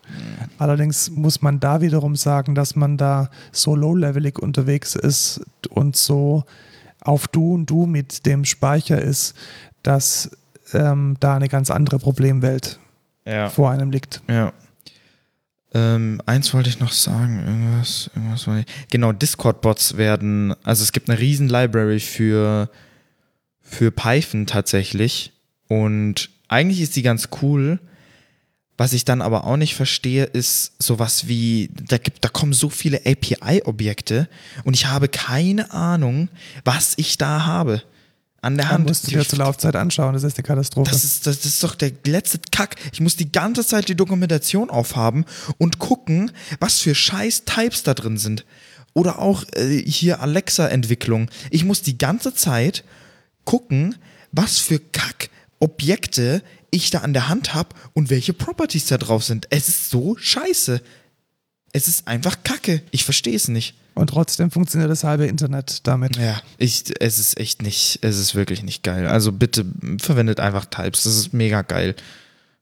Allerdings 0.58 1.10
muss 1.10 1.42
man 1.42 1.60
da 1.60 1.82
wiederum 1.82 2.16
sagen, 2.16 2.56
dass 2.56 2.76
man 2.76 2.98
da 2.98 3.30
so 3.52 3.76
low-levelig 3.76 4.40
unterwegs 4.40 4.96
ist 4.96 5.42
und 5.70 5.96
so 5.96 6.46
auf 7.02 7.28
Du 7.28 7.54
und 7.54 7.68
Du 7.68 7.86
mit 7.86 8.26
dem 8.26 8.46
Speicher 8.46 9.02
ist, 9.02 9.36
dass 9.84 10.32
ähm, 10.74 11.18
da 11.20 11.36
eine 11.36 11.50
ganz 11.50 11.70
andere 11.70 12.00
Problemwelt 12.00 12.80
ja. 13.26 13.50
vor 13.50 13.72
einem 13.72 13.92
liegt. 13.92 14.22
Ja. 14.30 14.54
Ähm, 15.74 16.22
eins 16.26 16.54
wollte 16.54 16.70
ich 16.70 16.80
noch 16.80 16.92
sagen, 16.94 17.44
irgendwas, 17.46 18.10
irgendwas 18.16 18.48
wollte 18.48 18.62
ich. 18.62 18.90
Genau, 18.90 19.12
Discord-Bots 19.12 19.98
werden, 19.98 20.56
also 20.64 20.84
es 20.84 20.92
gibt 20.92 21.10
eine 21.10 21.20
riesen 21.20 21.50
Library 21.50 22.00
für, 22.00 22.70
für 23.62 23.92
Python 23.92 24.48
tatsächlich. 24.48 25.34
Und 25.68 26.30
eigentlich 26.48 26.82
ist 26.82 26.96
die 26.96 27.02
ganz 27.02 27.30
cool. 27.42 27.80
Was 28.78 28.94
ich 28.94 29.06
dann 29.06 29.24
aber 29.24 29.46
auch 29.46 29.58
nicht 29.58 29.74
verstehe, 29.74 30.26
ist 30.26 30.74
sowas 30.78 31.28
wie, 31.28 31.72
da 31.74 31.98
gibt, 31.98 32.24
da 32.24 32.30
kommen 32.30 32.54
so 32.54 32.70
viele 32.70 33.02
API-Objekte 33.06 34.30
und 34.66 34.76
ich 34.76 34.86
habe 34.86 35.08
keine 35.08 35.72
Ahnung, 35.72 36.30
was 36.64 36.94
ich 36.98 37.18
da 37.18 37.46
habe. 37.46 37.82
An 38.40 38.56
der 38.56 38.70
Hand. 38.70 38.88
musst 38.88 39.08
du 39.08 39.12
dir 39.12 39.28
zur 39.28 39.40
Laufzeit 39.40 39.76
anschauen, 39.76 40.14
das 40.14 40.24
ist 40.24 40.38
eine 40.38 40.44
Katastrophe. 40.44 40.92
Das 40.92 41.04
ist, 41.04 41.26
das 41.26 41.44
ist 41.44 41.64
doch 41.64 41.74
der 41.74 41.92
letzte 42.06 42.40
Kack. 42.52 42.76
Ich 42.94 43.02
muss 43.02 43.16
die 43.16 43.32
ganze 43.32 43.66
Zeit 43.66 43.90
die 43.90 43.96
Dokumentation 43.96 44.70
aufhaben 44.70 45.26
und 45.58 45.80
gucken, 45.80 46.32
was 46.60 46.78
für 46.78 46.94
scheiß 46.94 47.46
Types 47.46 47.82
da 47.82 47.96
drin 47.96 48.18
sind. 48.18 48.46
Oder 48.94 49.18
auch 49.20 49.44
äh, 49.54 49.82
hier 49.82 50.22
Alexa-Entwicklung. 50.22 51.30
Ich 51.50 51.66
muss 51.66 51.82
die 51.82 51.98
ganze 51.98 52.36
Zeit 52.36 52.84
gucken, 53.44 53.96
was 54.32 54.60
für 54.60 54.80
Kack-Objekte 55.60 56.44
ich 56.70 56.90
da 56.90 57.00
an 57.00 57.14
der 57.14 57.30
Hand 57.30 57.54
habe 57.54 57.70
und 57.94 58.10
welche 58.10 58.34
Properties 58.34 58.88
da 58.88 58.98
drauf 58.98 59.24
sind. 59.24 59.48
Es 59.50 59.68
ist 59.70 59.90
so 59.90 60.18
scheiße. 60.18 60.82
Es 61.74 61.88
ist 61.88 62.08
einfach 62.08 62.44
Kacke. 62.44 62.82
Ich 62.92 63.04
verstehe 63.04 63.36
es 63.36 63.48
nicht. 63.48 63.76
Und 63.94 64.08
trotzdem 64.12 64.52
funktioniert 64.52 64.92
das 64.92 65.04
halbe 65.04 65.26
Internet 65.26 65.88
damit. 65.88 66.18
Ja, 66.18 66.42
ich, 66.58 66.84
es 67.00 67.20
ist 67.20 67.40
echt 67.40 67.62
nicht, 67.62 68.00
es 68.02 68.18
ist 68.20 68.36
wirklich 68.36 68.64
nicht 68.64 68.84
geil. 68.84 69.08
Also 69.08 69.32
bitte 69.32 69.66
verwendet 70.00 70.40
einfach 70.40 70.66
Types, 70.66 71.04
das 71.04 71.16
ist 71.16 71.34
mega 71.34 71.64
geil. 71.64 71.96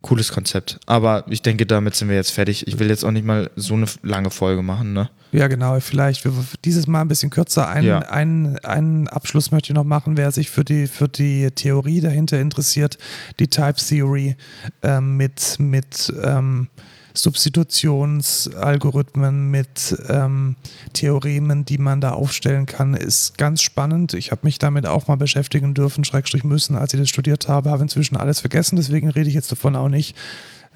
Cooles 0.06 0.32
Konzept. 0.32 0.80
Aber 0.86 1.26
ich 1.30 1.41
denke, 1.41 1.65
damit 1.65 1.96
sind 1.96 2.10
wir 2.10 2.15
jetzt 2.15 2.30
fertig. 2.32 2.68
Ich 2.68 2.78
will 2.78 2.89
jetzt 2.89 3.04
auch 3.04 3.10
nicht 3.10 3.26
mal 3.26 3.50
so 3.56 3.74
eine 3.74 3.88
lange 4.04 4.30
Folge 4.30 4.62
machen, 4.62 4.94
ne? 4.94 5.10
Ja, 5.32 5.48
genau. 5.48 5.80
Vielleicht 5.80 6.24
wir- 6.26 6.32
dieses 6.63 6.86
Mal 6.86 7.02
ein 7.02 7.08
bisschen 7.08 7.32
kürzer. 7.32 7.68
Einen, 7.68 7.88
Ja. 7.88 8.00
einen, 8.00 8.58
einen 8.60 9.08
Abschluss 9.08 9.50
möchte 9.52 9.72
ich 9.72 9.76
noch 9.76 9.84
machen, 9.84 10.15
wer 10.15 10.32
sich 10.32 10.52
für 10.52 10.63
die, 10.63 10.86
für 10.86 11.10
die 11.10 11.50
Theorie 11.50 12.02
dahinter 12.02 12.39
interessiert. 12.39 13.00
Die 13.39 13.48
Type 13.48 13.76
Theory 13.78 14.36
ähm, 14.84 15.18
mit, 15.18 15.56
mit 15.58 16.13
ähm, 16.24 16.68
Substitutionsalgorithmen, 17.15 19.49
mit 19.49 19.95
ähm, 20.10 20.56
Theoremen, 20.93 21.65
die 21.65 21.78
man 21.78 22.01
da 22.01 22.12
aufstellen 22.12 22.65
kann, 22.65 22.93
ist 22.93 23.38
ganz 23.38 23.62
spannend. 23.62 24.13
Ich 24.13 24.32
habe 24.32 24.41
mich 24.43 24.60
damit 24.60 24.86
auch 24.86 25.08
mal 25.08 25.15
beschäftigen 25.15 25.73
dürfen, 25.73 26.04
Schrägstrich 26.04 26.43
müssen, 26.43 26.75
als 26.75 26.93
ich 26.93 26.99
das 26.99 27.10
studiert 27.10 27.47
habe. 27.47 27.71
Habe 27.71 27.84
inzwischen 27.84 28.17
alles 28.17 28.41
vergessen, 28.41 28.75
deswegen 28.75 29.10
rede 29.10 29.30
ich 29.30 29.36
jetzt 29.36 29.51
davon 29.51 29.75
auch 29.75 29.89
nicht. 29.89 30.15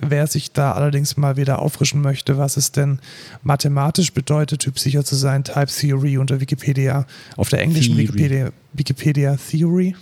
Wer 0.01 0.27
sich 0.27 0.53
da 0.53 0.71
allerdings 0.71 1.17
mal 1.17 1.35
wieder 1.35 1.59
auffrischen 1.59 2.01
möchte, 2.01 2.37
was 2.37 2.55
es 2.55 2.71
denn 2.71 2.99
mathematisch 3.43 4.13
bedeutet, 4.13 4.61
typsicher 4.61 5.03
zu 5.03 5.15
sein, 5.15 5.43
Type 5.43 5.67
Theory 5.67 6.17
unter 6.17 6.39
Wikipedia, 6.39 7.05
auf 7.35 7.49
der 7.49 7.59
englischen 7.59 7.95
Theory. 7.95 8.07
Wikipedia, 8.07 8.51
Wikipedia 8.71 9.35
Theory, 9.35 9.95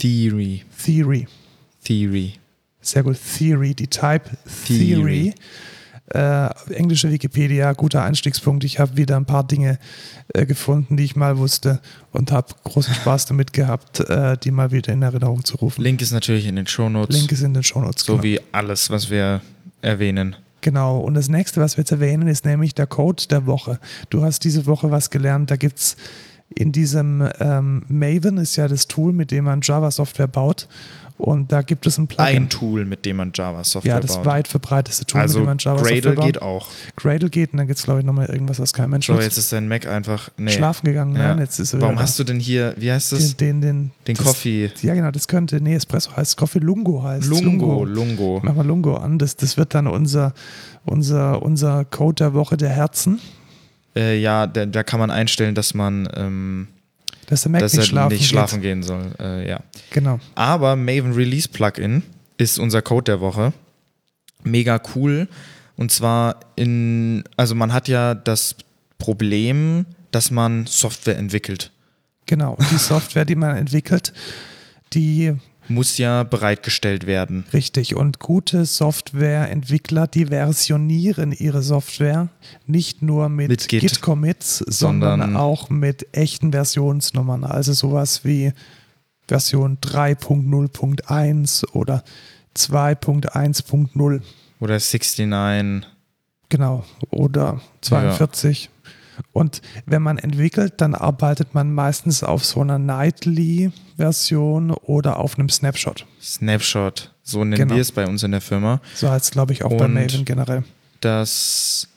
Theory. 0.00 0.64
Theory, 0.84 1.28
Theory. 1.84 2.32
sehr 2.80 3.04
gut, 3.04 3.16
Theory, 3.38 3.74
die 3.74 3.86
Type 3.86 4.22
Theory. 4.66 4.76
Theory. 4.76 5.34
Äh, 6.08 6.50
englische 6.74 7.10
Wikipedia, 7.10 7.72
guter 7.72 8.02
Einstiegspunkt. 8.02 8.62
Ich 8.64 8.78
habe 8.78 8.98
wieder 8.98 9.16
ein 9.16 9.24
paar 9.24 9.46
Dinge 9.46 9.78
äh, 10.34 10.44
gefunden, 10.44 10.98
die 10.98 11.04
ich 11.04 11.16
mal 11.16 11.38
wusste 11.38 11.80
und 12.12 12.30
habe 12.30 12.48
großen 12.64 12.92
Spaß 12.94 13.24
damit 13.24 13.54
gehabt, 13.54 14.00
äh, 14.00 14.36
die 14.36 14.50
mal 14.50 14.70
wieder 14.70 14.92
in 14.92 15.00
Erinnerung 15.00 15.44
zu 15.44 15.56
rufen. 15.56 15.82
Link 15.82 16.02
ist 16.02 16.12
natürlich 16.12 16.46
in 16.46 16.56
den 16.56 16.66
Shownotes. 16.66 17.16
Link 17.16 17.32
ist 17.32 17.42
in 17.42 17.54
den 17.54 17.62
Shownotes. 17.62 18.04
so 18.04 18.14
genau. 18.14 18.22
wie 18.22 18.40
alles, 18.52 18.90
was 18.90 19.08
wir 19.08 19.40
erwähnen. 19.80 20.36
Genau, 20.60 20.98
und 20.98 21.14
das 21.14 21.28
nächste, 21.28 21.60
was 21.60 21.76
wir 21.76 21.82
jetzt 21.82 21.92
erwähnen, 21.92 22.28
ist 22.28 22.44
nämlich 22.44 22.74
der 22.74 22.86
Code 22.86 23.22
der 23.28 23.46
Woche. 23.46 23.78
Du 24.10 24.22
hast 24.22 24.44
diese 24.44 24.66
Woche 24.66 24.90
was 24.90 25.08
gelernt, 25.08 25.50
da 25.50 25.56
gibt 25.56 25.78
es 25.78 25.96
in 26.54 26.72
diesem 26.72 27.28
ähm, 27.40 27.84
Maven, 27.88 28.38
ist 28.38 28.56
ja 28.56 28.68
das 28.68 28.88
Tool, 28.88 29.12
mit 29.12 29.30
dem 29.30 29.44
man 29.44 29.60
Java-Software 29.62 30.28
baut. 30.28 30.68
Und 31.16 31.52
da 31.52 31.62
gibt 31.62 31.86
es 31.86 31.96
ein 31.96 32.08
Plugin. 32.08 32.24
Ein 32.26 32.48
Tool, 32.48 32.84
mit 32.84 33.06
dem 33.06 33.18
man 33.18 33.30
Java-Software 33.32 33.88
ja, 33.94 34.00
baut. 34.00 34.10
das 34.10 34.24
weit 34.24 34.48
verbreiteste 34.48 35.06
Tool, 35.06 35.20
also 35.20 35.38
mit 35.38 35.44
dem 35.44 35.46
man 35.46 35.58
Java-Software 35.58 36.00
Gradle 36.00 36.14
baut. 36.16 36.24
geht 36.26 36.42
auch. 36.42 36.68
Gradle 36.96 37.30
geht 37.30 37.52
und 37.52 37.58
dann 37.58 37.68
gibt 37.68 37.78
es, 37.78 37.84
glaube 37.84 38.00
ich, 38.00 38.06
nochmal 38.06 38.26
irgendwas, 38.26 38.58
was 38.58 38.72
kein 38.72 38.90
Mensch 38.90 39.06
So, 39.06 39.12
nutzt. 39.12 39.24
jetzt 39.24 39.38
ist 39.38 39.52
dein 39.52 39.68
Mac 39.68 39.86
einfach. 39.86 40.28
Nee. 40.36 40.50
Schlafen 40.50 40.86
gegangen, 40.86 41.14
Ja. 41.14 41.28
nein, 41.28 41.38
jetzt 41.38 41.60
ist 41.60 41.80
Warum 41.80 42.00
hast 42.00 42.18
du 42.18 42.24
denn 42.24 42.40
hier, 42.40 42.74
wie 42.78 42.90
heißt 42.90 43.12
da. 43.12 43.16
das? 43.16 43.36
den, 43.36 43.60
den, 43.60 43.60
den, 43.60 43.90
Den 44.08 44.16
das, 44.16 44.26
Coffee. 44.26 44.72
Ja, 44.82 44.94
genau, 44.94 45.12
das 45.12 45.28
könnte, 45.28 45.60
nee, 45.60 45.76
Espresso 45.76 46.16
heißt 46.16 46.36
Coffee 46.36 46.58
Lungo 46.58 47.04
heißt 47.04 47.26
Lungo, 47.28 47.84
Lungo. 47.84 48.40
Mach 48.42 48.54
mal 48.56 48.66
Lungo 48.66 48.96
an, 48.96 49.18
das, 49.20 49.36
das 49.36 49.56
wird 49.56 49.72
dann 49.74 49.86
unser, 49.86 50.34
unser, 50.84 51.42
unser 51.42 51.84
Code 51.84 52.16
der 52.16 52.34
Woche 52.34 52.56
der 52.56 52.70
Herzen, 52.70 53.20
Äh, 53.96 54.18
ja, 54.20 54.48
da, 54.48 54.66
da 54.66 54.82
kann 54.82 54.98
man 54.98 55.12
einstellen, 55.12 55.54
dass 55.54 55.74
man 55.74 56.08
ähm, 56.16 56.66
dass 57.26 57.42
der 57.42 57.52
Mac 57.52 57.60
dass 57.60 57.72
nicht 57.72 57.82
er 57.82 57.86
schlafen, 57.86 58.12
nicht 58.12 58.28
schlafen 58.28 58.60
gehen 58.60 58.82
soll. 58.82 59.12
Äh, 59.18 59.48
ja. 59.48 59.60
Genau. 59.90 60.20
Aber 60.34 60.76
Maven 60.76 61.12
Release 61.12 61.48
Plugin 61.48 62.02
ist 62.36 62.58
unser 62.58 62.82
Code 62.82 63.04
der 63.04 63.20
Woche. 63.20 63.52
Mega 64.42 64.80
cool. 64.94 65.28
Und 65.76 65.90
zwar 65.90 66.40
in, 66.56 67.24
also 67.36 67.54
man 67.54 67.72
hat 67.72 67.88
ja 67.88 68.14
das 68.14 68.56
Problem, 68.98 69.86
dass 70.10 70.30
man 70.30 70.66
Software 70.66 71.18
entwickelt. 71.18 71.72
Genau. 72.26 72.54
Und 72.54 72.70
die 72.70 72.76
Software, 72.78 73.24
die 73.24 73.34
man 73.34 73.56
entwickelt, 73.56 74.12
die 74.92 75.34
Muss 75.68 75.96
ja 75.98 76.22
bereitgestellt 76.24 77.06
werden. 77.06 77.44
richtig 77.52 77.94
und 77.96 78.18
gute 78.18 78.64
Softwareentwickler, 78.66 80.06
die 80.06 80.26
versionieren 80.26 81.32
ihre 81.32 81.62
Software 81.62 82.28
nicht 82.66 83.00
nur 83.02 83.28
mit, 83.28 83.48
Mit 83.48 83.68
Git, 83.68 83.80
Git-Commits, 83.80 84.58
sondern, 84.58 85.20
sondern- 85.20 85.36
auch 85.36 85.70
mit 85.70 86.06
echten 86.12 86.52
Versionsnummern. 86.52 87.44
Also 87.44 87.72
sowas 87.72 88.24
wie 88.24 88.52
Version 89.26 89.78
3.0.1 89.80 91.64
oder 91.72 92.04
2.1.0. 92.54 94.20
Oder 94.60 94.74
69. 94.78 95.88
Genau, 96.48 96.84
oder 97.10 97.60
42. 97.80 98.70
Und 99.32 99.60
wenn 99.86 100.02
man 100.02 100.18
entwickelt, 100.18 100.74
dann 100.78 100.94
arbeitet 100.94 101.54
man 101.54 101.72
meistens 101.72 102.22
auf 102.22 102.44
so 102.44 102.60
einer 102.60 102.78
Nightly-Version 102.78 104.70
oder 104.72 105.18
auf 105.18 105.38
einem 105.38 105.48
Snapshot. 105.48 106.06
Snapshot. 106.20 107.12
So 107.22 107.44
nennen 107.44 107.56
Genau. 107.56 107.74
wir 107.74 107.80
es 107.82 107.92
bei 107.92 108.06
uns 108.06 108.22
in 108.22 108.30
der 108.32 108.40
Firma. 108.40 108.80
So 108.94 109.10
heißt 109.10 109.26
es, 109.26 109.30
glaube 109.30 109.52
ich, 109.52 109.64
auch 109.64 109.76
bei 109.76 109.84
Und- 109.86 109.94
Maven 109.94 110.24
generell. 110.24 110.64
Das 111.00 111.88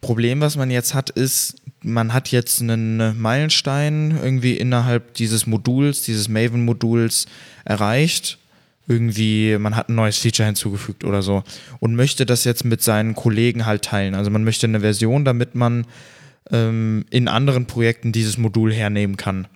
Problem, 0.00 0.40
was 0.40 0.56
man 0.56 0.70
jetzt 0.70 0.94
hat, 0.94 1.10
ist, 1.10 1.56
man 1.82 2.12
hat 2.12 2.30
jetzt 2.30 2.60
einen 2.60 3.20
Meilenstein 3.20 4.18
irgendwie 4.22 4.54
innerhalb 4.56 5.14
dieses 5.14 5.46
Moduls, 5.46 6.02
dieses 6.02 6.28
Maven-Moduls 6.28 7.26
erreicht. 7.64 8.38
Irgendwie, 8.88 9.58
man 9.58 9.76
hat 9.76 9.90
ein 9.90 9.94
neues 9.94 10.18
Feature 10.18 10.46
hinzugefügt 10.46 11.04
oder 11.04 11.22
so 11.22 11.44
und 11.78 11.94
möchte 11.94 12.24
das 12.24 12.44
jetzt 12.44 12.64
mit 12.64 12.82
seinen 12.82 13.14
Kollegen 13.14 13.66
halt 13.66 13.84
teilen. 13.84 14.14
Also 14.14 14.30
man 14.30 14.44
möchte 14.44 14.66
eine 14.66 14.80
Version, 14.80 15.24
damit 15.24 15.54
man 15.54 15.86
ähm, 16.50 17.04
in 17.10 17.28
anderen 17.28 17.66
Projekten 17.66 18.12
dieses 18.12 18.38
Modul 18.38 18.72
hernehmen 18.72 19.16
kann. 19.16 19.46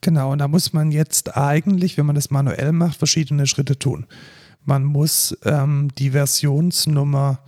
Genau, 0.00 0.32
und 0.32 0.38
da 0.38 0.48
muss 0.48 0.72
man 0.72 0.92
jetzt 0.92 1.36
eigentlich, 1.36 1.98
wenn 1.98 2.06
man 2.06 2.14
das 2.14 2.30
manuell 2.30 2.72
macht, 2.72 2.98
verschiedene 2.98 3.46
Schritte 3.46 3.78
tun. 3.78 4.06
Man 4.64 4.84
muss 4.84 5.36
ähm, 5.44 5.88
die 5.98 6.10
Versionsnummer, 6.10 7.40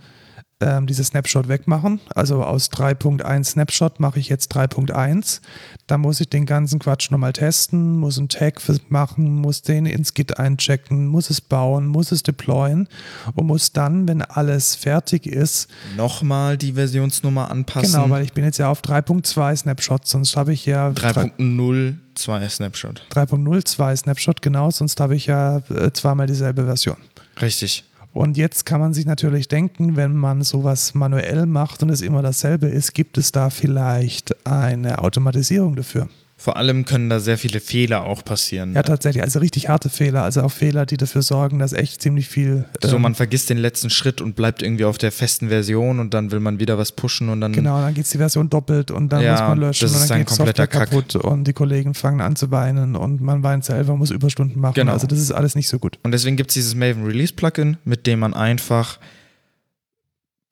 ähm, 0.61 0.87
diese 0.87 1.03
Snapshot 1.03 1.47
wegmachen. 1.47 1.99
Also 2.15 2.43
aus 2.43 2.71
3.1 2.71 3.43
Snapshot 3.43 3.99
mache 3.99 4.19
ich 4.19 4.29
jetzt 4.29 4.55
3.1. 4.55 5.41
Da 5.87 5.97
muss 5.97 6.21
ich 6.21 6.29
den 6.29 6.45
ganzen 6.45 6.79
Quatsch 6.79 7.11
nochmal 7.11 7.33
testen, 7.33 7.97
muss 7.97 8.17
einen 8.17 8.29
Tag 8.29 8.61
machen, 8.89 9.35
muss 9.35 9.61
den 9.61 9.85
ins 9.85 10.13
Git 10.13 10.39
einchecken, 10.39 11.07
muss 11.07 11.29
es 11.29 11.41
bauen, 11.41 11.87
muss 11.87 12.11
es 12.11 12.23
deployen 12.23 12.87
und 13.35 13.47
muss 13.47 13.73
dann, 13.73 14.07
wenn 14.07 14.21
alles 14.21 14.75
fertig 14.75 15.27
ist, 15.27 15.67
Nochmal 15.97 16.57
die 16.57 16.73
Versionsnummer 16.73 17.49
anpassen. 17.51 17.91
genau, 17.91 18.09
weil 18.09 18.23
ich 18.23 18.33
bin 18.33 18.43
jetzt 18.43 18.57
ja 18.57 18.69
auf 18.69 18.81
3.2 18.81 19.55
Snapshot, 19.55 20.07
sonst 20.07 20.37
habe 20.37 20.53
ich 20.53 20.65
ja 20.65 20.89
3.0 20.89 21.95
2 22.15 22.49
Snapshot. 22.49 23.05
3.02 23.11 23.95
Snapshot, 23.97 24.41
genau, 24.41 24.69
sonst 24.71 24.99
habe 24.99 25.15
ich 25.15 25.25
ja 25.25 25.57
äh, 25.69 25.91
zweimal 25.91 26.27
dieselbe 26.27 26.65
Version. 26.65 26.97
Richtig. 27.41 27.83
Und 28.13 28.35
jetzt 28.35 28.65
kann 28.65 28.81
man 28.81 28.93
sich 28.93 29.05
natürlich 29.05 29.47
denken, 29.47 29.95
wenn 29.95 30.15
man 30.15 30.41
sowas 30.41 30.93
manuell 30.93 31.45
macht 31.45 31.81
und 31.81 31.89
es 31.89 32.01
immer 32.01 32.21
dasselbe 32.21 32.67
ist, 32.67 32.93
gibt 32.93 33.17
es 33.17 33.31
da 33.31 33.49
vielleicht 33.49 34.45
eine 34.45 34.99
Automatisierung 34.99 35.75
dafür. 35.75 36.09
Vor 36.43 36.57
allem 36.57 36.85
können 36.85 37.07
da 37.07 37.19
sehr 37.19 37.37
viele 37.37 37.59
Fehler 37.59 38.03
auch 38.03 38.25
passieren. 38.25 38.73
Ja, 38.73 38.81
tatsächlich, 38.81 39.21
also 39.23 39.37
richtig 39.37 39.69
harte 39.69 39.89
Fehler, 39.91 40.23
also 40.23 40.41
auch 40.41 40.51
Fehler, 40.51 40.87
die 40.87 40.97
dafür 40.97 41.21
sorgen, 41.21 41.59
dass 41.59 41.71
echt 41.71 42.01
ziemlich 42.01 42.29
viel. 42.29 42.65
So, 42.81 42.95
ähm, 42.95 43.03
man 43.03 43.13
vergisst 43.13 43.51
den 43.51 43.59
letzten 43.59 43.91
Schritt 43.91 44.21
und 44.21 44.35
bleibt 44.35 44.63
irgendwie 44.63 44.85
auf 44.85 44.97
der 44.97 45.11
festen 45.11 45.49
Version 45.49 45.99
und 45.99 46.15
dann 46.15 46.31
will 46.31 46.39
man 46.39 46.57
wieder 46.59 46.79
was 46.79 46.93
pushen 46.93 47.29
und 47.29 47.41
dann. 47.41 47.53
Genau, 47.53 47.79
dann 47.79 47.93
geht 47.93 48.11
die 48.11 48.17
Version 48.17 48.49
doppelt 48.49 48.89
und 48.89 49.09
dann 49.09 49.21
Ja, 49.21 49.33
muss 49.33 49.41
man 49.41 49.59
löschen 49.59 49.81
das 49.85 49.91
und 49.95 50.01
ist 50.01 50.09
dann 50.09 50.15
ein 50.17 50.25
geht 50.25 50.35
kompletter 50.35 50.63
Software 50.63 50.79
Kack. 50.87 50.89
kaputt 50.89 51.15
und 51.17 51.43
die 51.43 51.53
Kollegen 51.53 51.93
fangen 51.93 52.21
an 52.21 52.35
zu 52.35 52.49
weinen 52.49 52.95
und 52.95 53.21
man 53.21 53.43
weint 53.43 53.63
selber, 53.63 53.95
muss 53.95 54.09
Überstunden 54.09 54.59
machen. 54.59 54.73
Genau. 54.73 54.93
Also 54.93 55.05
das 55.05 55.19
ist 55.19 55.31
alles 55.31 55.53
nicht 55.53 55.67
so 55.67 55.77
gut. 55.77 55.99
Und 56.01 56.11
deswegen 56.11 56.37
gibt 56.37 56.49
es 56.49 56.55
dieses 56.55 56.73
Maven 56.73 57.05
Release 57.05 57.33
Plugin, 57.33 57.77
mit 57.85 58.07
dem 58.07 58.17
man 58.17 58.33
einfach 58.33 58.97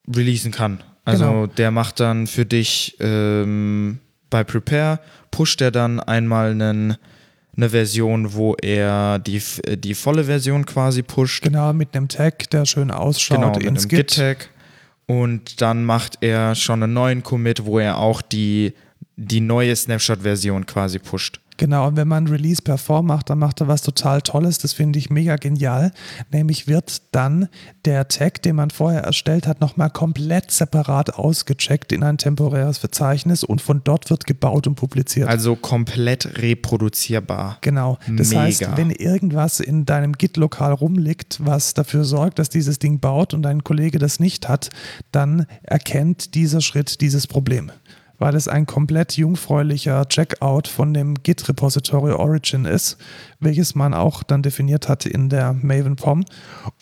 releasen 0.07 0.51
kann. 0.51 0.83
Also 1.05 1.25
Genau. 1.25 1.45
der 1.47 1.71
macht 1.71 1.99
dann 1.99 2.27
für 2.27 2.45
dich 2.45 2.95
ähm, 2.99 3.97
bei 4.29 4.43
Prepare, 4.43 4.99
pusht 5.31 5.61
er 5.61 5.71
dann 5.71 5.99
einmal 5.99 6.51
einen, 6.51 6.97
eine 7.55 7.69
Version, 7.69 8.33
wo 8.33 8.55
er 8.55 9.19
die, 9.19 9.41
die 9.77 9.93
volle 9.93 10.25
Version 10.25 10.65
quasi 10.65 11.01
pusht. 11.03 11.43
Genau, 11.43 11.73
mit 11.73 11.95
einem 11.95 12.07
Tag, 12.07 12.49
der 12.49 12.65
schön 12.65 12.91
ausschaut 12.91 13.37
Genau, 13.37 13.51
mit 13.53 13.63
ins 13.63 13.81
einem 13.83 13.89
Git. 13.89 14.07
Git-Tag. 14.07 14.49
Und 15.07 15.61
dann 15.61 15.85
macht 15.85 16.19
er 16.21 16.53
schon 16.53 16.83
einen 16.83 16.93
neuen 16.93 17.23
Commit, 17.23 17.65
wo 17.65 17.79
er 17.79 17.97
auch 17.97 18.21
die, 18.21 18.73
die 19.15 19.41
neue 19.41 19.75
Snapshot-Version 19.75 20.65
quasi 20.65 20.99
pusht. 20.99 21.39
Genau, 21.59 21.89
und 21.89 21.97
wenn 21.97 22.07
man 22.07 22.25
Release 22.27 22.61
per 22.61 22.77
Form 22.77 23.07
macht, 23.07 23.29
dann 23.29 23.37
macht 23.37 23.59
er 23.59 23.67
was 23.67 23.81
total 23.81 24.21
Tolles. 24.21 24.59
Das 24.59 24.71
finde 24.71 24.97
ich 24.97 25.09
mega 25.09 25.35
genial. 25.35 25.91
Nämlich 26.31 26.69
wird 26.69 27.01
dann 27.11 27.49
der 27.83 28.07
Tag, 28.07 28.41
den 28.43 28.55
man 28.55 28.69
vorher 28.69 29.01
erstellt 29.01 29.45
hat, 29.45 29.59
nochmal 29.59 29.89
komplett 29.89 30.51
separat 30.51 31.15
ausgecheckt 31.15 31.91
in 31.91 32.01
ein 32.01 32.17
temporäres 32.17 32.77
Verzeichnis 32.77 33.43
und 33.43 33.61
von 33.61 33.81
dort 33.83 34.09
wird 34.09 34.25
gebaut 34.25 34.67
und 34.67 34.75
publiziert. 34.75 35.27
Also 35.27 35.57
komplett 35.57 36.37
reproduzierbar. 36.41 37.57
Genau. 37.59 37.97
Das 38.07 38.29
Mega. 38.29 38.43
heißt, 38.43 38.77
wenn 38.77 38.89
irgendwas 38.91 39.59
in 39.59 39.85
deinem 39.85 40.13
Git-Lokal 40.13 40.71
rumliegt, 40.71 41.45
was 41.45 41.73
dafür 41.73 42.05
sorgt, 42.05 42.39
dass 42.39 42.47
dieses 42.47 42.79
Ding 42.79 43.01
baut 43.01 43.33
und 43.33 43.41
dein 43.41 43.65
Kollege 43.65 43.99
das 43.99 44.21
nicht 44.21 44.47
hat, 44.47 44.69
dann 45.11 45.45
erkennt 45.63 46.35
dieser 46.35 46.61
Schritt 46.61 47.01
dieses 47.01 47.27
Problem. 47.27 47.69
Weil 48.19 48.35
es 48.35 48.47
ein 48.47 48.65
komplett 48.65 49.17
jungfräulicher 49.17 50.07
Checkout 50.07 50.67
von 50.67 50.93
dem 50.93 51.15
Git-Repository 51.15 52.11
Origin 52.11 52.65
ist, 52.65 52.97
welches 53.39 53.75
man 53.75 53.93
auch 53.93 54.23
dann 54.23 54.43
definiert 54.43 54.87
hat 54.87 55.05
in 55.05 55.29
der 55.29 55.53
Maven 55.53 55.95
POM. 55.95 56.25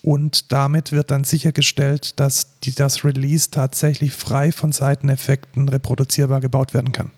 Und 0.01 0.51
damit 0.51 0.91
wird 0.91 1.11
dann 1.11 1.23
sichergestellt, 1.23 2.19
dass 2.19 2.59
die, 2.59 2.73
das 2.73 3.05
Release 3.05 3.51
tatsächlich 3.51 4.13
frei 4.13 4.51
von 4.51 4.71
Seiteneffekten 4.71 5.69
reproduzierbar 5.69 6.41
gebaut 6.41 6.73
werden 6.73 6.91
kann. 6.91 7.11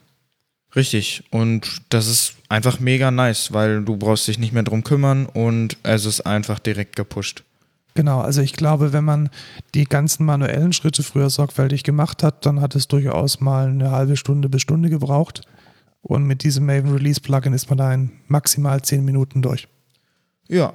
Richtig. 0.76 1.24
Und 1.32 1.82
das 1.90 2.08
ist 2.08 2.36
einfach 2.48 2.80
mega 2.80 3.12
nice, 3.12 3.54
weil 3.54 3.84
du 3.84 3.98
brauchst 3.98 4.28
dich 4.28 4.38
nicht 4.38 4.54
mehr 4.54 4.64
drum 4.64 4.84
kümmern 4.84 5.26
und 5.26 5.78
es 5.84 6.06
ist 6.06 6.22
einfach 6.22 6.60
direkt 6.60 6.96
gepusht. 6.96 7.44
Genau, 8.00 8.22
also 8.22 8.42
ich 8.42 8.54
glaube, 8.54 8.94
wenn 8.94 9.04
man 9.04 9.30
die 9.76 9.84
ganzen 9.84 10.26
manuellen 10.26 10.72
Schritte 10.72 11.04
früher 11.04 11.30
sorgfältig 11.30 11.84
gemacht 11.84 12.24
hat, 12.24 12.46
dann 12.46 12.62
hat 12.62 12.74
es 12.74 12.88
durchaus 12.88 13.42
mal 13.42 13.68
eine 13.68 13.92
halbe 13.92 14.16
Stunde 14.16 14.48
bis 14.48 14.62
Stunde 14.62 14.90
gebraucht. 14.90 15.42
Und 16.02 16.24
mit 16.24 16.44
diesem 16.44 16.66
Maven 16.66 16.94
Release 16.94 17.20
Plugin 17.20 17.52
ist 17.52 17.70
man 17.70 17.78
da 17.78 17.94
in 17.94 18.12
maximal 18.30 18.82
zehn 18.82 19.04
Minuten 19.04 19.42
durch. 19.42 19.68
Ja. 20.48 20.72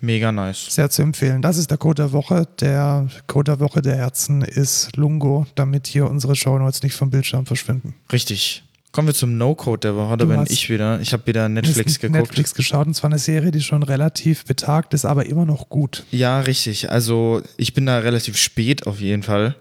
Mega 0.00 0.32
nice. 0.32 0.66
Sehr 0.68 0.90
zu 0.90 1.00
empfehlen. 1.00 1.40
Das 1.40 1.56
ist 1.56 1.70
der 1.70 1.78
Code 1.78 2.02
der 2.02 2.12
Woche. 2.12 2.46
Der 2.60 3.08
Code 3.26 3.52
der 3.52 3.60
Woche 3.60 3.80
der 3.80 3.96
Herzen 3.96 4.42
ist 4.42 4.94
Lungo, 4.94 5.46
damit 5.54 5.86
hier 5.86 6.10
unsere 6.10 6.36
Shownotes 6.36 6.82
nicht 6.82 6.94
vom 6.94 7.08
Bildschirm 7.08 7.46
verschwinden. 7.46 7.94
Richtig. 8.12 8.64
Kommen 8.92 9.08
wir 9.08 9.14
zum 9.14 9.38
No-Code 9.38 9.80
der 9.80 9.96
Woche. 9.96 10.18
Da 10.18 10.26
bin 10.26 10.44
ich 10.48 10.68
wieder. 10.68 11.00
Ich 11.00 11.12
habe 11.14 11.26
wieder 11.26 11.48
Netflix 11.48 11.98
geguckt. 11.98 12.20
Netflix 12.20 12.54
geschaut 12.54 12.86
und 12.86 12.94
zwar 12.94 13.10
eine 13.10 13.18
Serie, 13.18 13.50
die 13.50 13.62
schon 13.62 13.82
relativ 13.82 14.44
betagt 14.44 14.92
ist, 14.92 15.06
aber 15.06 15.24
immer 15.26 15.46
noch 15.46 15.70
gut. 15.70 16.04
Ja, 16.10 16.40
richtig. 16.40 16.90
Also 16.90 17.42
ich 17.56 17.72
bin 17.72 17.86
da 17.86 17.98
relativ 17.98 18.36
spät 18.36 18.86
auf 18.86 19.00
jeden 19.00 19.22
Fall. 19.22 19.56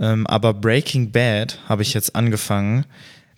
Ähm, 0.00 0.26
aber 0.26 0.54
Breaking 0.54 1.12
Bad 1.12 1.58
habe 1.68 1.82
ich 1.82 1.92
jetzt 1.92 2.16
angefangen. 2.16 2.86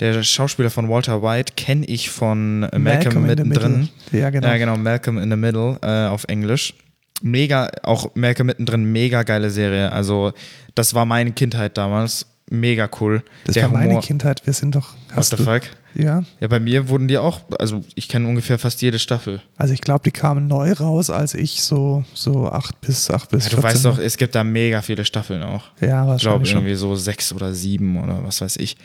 Der 0.01 0.23
Schauspieler 0.23 0.71
von 0.71 0.89
Walter 0.89 1.21
White 1.23 1.55
kenne 1.57 1.85
ich 1.87 2.11
von 2.11 2.61
Malcolm, 2.61 3.29
in 3.29 3.37
the 3.37 3.45
mittendrin. 3.45 3.73
Middle. 3.81 4.21
Ja, 4.21 4.31
genau. 4.31 4.47
Ja, 4.49 4.57
genau, 4.57 4.77
Malcolm 4.77 5.19
in 5.19 5.31
the 5.31 5.37
Middle 5.37 5.79
äh, 5.83 6.07
auf 6.09 6.25
Englisch. 6.29 6.75
mega, 7.23 7.71
auch 7.83 8.15
Merke 8.15 8.45
mittendrin, 8.45 8.85
mega 8.85 9.23
geile 9.23 9.51
Serie. 9.51 9.91
Also, 9.93 10.33
das 10.75 10.95
war 10.95 11.07
meine 11.07 11.33
Kindheit 11.33 11.77
damals. 11.77 12.27
Mega 12.51 12.89
cool. 13.01 13.23
Das 13.47 13.55
Der 13.55 13.65
war 13.65 13.71
meine 13.73 13.91
Humor- 13.91 14.03
Kindheit. 14.03 14.47
Wir 14.47 14.53
sind 14.53 14.75
doch. 14.75 14.93
What 15.09 15.17
Hast 15.17 15.31
the 15.31 15.37
du, 15.37 15.45
fuck? 15.45 15.63
ja. 15.95 16.23
Ja, 16.41 16.49
bei 16.49 16.61
mir 16.61 16.89
wurden 16.91 17.09
die 17.09 17.17
auch, 17.17 17.41
also 17.59 17.83
ich 17.95 18.09
kenne 18.09 18.29
ungefähr 18.29 18.59
fast 18.59 18.83
jede 18.83 18.99
Staffel. 18.99 19.41
Also 19.57 19.73
ich 19.73 19.81
glaube, 19.81 20.03
die 20.05 20.11
kamen 20.11 20.47
neu 20.47 20.73
raus, 20.73 21.09
als 21.09 21.33
ich 21.35 21.63
so, 21.63 22.05
so 22.13 22.47
acht 22.49 22.81
bis 22.83 23.11
acht 23.11 23.31
bis 23.31 23.45
Ja, 23.45 23.51
du 23.51 23.57
14 23.63 23.63
weißt 23.71 23.85
doch, 23.87 23.99
es 23.99 24.17
gibt 24.19 24.35
da 24.35 24.45
mega 24.45 24.83
viele 24.83 25.05
Staffeln 25.07 25.43
auch. 25.43 25.65
Ja, 25.81 26.15
Ich 26.15 26.21
glaube 26.21 26.41
wahrscheinlich 26.43 26.51
schon. 26.51 26.59
irgendwie 26.61 26.75
so 26.75 26.95
sechs 26.97 27.33
oder 27.33 27.55
sieben 27.55 28.03
oder 28.03 28.23
was 28.25 28.41
weiß 28.43 28.57
ich. 28.57 28.77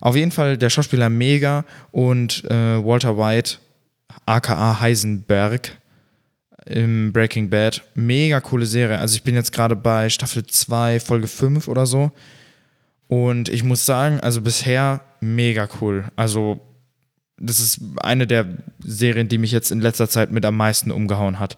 Auf 0.00 0.14
jeden 0.14 0.30
Fall 0.30 0.58
der 0.58 0.68
Schauspieler 0.70 1.08
mega 1.08 1.64
und 1.90 2.44
äh, 2.50 2.84
Walter 2.84 3.16
White, 3.16 3.56
aka 4.26 4.80
Heisenberg 4.80 5.72
im 6.66 7.12
Breaking 7.12 7.48
Bad, 7.48 7.82
mega 7.94 8.40
coole 8.40 8.66
Serie. 8.66 8.98
Also 8.98 9.14
ich 9.16 9.22
bin 9.22 9.34
jetzt 9.34 9.52
gerade 9.52 9.74
bei 9.74 10.10
Staffel 10.10 10.44
2, 10.46 11.00
Folge 11.00 11.26
5 11.26 11.66
oder 11.68 11.86
so. 11.86 12.12
Und 13.08 13.48
ich 13.48 13.64
muss 13.64 13.86
sagen, 13.86 14.20
also 14.20 14.42
bisher 14.42 15.00
mega 15.20 15.68
cool. 15.80 16.04
Also 16.14 16.60
das 17.40 17.60
ist 17.60 17.80
eine 18.02 18.26
der 18.26 18.46
Serien, 18.80 19.28
die 19.28 19.38
mich 19.38 19.52
jetzt 19.52 19.70
in 19.70 19.80
letzter 19.80 20.08
Zeit 20.08 20.30
mit 20.30 20.44
am 20.44 20.56
meisten 20.56 20.90
umgehauen 20.90 21.38
hat. 21.38 21.56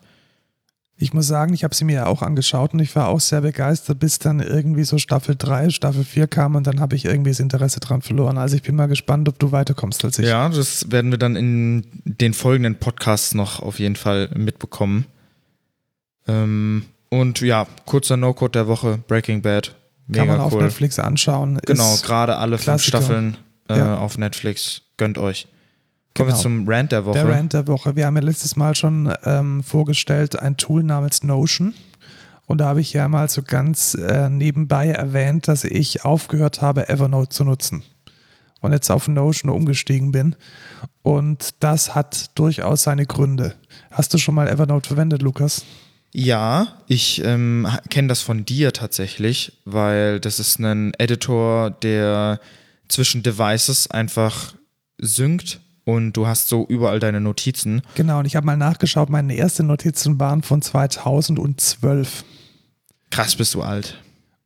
Ich 1.02 1.14
muss 1.14 1.26
sagen, 1.26 1.54
ich 1.54 1.64
habe 1.64 1.74
sie 1.74 1.84
mir 1.86 1.94
ja 1.94 2.06
auch 2.06 2.20
angeschaut 2.20 2.74
und 2.74 2.80
ich 2.80 2.94
war 2.94 3.08
auch 3.08 3.20
sehr 3.20 3.40
begeistert, 3.40 3.98
bis 3.98 4.18
dann 4.18 4.40
irgendwie 4.40 4.84
so 4.84 4.98
Staffel 4.98 5.34
3, 5.36 5.70
Staffel 5.70 6.04
4 6.04 6.26
kam 6.26 6.56
und 6.56 6.66
dann 6.66 6.78
habe 6.78 6.94
ich 6.94 7.06
irgendwie 7.06 7.30
das 7.30 7.40
Interesse 7.40 7.80
dran 7.80 8.02
verloren. 8.02 8.36
Also 8.36 8.56
ich 8.56 8.62
bin 8.62 8.76
mal 8.76 8.86
gespannt, 8.86 9.26
ob 9.26 9.38
du 9.38 9.50
weiterkommst 9.50 10.04
als 10.04 10.18
ich. 10.18 10.28
Ja, 10.28 10.50
das 10.50 10.92
werden 10.92 11.10
wir 11.10 11.16
dann 11.16 11.36
in 11.36 11.86
den 12.04 12.34
folgenden 12.34 12.74
Podcasts 12.74 13.34
noch 13.34 13.60
auf 13.60 13.78
jeden 13.78 13.96
Fall 13.96 14.28
mitbekommen. 14.36 15.06
Ähm, 16.28 16.84
und 17.08 17.40
ja, 17.40 17.66
kurzer 17.86 18.18
No-Code 18.18 18.52
der 18.52 18.68
Woche, 18.68 18.98
Breaking 19.08 19.40
Bad. 19.40 19.74
Mega 20.10 20.24
Kann 20.24 20.28
man 20.28 20.40
auf 20.40 20.52
cool. 20.54 20.62
Netflix 20.62 20.98
anschauen. 20.98 21.58
Genau, 21.66 21.96
gerade 22.02 22.36
alle 22.36 22.58
fünf 22.58 22.64
Klassiker. 22.64 22.98
Staffeln 22.98 23.36
äh, 23.68 23.78
Ja. 23.78 23.98
auf 23.98 24.18
Netflix. 24.18 24.82
Gönnt 24.96 25.18
euch. 25.18 25.46
Kommen 26.16 26.28
Genau. 26.30 26.38
wir 26.38 26.42
zum 26.42 26.68
Rant 26.68 26.92
der 26.92 27.04
Woche. 27.04 27.14
Der 27.18 27.28
Rant 27.28 27.52
der 27.52 27.66
Woche. 27.68 27.94
Wir 27.96 28.06
haben 28.06 28.16
ja 28.16 28.22
letztes 28.22 28.56
Mal 28.56 28.74
schon 28.74 29.12
ähm, 29.24 29.62
vorgestellt 29.62 30.38
ein 30.38 30.56
Tool 30.56 30.82
namens 30.82 31.22
Notion. 31.22 31.72
Und 32.46 32.58
da 32.58 32.66
habe 32.66 32.80
ich 32.80 32.92
ja 32.92 33.06
mal 33.06 33.28
so 33.30 33.42
ganz 33.42 33.94
äh, 33.94 34.28
nebenbei 34.28 34.88
erwähnt, 34.88 35.46
dass 35.46 35.62
ich 35.62 36.04
aufgehört 36.04 36.60
habe, 36.62 36.88
Evernote 36.88 37.28
zu 37.28 37.44
nutzen. 37.44 37.84
Und 38.60 38.72
jetzt 38.72 38.90
auf 38.90 39.06
Notion 39.06 39.50
umgestiegen 39.52 40.10
bin. 40.10 40.34
Und 41.02 41.50
das 41.60 41.94
hat 41.94 42.36
durchaus 42.36 42.82
seine 42.82 43.06
Gründe. 43.06 43.54
Hast 43.92 44.12
du 44.12 44.18
schon 44.18 44.34
mal 44.34 44.48
Evernote 44.48 44.88
verwendet, 44.88 45.22
Lukas? 45.22 45.64
Ja, 46.12 46.68
ich 46.88 47.22
ähm, 47.24 47.68
kenne 47.88 48.08
das 48.08 48.20
von 48.20 48.44
dir 48.44 48.72
tatsächlich, 48.72 49.52
weil 49.64 50.18
das 50.18 50.40
ist 50.40 50.58
ein 50.58 50.92
Editor, 50.98 51.70
der 51.70 52.40
zwischen 52.88 53.22
Devices 53.22 53.88
einfach 53.90 54.54
synkt 54.98 55.60
und 55.84 56.12
du 56.12 56.26
hast 56.26 56.48
so 56.48 56.66
überall 56.68 56.98
deine 56.98 57.20
Notizen. 57.20 57.82
Genau, 57.94 58.18
und 58.18 58.26
ich 58.26 58.36
habe 58.36 58.46
mal 58.46 58.56
nachgeschaut, 58.56 59.08
meine 59.08 59.36
ersten 59.36 59.66
Notizen 59.66 60.18
waren 60.18 60.42
von 60.42 60.62
2012. 60.62 62.24
Krass, 63.10 63.36
bist 63.36 63.54
du 63.54 63.62
alt. 63.62 63.98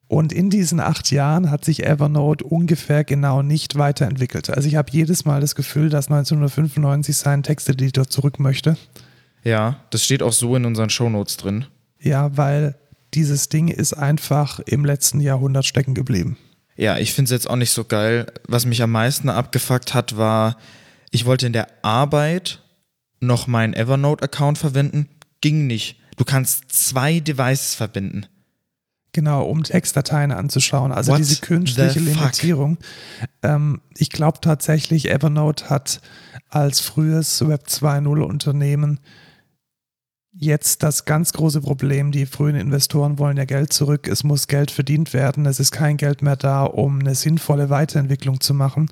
Und 0.06 0.32
in 0.32 0.50
diesen 0.50 0.80
acht 0.80 1.10
Jahren 1.10 1.50
hat 1.50 1.64
sich 1.64 1.84
Evernote 1.84 2.44
ungefähr 2.44 3.04
genau 3.04 3.42
nicht 3.42 3.76
weiterentwickelt. 3.76 4.50
Also 4.50 4.68
ich 4.68 4.76
habe 4.76 4.92
jedes 4.92 5.24
Mal 5.24 5.40
das 5.40 5.54
Gefühl, 5.54 5.88
dass 5.88 6.08
1995 6.08 7.16
sein 7.16 7.42
Texteditor 7.42 8.08
zurück 8.08 8.38
möchte. 8.38 8.76
Ja, 9.44 9.80
das 9.90 10.04
steht 10.04 10.22
auch 10.22 10.32
so 10.32 10.56
in 10.56 10.64
unseren 10.64 10.90
Shownotes 10.90 11.36
drin. 11.36 11.66
Ja, 12.00 12.36
weil 12.36 12.76
dieses 13.12 13.48
Ding 13.48 13.68
ist 13.68 13.92
einfach 13.92 14.58
im 14.60 14.84
letzten 14.84 15.20
Jahrhundert 15.20 15.66
stecken 15.66 15.94
geblieben. 15.94 16.36
Ja, 16.76 16.98
ich 16.98 17.12
finde 17.12 17.26
es 17.26 17.30
jetzt 17.30 17.48
auch 17.48 17.56
nicht 17.56 17.70
so 17.70 17.84
geil. 17.84 18.26
Was 18.48 18.66
mich 18.66 18.82
am 18.82 18.90
meisten 18.90 19.28
abgefuckt 19.28 19.94
hat, 19.94 20.16
war, 20.16 20.56
ich 21.10 21.24
wollte 21.24 21.46
in 21.46 21.52
der 21.52 21.68
Arbeit 21.82 22.60
noch 23.20 23.46
meinen 23.46 23.74
Evernote-Account 23.74 24.58
verwenden. 24.58 25.08
Ging 25.40 25.66
nicht. 25.66 26.00
Du 26.16 26.24
kannst 26.24 26.72
zwei 26.72 27.20
Devices 27.20 27.74
verbinden. 27.74 28.26
Genau, 29.12 29.44
um 29.44 29.62
Textdateien 29.62 30.32
anzuschauen. 30.32 30.90
Also 30.90 31.12
What 31.12 31.20
diese 31.20 31.40
künstliche? 31.40 32.00
Limitierung. 32.00 32.78
Ähm, 33.42 33.80
ich 33.96 34.10
glaube 34.10 34.40
tatsächlich, 34.40 35.08
Evernote 35.08 35.70
hat 35.70 36.00
als 36.50 36.80
frühes 36.80 37.46
Web 37.46 37.66
2.0 37.68 38.20
Unternehmen 38.22 38.98
jetzt 40.36 40.82
das 40.82 41.04
ganz 41.04 41.32
große 41.32 41.60
Problem, 41.60 42.10
die 42.10 42.26
frühen 42.26 42.56
Investoren 42.56 43.18
wollen 43.18 43.36
ja 43.36 43.44
Geld 43.44 43.72
zurück, 43.72 44.08
es 44.08 44.24
muss 44.24 44.48
Geld 44.48 44.70
verdient 44.70 45.12
werden, 45.12 45.46
es 45.46 45.60
ist 45.60 45.70
kein 45.70 45.96
Geld 45.96 46.22
mehr 46.22 46.36
da, 46.36 46.64
um 46.64 47.00
eine 47.00 47.14
sinnvolle 47.14 47.70
Weiterentwicklung 47.70 48.40
zu 48.40 48.54
machen. 48.54 48.90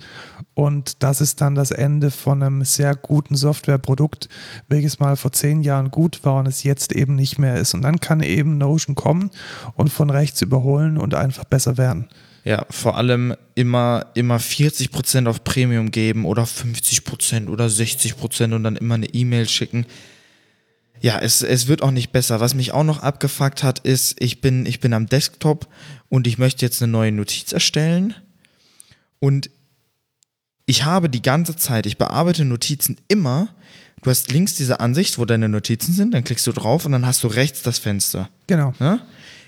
Und 0.54 1.02
das 1.02 1.20
ist 1.20 1.40
dann 1.40 1.54
das 1.54 1.70
Ende 1.70 2.10
von 2.10 2.42
einem 2.42 2.64
sehr 2.64 2.94
guten 2.94 3.36
Softwareprodukt, 3.36 4.28
welches 4.68 5.00
mal 5.00 5.16
vor 5.16 5.32
zehn 5.32 5.62
Jahren 5.62 5.90
gut 5.90 6.24
war 6.24 6.40
und 6.40 6.46
es 6.46 6.62
jetzt 6.62 6.92
eben 6.92 7.14
nicht 7.14 7.38
mehr 7.38 7.56
ist. 7.56 7.74
Und 7.74 7.82
dann 7.82 8.00
kann 8.00 8.22
eben 8.22 8.58
Notion 8.58 8.94
kommen 8.94 9.30
und 9.74 9.88
von 9.88 10.10
rechts 10.10 10.42
überholen 10.42 10.98
und 10.98 11.14
einfach 11.14 11.44
besser 11.44 11.78
werden. 11.78 12.08
Ja, 12.44 12.66
vor 12.70 12.96
allem 12.96 13.34
immer, 13.54 14.06
immer 14.14 14.38
40% 14.38 15.28
auf 15.28 15.44
Premium 15.44 15.90
geben 15.92 16.24
oder 16.24 16.42
50% 16.42 17.48
oder 17.48 17.66
60% 17.66 18.54
und 18.54 18.64
dann 18.64 18.76
immer 18.76 18.94
eine 18.94 19.06
E-Mail 19.06 19.48
schicken. 19.48 19.86
Ja, 21.02 21.18
es, 21.18 21.42
es 21.42 21.66
wird 21.66 21.82
auch 21.82 21.90
nicht 21.90 22.12
besser. 22.12 22.38
Was 22.38 22.54
mich 22.54 22.72
auch 22.72 22.84
noch 22.84 23.02
abgefuckt 23.02 23.64
hat, 23.64 23.80
ist, 23.80 24.14
ich 24.20 24.40
bin, 24.40 24.66
ich 24.66 24.78
bin 24.78 24.92
am 24.92 25.06
Desktop 25.06 25.66
und 26.08 26.28
ich 26.28 26.38
möchte 26.38 26.64
jetzt 26.64 26.80
eine 26.80 26.92
neue 26.92 27.10
Notiz 27.10 27.52
erstellen. 27.52 28.14
Und 29.18 29.50
ich 30.64 30.84
habe 30.84 31.10
die 31.10 31.20
ganze 31.20 31.56
Zeit, 31.56 31.86
ich 31.86 31.98
bearbeite 31.98 32.44
Notizen 32.44 32.98
immer. 33.08 33.48
Du 34.02 34.10
hast 34.10 34.30
links 34.30 34.54
diese 34.54 34.78
Ansicht, 34.78 35.18
wo 35.18 35.24
deine 35.24 35.48
Notizen 35.48 35.92
sind, 35.92 36.14
dann 36.14 36.22
klickst 36.22 36.46
du 36.46 36.52
drauf 36.52 36.86
und 36.86 36.92
dann 36.92 37.04
hast 37.04 37.24
du 37.24 37.28
rechts 37.28 37.62
das 37.62 37.80
Fenster. 37.80 38.28
Genau. 38.46 38.72
Ne? 38.78 39.00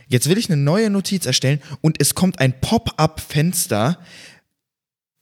Jetzt 0.08 0.28
will 0.28 0.38
ich 0.38 0.50
eine 0.50 0.60
neue 0.60 0.90
Notiz 0.90 1.24
erstellen 1.24 1.60
und 1.80 2.00
es 2.00 2.16
kommt 2.16 2.40
ein 2.40 2.60
Pop-up-Fenster, 2.60 3.98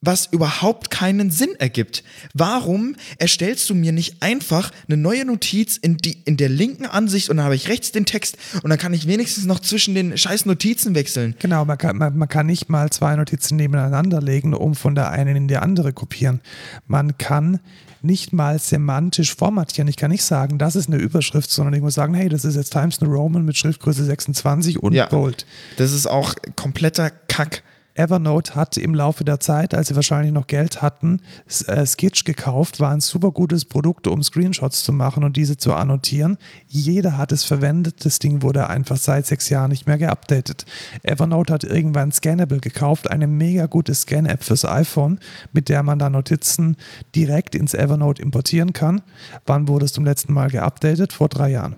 was 0.02 0.26
überhaupt 0.26 0.90
keinen 0.90 1.30
Sinn 1.30 1.54
ergibt. 1.58 2.02
Warum 2.34 2.96
erstellst 3.18 3.70
du 3.70 3.74
mir 3.74 3.92
nicht 3.92 4.20
einfach 4.20 4.72
eine 4.88 4.96
neue 4.96 5.24
Notiz 5.24 5.76
in, 5.76 5.96
die, 5.96 6.18
in 6.24 6.36
der 6.36 6.48
linken 6.48 6.86
Ansicht 6.86 7.30
und 7.30 7.36
dann 7.36 7.44
habe 7.44 7.54
ich 7.54 7.68
rechts 7.68 7.92
den 7.92 8.04
Text 8.04 8.36
und 8.62 8.68
dann 8.68 8.78
kann 8.78 8.92
ich 8.92 9.06
wenigstens 9.06 9.44
noch 9.44 9.60
zwischen 9.60 9.94
den 9.94 10.18
scheiß 10.18 10.44
Notizen 10.44 10.94
wechseln? 10.96 11.36
Genau, 11.38 11.64
man 11.64 11.78
kann, 11.78 11.96
man, 11.96 12.18
man 12.18 12.28
kann 12.28 12.46
nicht 12.46 12.68
mal 12.68 12.90
zwei 12.90 13.14
Notizen 13.14 13.56
nebeneinander 13.56 14.20
legen, 14.20 14.54
um 14.54 14.74
von 14.74 14.96
der 14.96 15.10
einen 15.10 15.36
in 15.36 15.48
die 15.48 15.56
andere 15.56 15.92
kopieren. 15.92 16.40
Man 16.88 17.16
kann 17.16 17.60
nicht 18.02 18.32
mal 18.32 18.58
semantisch 18.58 19.34
formatieren. 19.34 19.86
Ich 19.86 19.96
kann 19.96 20.10
nicht 20.10 20.24
sagen, 20.24 20.58
das 20.58 20.74
ist 20.74 20.88
eine 20.88 20.96
Überschrift, 20.96 21.48
sondern 21.48 21.74
ich 21.74 21.80
muss 21.80 21.94
sagen, 21.94 22.14
hey, 22.14 22.28
das 22.28 22.44
ist 22.44 22.56
jetzt 22.56 22.72
Times 22.72 23.00
New 23.00 23.08
Roman 23.08 23.44
mit 23.44 23.56
Schriftgröße 23.56 24.04
26 24.04 24.82
und 24.82 24.94
Ja. 24.94 25.06
Bold. 25.06 25.46
Das 25.76 25.92
ist 25.92 26.06
auch 26.08 26.34
kompletter 26.56 27.10
Kack. 27.28 27.62
Evernote 27.94 28.54
hat 28.54 28.76
im 28.78 28.94
Laufe 28.94 29.24
der 29.24 29.38
Zeit, 29.38 29.74
als 29.74 29.88
sie 29.88 29.96
wahrscheinlich 29.96 30.32
noch 30.32 30.46
Geld 30.46 30.80
hatten, 30.80 31.20
äh, 31.66 31.84
Sketch 31.84 32.24
gekauft, 32.24 32.80
war 32.80 32.90
ein 32.90 33.00
super 33.00 33.30
gutes 33.32 33.66
Produkt, 33.66 34.06
um 34.06 34.22
Screenshots 34.22 34.82
zu 34.82 34.92
machen 34.92 35.24
und 35.24 35.36
diese 35.36 35.58
zu 35.58 35.74
annotieren. 35.74 36.38
Jeder 36.66 37.18
hat 37.18 37.32
es 37.32 37.44
verwendet. 37.44 38.04
Das 38.04 38.18
Ding 38.18 38.42
wurde 38.42 38.68
einfach 38.68 38.96
seit 38.96 39.26
sechs 39.26 39.50
Jahren 39.50 39.70
nicht 39.70 39.86
mehr 39.86 39.98
geupdatet. 39.98 40.64
Evernote 41.02 41.52
hat 41.52 41.64
irgendwann 41.64 42.12
Scannable 42.12 42.60
gekauft, 42.60 43.10
eine 43.10 43.26
mega 43.26 43.66
gute 43.66 43.94
Scan-App 43.94 44.42
fürs 44.42 44.64
iPhone, 44.64 45.20
mit 45.52 45.68
der 45.68 45.82
man 45.82 45.98
da 45.98 46.08
Notizen 46.08 46.76
direkt 47.14 47.54
ins 47.54 47.74
Evernote 47.74 48.22
importieren 48.22 48.72
kann. 48.72 49.02
Wann 49.44 49.68
wurde 49.68 49.84
es 49.84 49.92
zum 49.92 50.04
letzten 50.04 50.32
Mal 50.32 50.50
geupdatet? 50.50 51.12
Vor 51.12 51.28
drei 51.28 51.50
Jahren. 51.50 51.76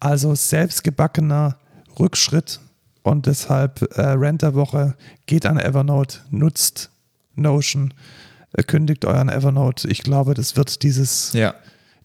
Also 0.00 0.34
selbstgebackener 0.34 1.56
Rückschritt 1.98 2.60
und 3.02 3.26
deshalb 3.26 3.82
äh, 3.96 4.02
Rent 4.02 4.42
der 4.42 4.54
Woche, 4.54 4.96
geht 5.26 5.46
an 5.46 5.58
Evernote, 5.58 6.18
nutzt 6.30 6.90
Notion, 7.34 7.94
äh, 8.52 8.62
kündigt 8.62 9.04
euren 9.04 9.28
Evernote. 9.28 9.88
Ich 9.88 10.02
glaube, 10.02 10.34
das 10.34 10.56
wird 10.56 10.82
dieses, 10.82 11.32
Ja. 11.32 11.54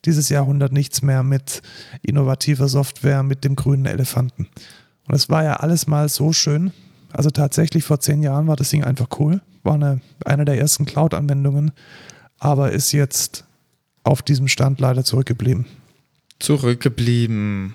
dieses 0.04 0.28
Jahrhundert 0.28 0.72
nichts 0.72 1.02
mehr 1.02 1.22
mit 1.22 1.62
innovativer 2.02 2.68
Software, 2.68 3.22
mit 3.22 3.44
dem 3.44 3.56
grünen 3.56 3.86
Elefanten. 3.86 4.48
Und 5.08 5.14
es 5.14 5.28
war 5.28 5.44
ja 5.44 5.56
alles 5.56 5.86
mal 5.86 6.08
so 6.08 6.32
schön. 6.32 6.72
Also 7.12 7.30
tatsächlich 7.30 7.84
vor 7.84 8.00
zehn 8.00 8.22
Jahren 8.22 8.46
war 8.46 8.56
das 8.56 8.70
Ding 8.70 8.84
einfach 8.84 9.08
cool. 9.18 9.40
War 9.62 9.74
eine, 9.74 10.00
eine 10.24 10.44
der 10.44 10.58
ersten 10.58 10.84
Cloud-Anwendungen, 10.84 11.72
aber 12.38 12.72
ist 12.72 12.92
jetzt 12.92 13.44
auf 14.04 14.22
diesem 14.22 14.48
Stand 14.48 14.80
leider 14.80 15.04
zurückgeblieben. 15.04 15.66
Zurückgeblieben. 16.38 17.74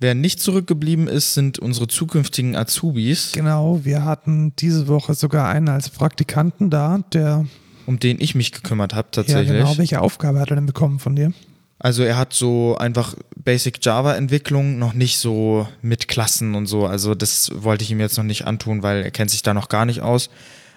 Wer 0.00 0.14
nicht 0.14 0.40
zurückgeblieben 0.40 1.08
ist, 1.08 1.34
sind 1.34 1.58
unsere 1.58 1.86
zukünftigen 1.86 2.56
Azubis, 2.56 3.32
Genau, 3.32 3.80
wir 3.84 4.04
hatten 4.04 4.54
diese 4.58 4.88
Woche 4.88 5.14
sogar 5.14 5.48
einen 5.48 5.68
als 5.68 5.90
Praktikanten 5.90 6.70
da, 6.70 7.04
der 7.12 7.46
um 7.86 7.98
den 7.98 8.20
ich 8.20 8.34
mich 8.34 8.52
gekümmert 8.52 8.94
habe 8.94 9.08
ja 9.08 9.22
tatsächlich. 9.22 9.58
genau, 9.58 9.76
welche 9.76 10.00
Aufgabe 10.00 10.40
hat 10.40 10.50
er 10.50 10.56
denn 10.56 10.66
bekommen 10.66 10.98
von 11.00 11.16
dir? 11.16 11.32
Also 11.78 12.02
er 12.02 12.16
hat 12.16 12.32
so 12.32 12.76
einfach 12.78 13.14
Basic 13.36 13.84
Java 13.84 14.14
Entwicklung, 14.14 14.78
noch 14.78 14.92
nicht 14.92 15.18
so 15.18 15.66
mit 15.82 16.08
Klassen 16.08 16.54
und 16.54 16.66
so. 16.66 16.86
Also 16.86 17.14
das 17.14 17.50
wollte 17.54 17.84
ich 17.84 17.90
ihm 17.90 18.00
jetzt 18.00 18.16
noch 18.16 18.24
nicht 18.24 18.46
antun, 18.46 18.82
weil 18.82 19.02
er 19.02 19.10
kennt 19.10 19.30
sich 19.30 19.42
da 19.42 19.54
noch 19.54 19.68
gar 19.68 19.86
nicht 19.86 20.02
aus. 20.02 20.30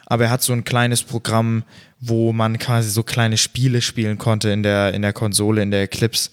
Aber 0.06 0.26
er 0.26 0.32
hat 0.32 0.44
so 0.44 0.54
ein 0.54 0.64
kleines 0.64 1.04
Programm, 1.04 1.64
wo 2.00 2.34
man 2.34 2.58
quasi 2.58 2.90
so 2.90 3.04
kleine 3.04 3.38
Spiele 3.38 3.82
spielen 3.82 4.18
konnte 4.18 4.50
in 4.50 4.64
der, 4.64 4.94
in 4.94 5.02
der 5.02 5.14
Konsole, 5.14 5.62
in 5.62 5.72
der 5.72 5.84
Eclipse. 5.84 6.30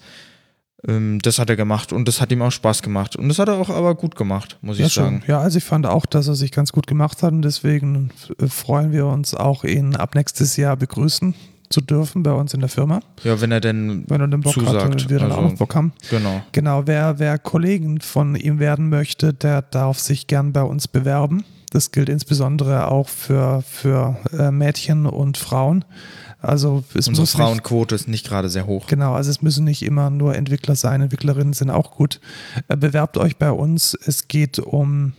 Ähm, 0.87 1.19
das 1.21 1.37
hat 1.39 1.49
er 1.49 1.55
gemacht 1.55 1.93
und 1.93 2.07
das 2.07 2.21
hat 2.21 2.31
ihm 2.31 2.41
auch 2.41 2.51
Spaß 2.51 2.81
gemacht. 2.81 3.15
Und 3.15 3.29
das 3.29 3.37
hat 3.39 3.47
er 3.49 3.55
auch 3.57 3.69
aber 3.69 3.95
gut 3.95 4.15
gemacht, 4.15 4.57
muss 4.61 4.79
Ja, 4.79 4.85
ich 4.87 4.93
sagen. 4.93 5.21
schon. 5.21 5.29
Ja, 5.29 5.39
also 5.39 5.57
ich 5.57 5.63
fand 5.63 5.85
auch, 5.85 6.05
dass 6.05 6.27
er 6.27 6.35
sich 6.35 6.51
ganz 6.51 6.71
gut 6.71 6.87
gemacht 6.87 7.21
hat 7.23 7.31
und 7.33 7.43
deswegen 7.43 8.09
äh, 8.41 8.47
freuen 8.47 8.91
wir 8.91 9.05
uns 9.05 9.33
auch, 9.33 9.63
ihn 9.63 9.95
ab 9.95 10.15
nächstes 10.15 10.57
Jahr 10.57 10.75
begrüßen 10.77 11.35
zu 11.69 11.79
dürfen 11.81 12.21
bei 12.23 12.33
uns 12.33 12.53
in 12.53 12.59
der 12.59 12.67
Firma, 12.67 12.99
Ja, 13.23 13.39
wenn 13.39 13.51
er 13.51 13.61
denn 13.61 14.03
wenn 14.09 14.19
er 14.19 14.27
den 14.27 14.41
Bock 14.41 14.53
zusagt. 14.53 14.95
hat 14.95 15.09
wir 15.09 15.19
dann 15.19 15.31
Also, 15.31 15.41
auch 15.45 15.49
noch 15.51 15.57
Bock 15.57 15.73
haben. 15.75 15.93
Genau. 16.09 16.41
Genau, 16.51 16.83
wer, 16.85 17.17
wer 17.19 17.37
Kollegen 17.37 18.01
von 18.01 18.35
ihm 18.35 18.59
werden 18.59 18.89
möchte, 18.89 19.33
der 19.33 19.61
darf 19.61 19.97
sich 19.99 20.27
gern 20.27 20.51
bei 20.51 20.63
uns 20.63 20.89
bewerben. 20.89 21.45
Das 21.69 21.91
gilt 21.91 22.09
insbesondere 22.09 22.89
auch 22.91 23.07
für, 23.07 23.61
für 23.61 24.17
äh, 24.37 24.51
Mädchen 24.51 25.05
und 25.05 25.37
Frauen. 25.37 25.85
Also 26.41 26.83
es 26.95 27.07
Unsere 27.07 27.21
muss 27.21 27.33
nicht, 27.35 27.41
Frauenquote 27.41 27.93
ist 27.93 28.07
nicht 28.07 28.25
gerade 28.25 28.49
sehr 28.49 28.65
hoch. 28.65 28.87
Genau, 28.87 29.13
also 29.13 29.29
es 29.29 29.43
müssen 29.43 29.63
nicht 29.63 29.83
immer 29.83 30.09
nur 30.09 30.35
Entwickler 30.35 30.75
sein, 30.75 31.01
Entwicklerinnen 31.01 31.53
sind 31.53 31.69
auch 31.69 31.91
gut. 31.91 32.19
Äh, 32.67 32.77
Bewerbt 32.77 33.17
euch 33.17 33.37
bei 33.37 33.51
uns. 33.51 33.93
Es 34.05 34.27
geht 34.27 34.57
um 34.57 35.13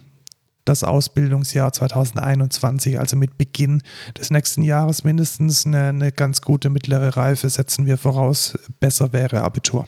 das 0.64 0.82
Ausbildungsjahr 0.84 1.72
2021, 1.72 2.98
also 2.98 3.16
mit 3.16 3.38
Beginn 3.38 3.82
des 4.18 4.30
nächsten 4.30 4.62
Jahres 4.62 5.04
mindestens 5.04 5.64
eine, 5.64 5.88
eine 5.88 6.12
ganz 6.12 6.40
gute 6.40 6.70
mittlere 6.70 7.16
Reife 7.16 7.48
setzen 7.48 7.86
wir 7.86 7.98
voraus. 7.98 8.58
Besser 8.80 9.12
wäre 9.12 9.42
Abitur. 9.42 9.86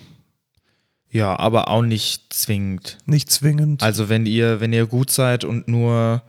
Ja, 1.11 1.39
aber 1.39 1.68
auch 1.68 1.82
nicht 1.82 2.32
zwingend. 2.32 2.99
Nicht 3.07 3.30
zwingend. 3.30 3.82
Also 3.82 4.09
wenn 4.09 4.26
ihr, 4.26 4.61
wenn 4.61 4.72
ihr 4.72 4.87
gut 4.87 5.11
seid 5.11 5.45
und 5.45 5.68
nur 5.68 6.22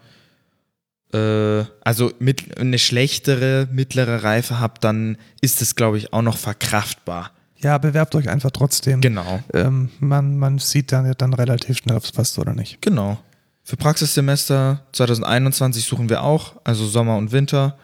äh, 1.13 1.63
also 1.81 2.11
mit, 2.19 2.59
eine 2.59 2.79
schlechtere 2.79 3.67
mittlere 3.71 4.23
Reife 4.23 4.59
habt, 4.59 4.83
dann 4.83 5.17
ist 5.41 5.61
es, 5.61 5.75
glaube 5.75 5.97
ich, 5.97 6.13
auch 6.13 6.21
noch 6.21 6.37
verkraftbar. 6.37 7.31
ja, 7.59 7.77
bewerbt 7.77 8.15
euch 8.15 8.29
einfach 8.29 8.51
trotzdem. 8.51 9.01
Genau. 9.01 9.41
Ähm, 9.53 9.89
man, 9.99 10.37
man 10.37 10.59
sieht 10.59 10.91
dann, 10.91 11.11
dann 11.17 11.33
relativ 11.33 11.77
schnell, 11.77 11.97
ob 11.97 12.03
es 12.03 12.11
passt 12.11 12.37
oder 12.39 12.53
nicht. 12.53 12.81
Genau. 12.81 13.17
Für 13.63 13.77
Praxissemester 13.77 14.83
2021 14.91 15.83
suchen 15.85 16.09
wir 16.09 16.23
auch, 16.23 16.55
also 16.63 16.85
Sommer 16.85 17.17
und 17.17 17.31
Winter. 17.31 17.77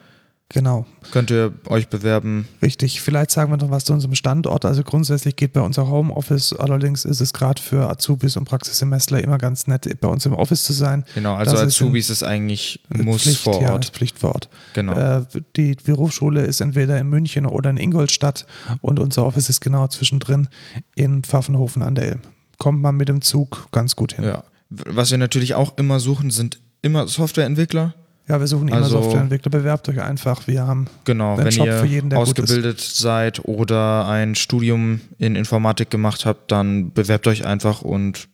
Genau, 0.54 0.86
Könnt 1.12 1.32
ihr 1.32 1.54
euch 1.68 1.88
bewerben. 1.88 2.45
richtig. 2.62 2.99
Vielleicht 3.02 3.32
sagen 3.32 3.52
wir 3.54 3.58
noch 3.58 3.72
was 3.72 3.86
zu 3.86 3.93
unserem 3.93 4.16
Standort. 4.16 4.66
Also 4.66 4.84
grundsätzlich 4.84 5.38
geht 5.38 5.54
bei 5.54 5.62
uns 5.62 5.80
auch 5.80 5.89
Homeoffice. 5.89 6.52
Allerdings 6.54 7.06
ist 7.06 7.22
es 7.22 7.32
gerade 7.32 7.62
für 7.62 7.89
Azubis 7.89 8.36
und 8.36 8.43
Praxissemestler 8.43 9.24
immer 9.24 9.38
ganz 9.38 9.68
nett, 9.68 9.88
bei 10.02 10.10
uns 10.10 10.26
im 10.26 10.34
Office 10.34 10.64
zu 10.66 10.74
sein. 10.74 11.06
Genau, 11.16 11.36
also 11.36 11.54
Das 11.54 11.62
ist 11.62 11.80
in- 11.80 11.88
Azubis 11.88 12.10
ist 12.10 12.24
eigentlich 12.24 12.82
muss 12.89 13.22
Pflicht, 13.24 13.39
vor 13.39 13.62
Ja, 13.62 13.72
Ort. 13.72 13.86
ist 13.86 13.93
Pflicht 13.95 14.20
vor 14.20 14.34
Ort. 14.36 14.49
Genau. 14.74 14.93
Äh, 14.93 15.26
die 15.56 15.76
Berufsschule 15.76 16.41
ist 16.41 16.60
entweder 16.60 16.99
in 16.99 17.08
München 17.08 17.45
oder 17.45 17.70
in 17.70 17.78
Ingolstadt 17.78 18.45
und 18.82 18.99
unser 18.99 19.26
Office 19.26 19.47
ist 19.47 19.62
genau 19.62 19.88
zwischendrin 19.88 20.49
in 20.95 21.24
Pfaffenhofen 21.24 21.82
an 21.82 21.95
der 21.95 22.10
Ilm. 22.10 22.20
Kommt 22.58 22.82
man 22.82 22.97
mit 22.97 23.08
dem 23.08 23.22
Zug 23.22 23.68
ganz 23.72 23.95
gut 23.95 24.14
hin. 24.14 24.26
Ja. 24.26 24.43
Was 24.70 25.12
wir 25.12 25.18
natürlich 25.18 25.56
auch 25.56 25.78
immer 25.78 25.99
suchen, 26.02 26.30
sind 26.30 26.60
immer 26.82 27.08
Softwareentwickler. 27.08 27.93
Ja, 28.28 28.40
wir 28.40 28.48
suchen 28.48 28.68
immer 28.68 28.78
Also- 28.78 29.02
Softwareentwickler. 29.02 29.50
Bewerbt 29.52 29.90
euch 29.90 30.02
einfach. 30.02 30.48
Wir 30.48 30.66
haben 30.66 30.88
Genau, 31.06 31.34
Ein 31.38 31.46
wenn 31.46 31.50
Job 31.54 31.66
ihr 31.66 31.80
für 31.80 31.86
jeden, 31.86 32.10
der 32.10 32.20
gut 32.20 32.28
ausgebildet 32.30 32.80
seid 32.80 33.44
oder 33.46 34.08
ein 34.08 34.36
Studium 34.36 35.02
in 35.18 35.36
Informatik 35.36 35.90
gemacht 35.90 36.26
habt, 36.26 36.52
dann 36.52 36.92
bewerbt 36.94 37.28
euch 37.28 37.46
einfach 37.46 37.82
und 37.82 38.28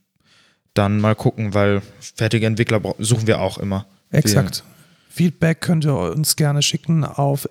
dann 0.73 0.99
mal 0.99 1.15
gucken, 1.15 1.53
weil 1.53 1.81
fertige 1.99 2.45
Entwickler 2.45 2.81
suchen 2.99 3.25
wir 3.27 3.39
auch 3.41 3.57
immer. 3.57 3.85
Exakt. 4.11 4.63
Feedback 5.09 5.61
könnt 5.61 5.83
ihr 5.85 5.97
uns 5.97 6.35
gerne 6.35 6.61
schicken 6.61 7.03
auf 7.03 7.49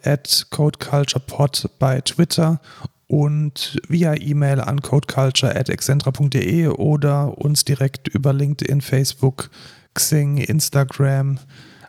codeculturepod 0.51 1.68
bei 1.80 2.01
Twitter 2.03 2.61
und 3.09 3.78
via 3.89 4.14
E-Mail 4.14 4.61
an 4.61 4.80
codeculture.excentra.de 4.82 6.68
oder 6.68 7.37
uns 7.39 7.64
direkt 7.64 8.07
über 8.09 8.32
LinkedIn, 8.32 8.80
Facebook, 8.80 9.51
Xing, 9.95 10.37
Instagram, 10.37 11.39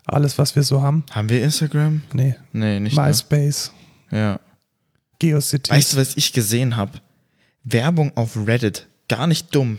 alles, 0.08 0.38
was 0.38 0.54
wir 0.56 0.62
so 0.62 0.82
haben. 0.82 1.04
Wir, 1.08 1.14
haben 1.14 1.28
wir 1.28 1.42
Instagram? 1.42 2.02
Nee, 2.12 2.34
Nee, 2.52 2.80
nicht. 2.80 2.96
MySpace, 2.96 3.72
Ja. 4.10 4.40
GeoCities. 5.18 5.70
Weißt 5.70 5.92
du, 5.92 5.96
was 5.98 6.16
ich 6.16 6.32
gesehen 6.32 6.76
habe? 6.76 6.92
Werbung 7.64 8.16
auf 8.16 8.36
Reddit. 8.46 8.86
Gar 9.08 9.26
nicht 9.26 9.54
dumm. 9.54 9.78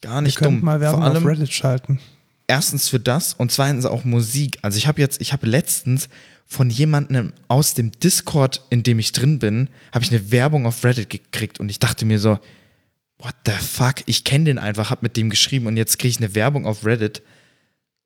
Gar 0.00 0.22
nicht 0.22 0.36
könnt 0.38 0.58
dumm. 0.58 0.64
mal 0.64 0.80
Werbung 0.80 1.00
Vor 1.02 1.08
allem 1.10 1.18
auf 1.18 1.26
Reddit 1.26 1.52
schalten. 1.52 2.00
erstens 2.46 2.88
für 2.88 2.98
das 3.00 3.34
und 3.34 3.52
zweitens 3.52 3.84
auch 3.86 4.04
Musik. 4.04 4.58
Also 4.62 4.76
ich 4.78 4.86
habe 4.86 5.00
jetzt, 5.00 5.20
ich 5.20 5.32
habe 5.32 5.46
letztens 5.46 6.08
von 6.46 6.68
jemandem 6.68 7.32
aus 7.48 7.74
dem 7.74 7.92
Discord, 7.92 8.62
in 8.70 8.82
dem 8.82 8.98
ich 8.98 9.12
drin 9.12 9.38
bin, 9.38 9.68
habe 9.92 10.04
ich 10.04 10.10
eine 10.10 10.32
Werbung 10.32 10.66
auf 10.66 10.82
Reddit 10.84 11.10
gekriegt 11.10 11.60
und 11.60 11.68
ich 11.70 11.78
dachte 11.78 12.04
mir 12.04 12.18
so, 12.18 12.38
what 13.18 13.34
the 13.46 13.52
fuck? 13.52 13.96
Ich 14.06 14.24
kenne 14.24 14.46
den 14.46 14.58
einfach, 14.58 14.90
habe 14.90 15.02
mit 15.02 15.16
dem 15.16 15.30
geschrieben 15.30 15.66
und 15.66 15.76
jetzt 15.76 15.98
kriege 15.98 16.10
ich 16.10 16.16
eine 16.18 16.34
Werbung 16.34 16.66
auf 16.66 16.84
Reddit 16.84 17.22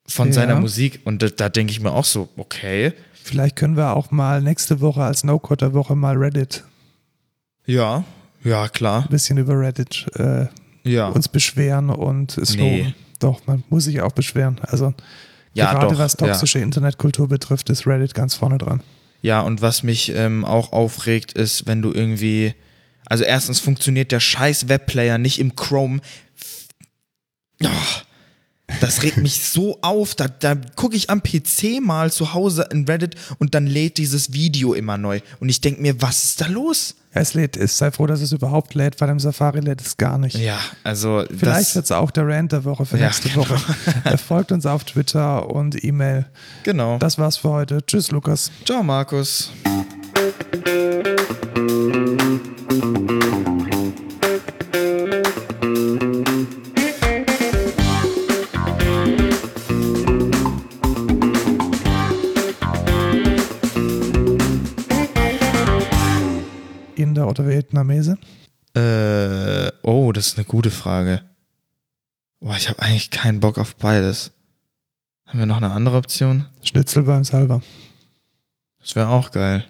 von 0.07 0.28
Ja. 0.28 0.34
seiner 0.34 0.61
Musik 0.61 1.00
und 1.05 1.22
da, 1.22 1.28
da 1.28 1.48
denke 1.48 1.72
ich 1.72 1.80
mir 1.80 1.92
auch 1.92 2.05
so, 2.05 2.28
okay, 2.36 2.92
Vielleicht 3.26 3.57
können 3.57 3.76
wir 3.76 3.96
auch 3.96 4.11
mal 4.11 4.42
nächste 4.42 4.80
Woche 4.82 5.02
als 5.02 5.24
No-Code 5.24 5.64
der 5.64 5.72
Woche 5.74 5.96
mal 5.96 6.14
Reddit, 6.16 6.62
ja, 7.66 8.05
ja 8.42 8.68
klar, 8.68 9.05
ein 9.05 9.09
bisschen 9.09 9.38
über 9.38 9.59
Reddit 9.59 10.07
äh, 10.16 10.46
ja, 10.82 11.09
uns 11.09 11.28
beschweren 11.28 11.88
und 11.90 12.36
es 12.36 12.55
Nee. 12.55 12.94
Doch, 13.20 13.46
man 13.46 13.64
muss 13.70 13.84
sich 13.84 14.02
auch 14.02 14.12
beschweren. 14.12 14.61
Also 14.62 14.92
ja 15.55 15.72
gerade 15.72 15.94
doch, 15.94 15.98
was 15.98 16.16
ja. 16.20 16.26
toxische 16.26 16.59
Internetkultur 16.59 17.28
betrifft, 17.28 17.70
ist 17.70 17.86
Reddit 17.86 18.12
ganz 18.12 18.34
vorne 18.34 18.59
dran. 18.59 18.82
Ja, 19.22 19.40
und 19.40 19.62
was 19.62 19.82
mich 19.82 20.12
ähm, 20.14 20.44
auch 20.44 20.72
aufregt, 20.72 21.32
ist, 21.32 21.66
wenn 21.66 21.80
du 21.80 21.92
irgendwie. 21.92 22.55
Also, 23.07 23.24
erstens 23.24 23.59
funktioniert 23.61 24.12
der 24.12 24.20
scheiß 24.20 24.68
Webplayer 24.68 25.16
nicht 25.16 25.38
im 25.38 25.57
Chrome. 25.57 26.00
Oh, 27.62 27.68
das 28.81 29.03
regt 29.03 29.18
mich 29.18 29.43
so 29.43 29.79
auf. 29.83 30.14
Da, 30.14 30.29
da 30.29 30.55
gucke 30.55 30.97
ich 30.97 31.11
am 31.11 31.22
PC 31.22 31.81
mal 31.83 32.11
zu 32.12 32.35
Hause 32.35 32.68
in 32.70 32.85
Reddit 32.87 33.16
und 33.39 33.55
dann 33.55 33.66
lädt 33.66 33.99
dieses 33.99 34.33
Video 34.33 34.75
immer 34.75 34.97
neu. 34.99 35.20
Und 35.41 35.49
ich 35.49 35.61
denke 35.61 35.83
mir, 35.83 36.01
was 36.03 36.25
ist 36.25 36.41
da 36.41 36.47
los? 36.47 36.95
Es 37.16 37.35
lädt, 37.35 37.57
es 37.57 37.79
sei 37.79 37.93
froh, 37.93 38.09
dass 38.09 38.20
es 38.20 38.33
überhaupt 38.33 38.75
lädt, 38.75 39.01
weil 39.01 39.09
im 39.09 39.20
Safari 39.20 39.61
lädt 39.61 39.81
es 39.81 39.97
gar 39.97 40.18
nicht. 40.18 40.37
Ja, 40.37 40.59
also. 40.83 41.25
Vielleicht 41.37 41.77
wird 41.77 41.85
es 41.85 41.93
auch 41.93 42.11
der 42.11 42.27
Rant 42.27 42.51
der 42.51 42.64
Woche 42.64 42.85
für 42.85 42.99
Ja, 42.99 43.07
nächste 43.07 43.29
genau. 43.29 43.49
Woche. 43.49 43.57
Er 44.03 44.18
folgt 44.18 44.51
uns 44.51 44.66
auf 44.66 44.83
Twitter 44.83 45.49
und 45.49 45.83
E-Mail. 45.85 46.27
Genau. 46.64 46.99
Das 46.99 47.16
war's 47.16 47.37
für 47.37 47.51
heute. 47.51 47.87
Tschüss, 47.87 48.11
Lukas. 48.11 48.51
Ciao, 48.64 48.83
Markus. 48.83 49.53
Inder 67.14 67.28
oder 67.28 67.46
Vietnamese? 67.46 68.18
Äh, 68.74 69.70
oh, 69.82 70.10
das 70.10 70.26
ist 70.26 70.36
eine 70.36 70.44
gute 70.44 70.72
Frage. 70.72 71.22
Boah, 72.40 72.56
ich 72.56 72.68
habe 72.68 72.82
eigentlich 72.82 73.10
keinen 73.10 73.38
Bock 73.38 73.56
auf 73.56 73.76
beides. 73.76 74.32
Haben 75.26 75.38
wir 75.38 75.46
noch 75.46 75.58
eine 75.58 75.70
andere 75.70 75.96
Option? 75.96 76.46
Schnitzel 76.64 77.04
beim 77.04 77.22
Salver. 77.22 77.62
Das 78.80 78.96
wäre 78.96 79.10
auch 79.10 79.30
geil. 79.30 79.64